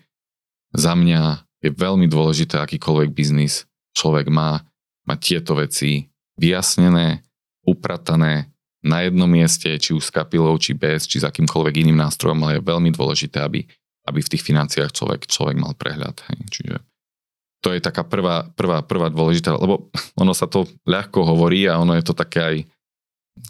Za 0.74 0.96
mňa 0.96 1.44
je 1.60 1.70
veľmi 1.76 2.08
dôležité, 2.08 2.58
akýkoľvek 2.58 3.10
biznis 3.12 3.68
človek 3.94 4.32
má, 4.32 4.64
mať 5.04 5.20
tieto 5.20 5.58
veci 5.58 6.08
vyjasnené, 6.40 7.26
upratané 7.66 8.54
na 8.80 9.04
jednom 9.04 9.28
mieste, 9.28 9.76
či 9.76 9.92
už 9.92 10.08
s 10.08 10.14
kapilou, 10.14 10.56
či 10.56 10.72
bez, 10.72 11.04
či 11.04 11.20
s 11.20 11.28
akýmkoľvek 11.28 11.84
iným 11.84 12.00
nástrojom, 12.00 12.40
ale 12.48 12.58
je 12.58 12.70
veľmi 12.70 12.90
dôležité, 12.96 13.44
aby, 13.44 13.68
aby 14.08 14.20
v 14.24 14.32
tých 14.32 14.44
financiách 14.46 14.96
človek, 14.96 15.28
človek 15.28 15.60
mal 15.60 15.76
prehľad. 15.76 16.24
Hej. 16.32 16.40
Čiže 16.48 16.76
to 17.60 17.76
je 17.76 17.84
taká 17.84 18.08
prvá, 18.08 18.48
prvá, 18.56 18.80
prvá 18.80 19.12
dôležitá, 19.12 19.52
lebo 19.60 19.92
ono 20.16 20.32
sa 20.32 20.48
to 20.48 20.64
ľahko 20.88 21.28
hovorí 21.28 21.68
a 21.68 21.80
ono 21.80 21.96
je 22.00 22.04
to 22.08 22.16
také 22.16 22.40
aj, 22.40 22.58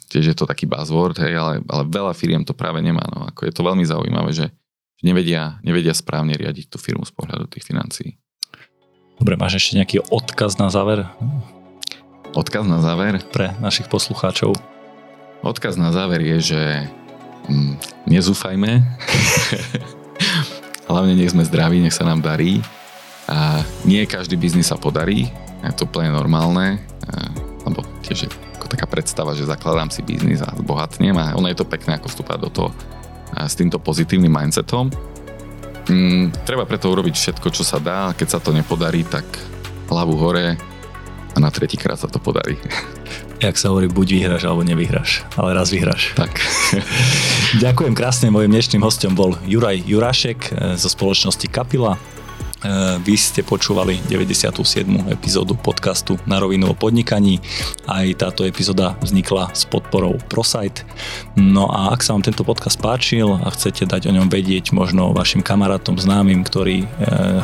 tiež 0.09 0.33
je 0.33 0.35
to 0.37 0.49
taký 0.49 0.65
buzzword, 0.65 1.21
hej, 1.21 1.37
ale, 1.37 1.53
ale 1.69 1.83
veľa 1.85 2.13
firiem 2.17 2.41
to 2.41 2.57
práve 2.57 2.81
nemá. 2.81 3.05
No. 3.13 3.29
Ako 3.29 3.45
je 3.45 3.53
to 3.53 3.61
veľmi 3.61 3.85
zaujímavé, 3.85 4.33
že 4.33 4.45
nevedia, 5.05 5.61
nevedia 5.61 5.93
správne 5.93 6.33
riadiť 6.33 6.73
tú 6.73 6.81
firmu 6.81 7.05
z 7.05 7.13
pohľadu 7.13 7.45
tých 7.53 7.65
financií. 7.65 8.17
Dobre, 9.21 9.37
máš 9.37 9.61
ešte 9.61 9.77
nejaký 9.77 9.97
odkaz 10.09 10.57
na 10.57 10.73
záver? 10.73 11.05
Odkaz 12.33 12.65
na 12.65 12.81
záver? 12.81 13.21
Pre 13.29 13.53
našich 13.61 13.91
poslucháčov. 13.91 14.57
Odkaz 15.45 15.77
na 15.77 15.93
záver 15.93 16.25
je, 16.25 16.55
že 16.55 16.61
mm, 17.45 17.73
nezúfajme. 18.09 18.71
Hlavne 20.89 21.13
nech 21.13 21.29
sme 21.29 21.45
zdraví, 21.45 21.77
nech 21.77 21.93
sa 21.93 22.07
nám 22.07 22.25
darí 22.25 22.65
a 23.29 23.61
nie 23.85 24.01
každý 24.09 24.33
biznis 24.33 24.73
sa 24.73 24.77
podarí, 24.81 25.29
je 25.61 25.73
to 25.77 25.85
úplne 25.85 26.09
normálne, 26.09 26.81
lebo 27.61 27.85
tiež 28.01 28.25
je 28.25 28.29
ako 28.57 28.65
taká 28.65 28.89
predstava, 28.89 29.37
že 29.37 29.45
zakladám 29.45 29.93
si 29.93 30.01
biznis 30.01 30.41
a 30.41 30.49
zbohatnem 30.57 31.13
a 31.13 31.37
ono 31.37 31.45
je 31.45 31.57
to 31.61 31.69
pekné 31.69 32.01
ako 32.01 32.09
vstúpať 32.09 32.37
do 32.41 32.49
toho 32.49 32.69
s 33.37 33.53
týmto 33.53 33.77
pozitívnym 33.77 34.33
mindsetom. 34.33 34.89
Mm, 35.89 36.33
treba 36.45 36.65
preto 36.69 36.89
urobiť 36.89 37.15
všetko, 37.17 37.47
čo 37.49 37.65
sa 37.65 37.81
dá, 37.81 38.13
keď 38.13 38.37
sa 38.37 38.39
to 38.41 38.53
nepodarí, 38.53 39.05
tak 39.05 39.25
hlavu 39.89 40.17
hore 40.21 40.57
a 41.33 41.37
na 41.37 41.49
tretíkrát 41.49 41.97
sa 41.97 42.09
to 42.09 42.21
podarí. 42.21 42.57
Jak 43.45 43.55
sa 43.55 43.71
hovorí, 43.71 43.87
buď 43.87 44.07
vyhráš 44.19 44.43
alebo 44.43 44.67
nevyhráš, 44.67 45.23
ale 45.39 45.55
raz 45.55 45.71
vyhráš. 45.71 46.11
Tak. 46.13 46.43
Ďakujem 47.63 47.95
krásne, 47.95 48.27
mojim 48.29 48.51
dnešným 48.51 48.83
hostom 48.83 49.15
bol 49.15 49.39
Juraj 49.47 49.79
Jurášek 49.87 50.39
e, 50.51 50.75
zo 50.75 50.91
spoločnosti 50.91 51.47
Kapila. 51.47 51.95
Eh, 52.59 52.99
vy 52.99 53.15
ste 53.15 53.39
počúvali 53.39 54.03
97. 54.11 55.07
epizódu 55.07 55.55
podcastu 55.55 56.19
Na 56.27 56.43
rovinu 56.43 56.67
o 56.67 56.75
podnikaní. 56.75 57.39
Aj 57.87 58.03
táto 58.19 58.43
epizóda 58.43 58.99
vznikla 58.99 59.55
s 59.55 59.63
podporou 59.63 60.19
ProSite. 60.27 60.83
No 61.39 61.71
a 61.71 61.95
ak 61.95 62.03
sa 62.03 62.11
vám 62.11 62.27
tento 62.27 62.43
podcast 62.43 62.75
páčil 62.75 63.31
a 63.31 63.47
chcete 63.55 63.87
dať 63.87 64.11
o 64.11 64.15
ňom 64.19 64.27
vedieť 64.27 64.75
možno 64.75 65.15
vašim 65.15 65.39
kamarátom, 65.39 65.95
známym, 65.95 66.43
ktorí 66.43 66.83
eh, 66.83 66.87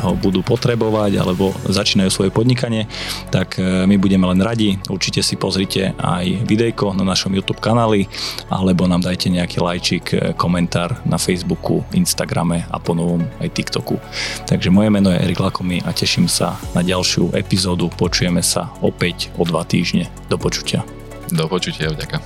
ho 0.04 0.12
budú 0.20 0.44
potrebovať 0.44 1.16
alebo 1.16 1.56
začínajú 1.64 2.12
svoje 2.12 2.28
podnikanie, 2.28 2.84
tak 3.32 3.56
eh, 3.56 3.88
my 3.88 3.96
budeme 3.96 4.28
len 4.28 4.44
radi. 4.44 4.76
Určite 4.92 5.24
si 5.24 5.40
pozrite 5.40 5.96
aj 5.96 6.44
videjko 6.44 6.92
na 6.92 7.08
našom 7.08 7.32
YouTube 7.32 7.64
kanáli 7.64 8.04
alebo 8.52 8.84
nám 8.84 9.00
dajte 9.00 9.32
nejaký 9.32 9.64
lajčik, 9.64 10.36
komentár 10.36 11.00
na 11.08 11.16
Facebooku, 11.16 11.80
Instagrame 11.96 12.68
a 12.68 12.76
po 12.76 12.92
novom 12.92 13.24
aj 13.40 13.48
TikToku. 13.56 13.96
Takže 14.44 14.68
moje 14.68 14.92
meno 14.92 15.05
meno 15.06 15.22
je 15.22 15.24
Erik 15.30 15.38
Lakomy 15.38 15.78
a 15.86 15.94
teším 15.94 16.26
sa 16.26 16.58
na 16.74 16.82
ďalšiu 16.82 17.30
epizódu. 17.38 17.86
Počujeme 17.94 18.42
sa 18.42 18.74
opäť 18.82 19.30
o 19.38 19.46
dva 19.46 19.62
týždne. 19.62 20.10
Do 20.26 20.34
počutia. 20.34 20.82
Do 21.30 21.46
počutia, 21.46 21.94
vďaka. 21.94 22.18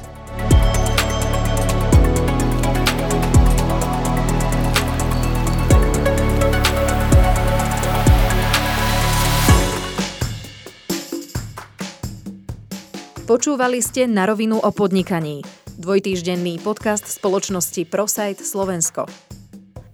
Počúvali 13.28 13.84
ste 13.84 14.08
Na 14.08 14.24
rovinu 14.24 14.56
o 14.56 14.70
podnikaní. 14.72 15.44
Dvojtýždenný 15.76 16.64
podcast 16.64 17.04
spoločnosti 17.04 17.84
ProSite 17.84 18.40
Slovensko. 18.40 19.29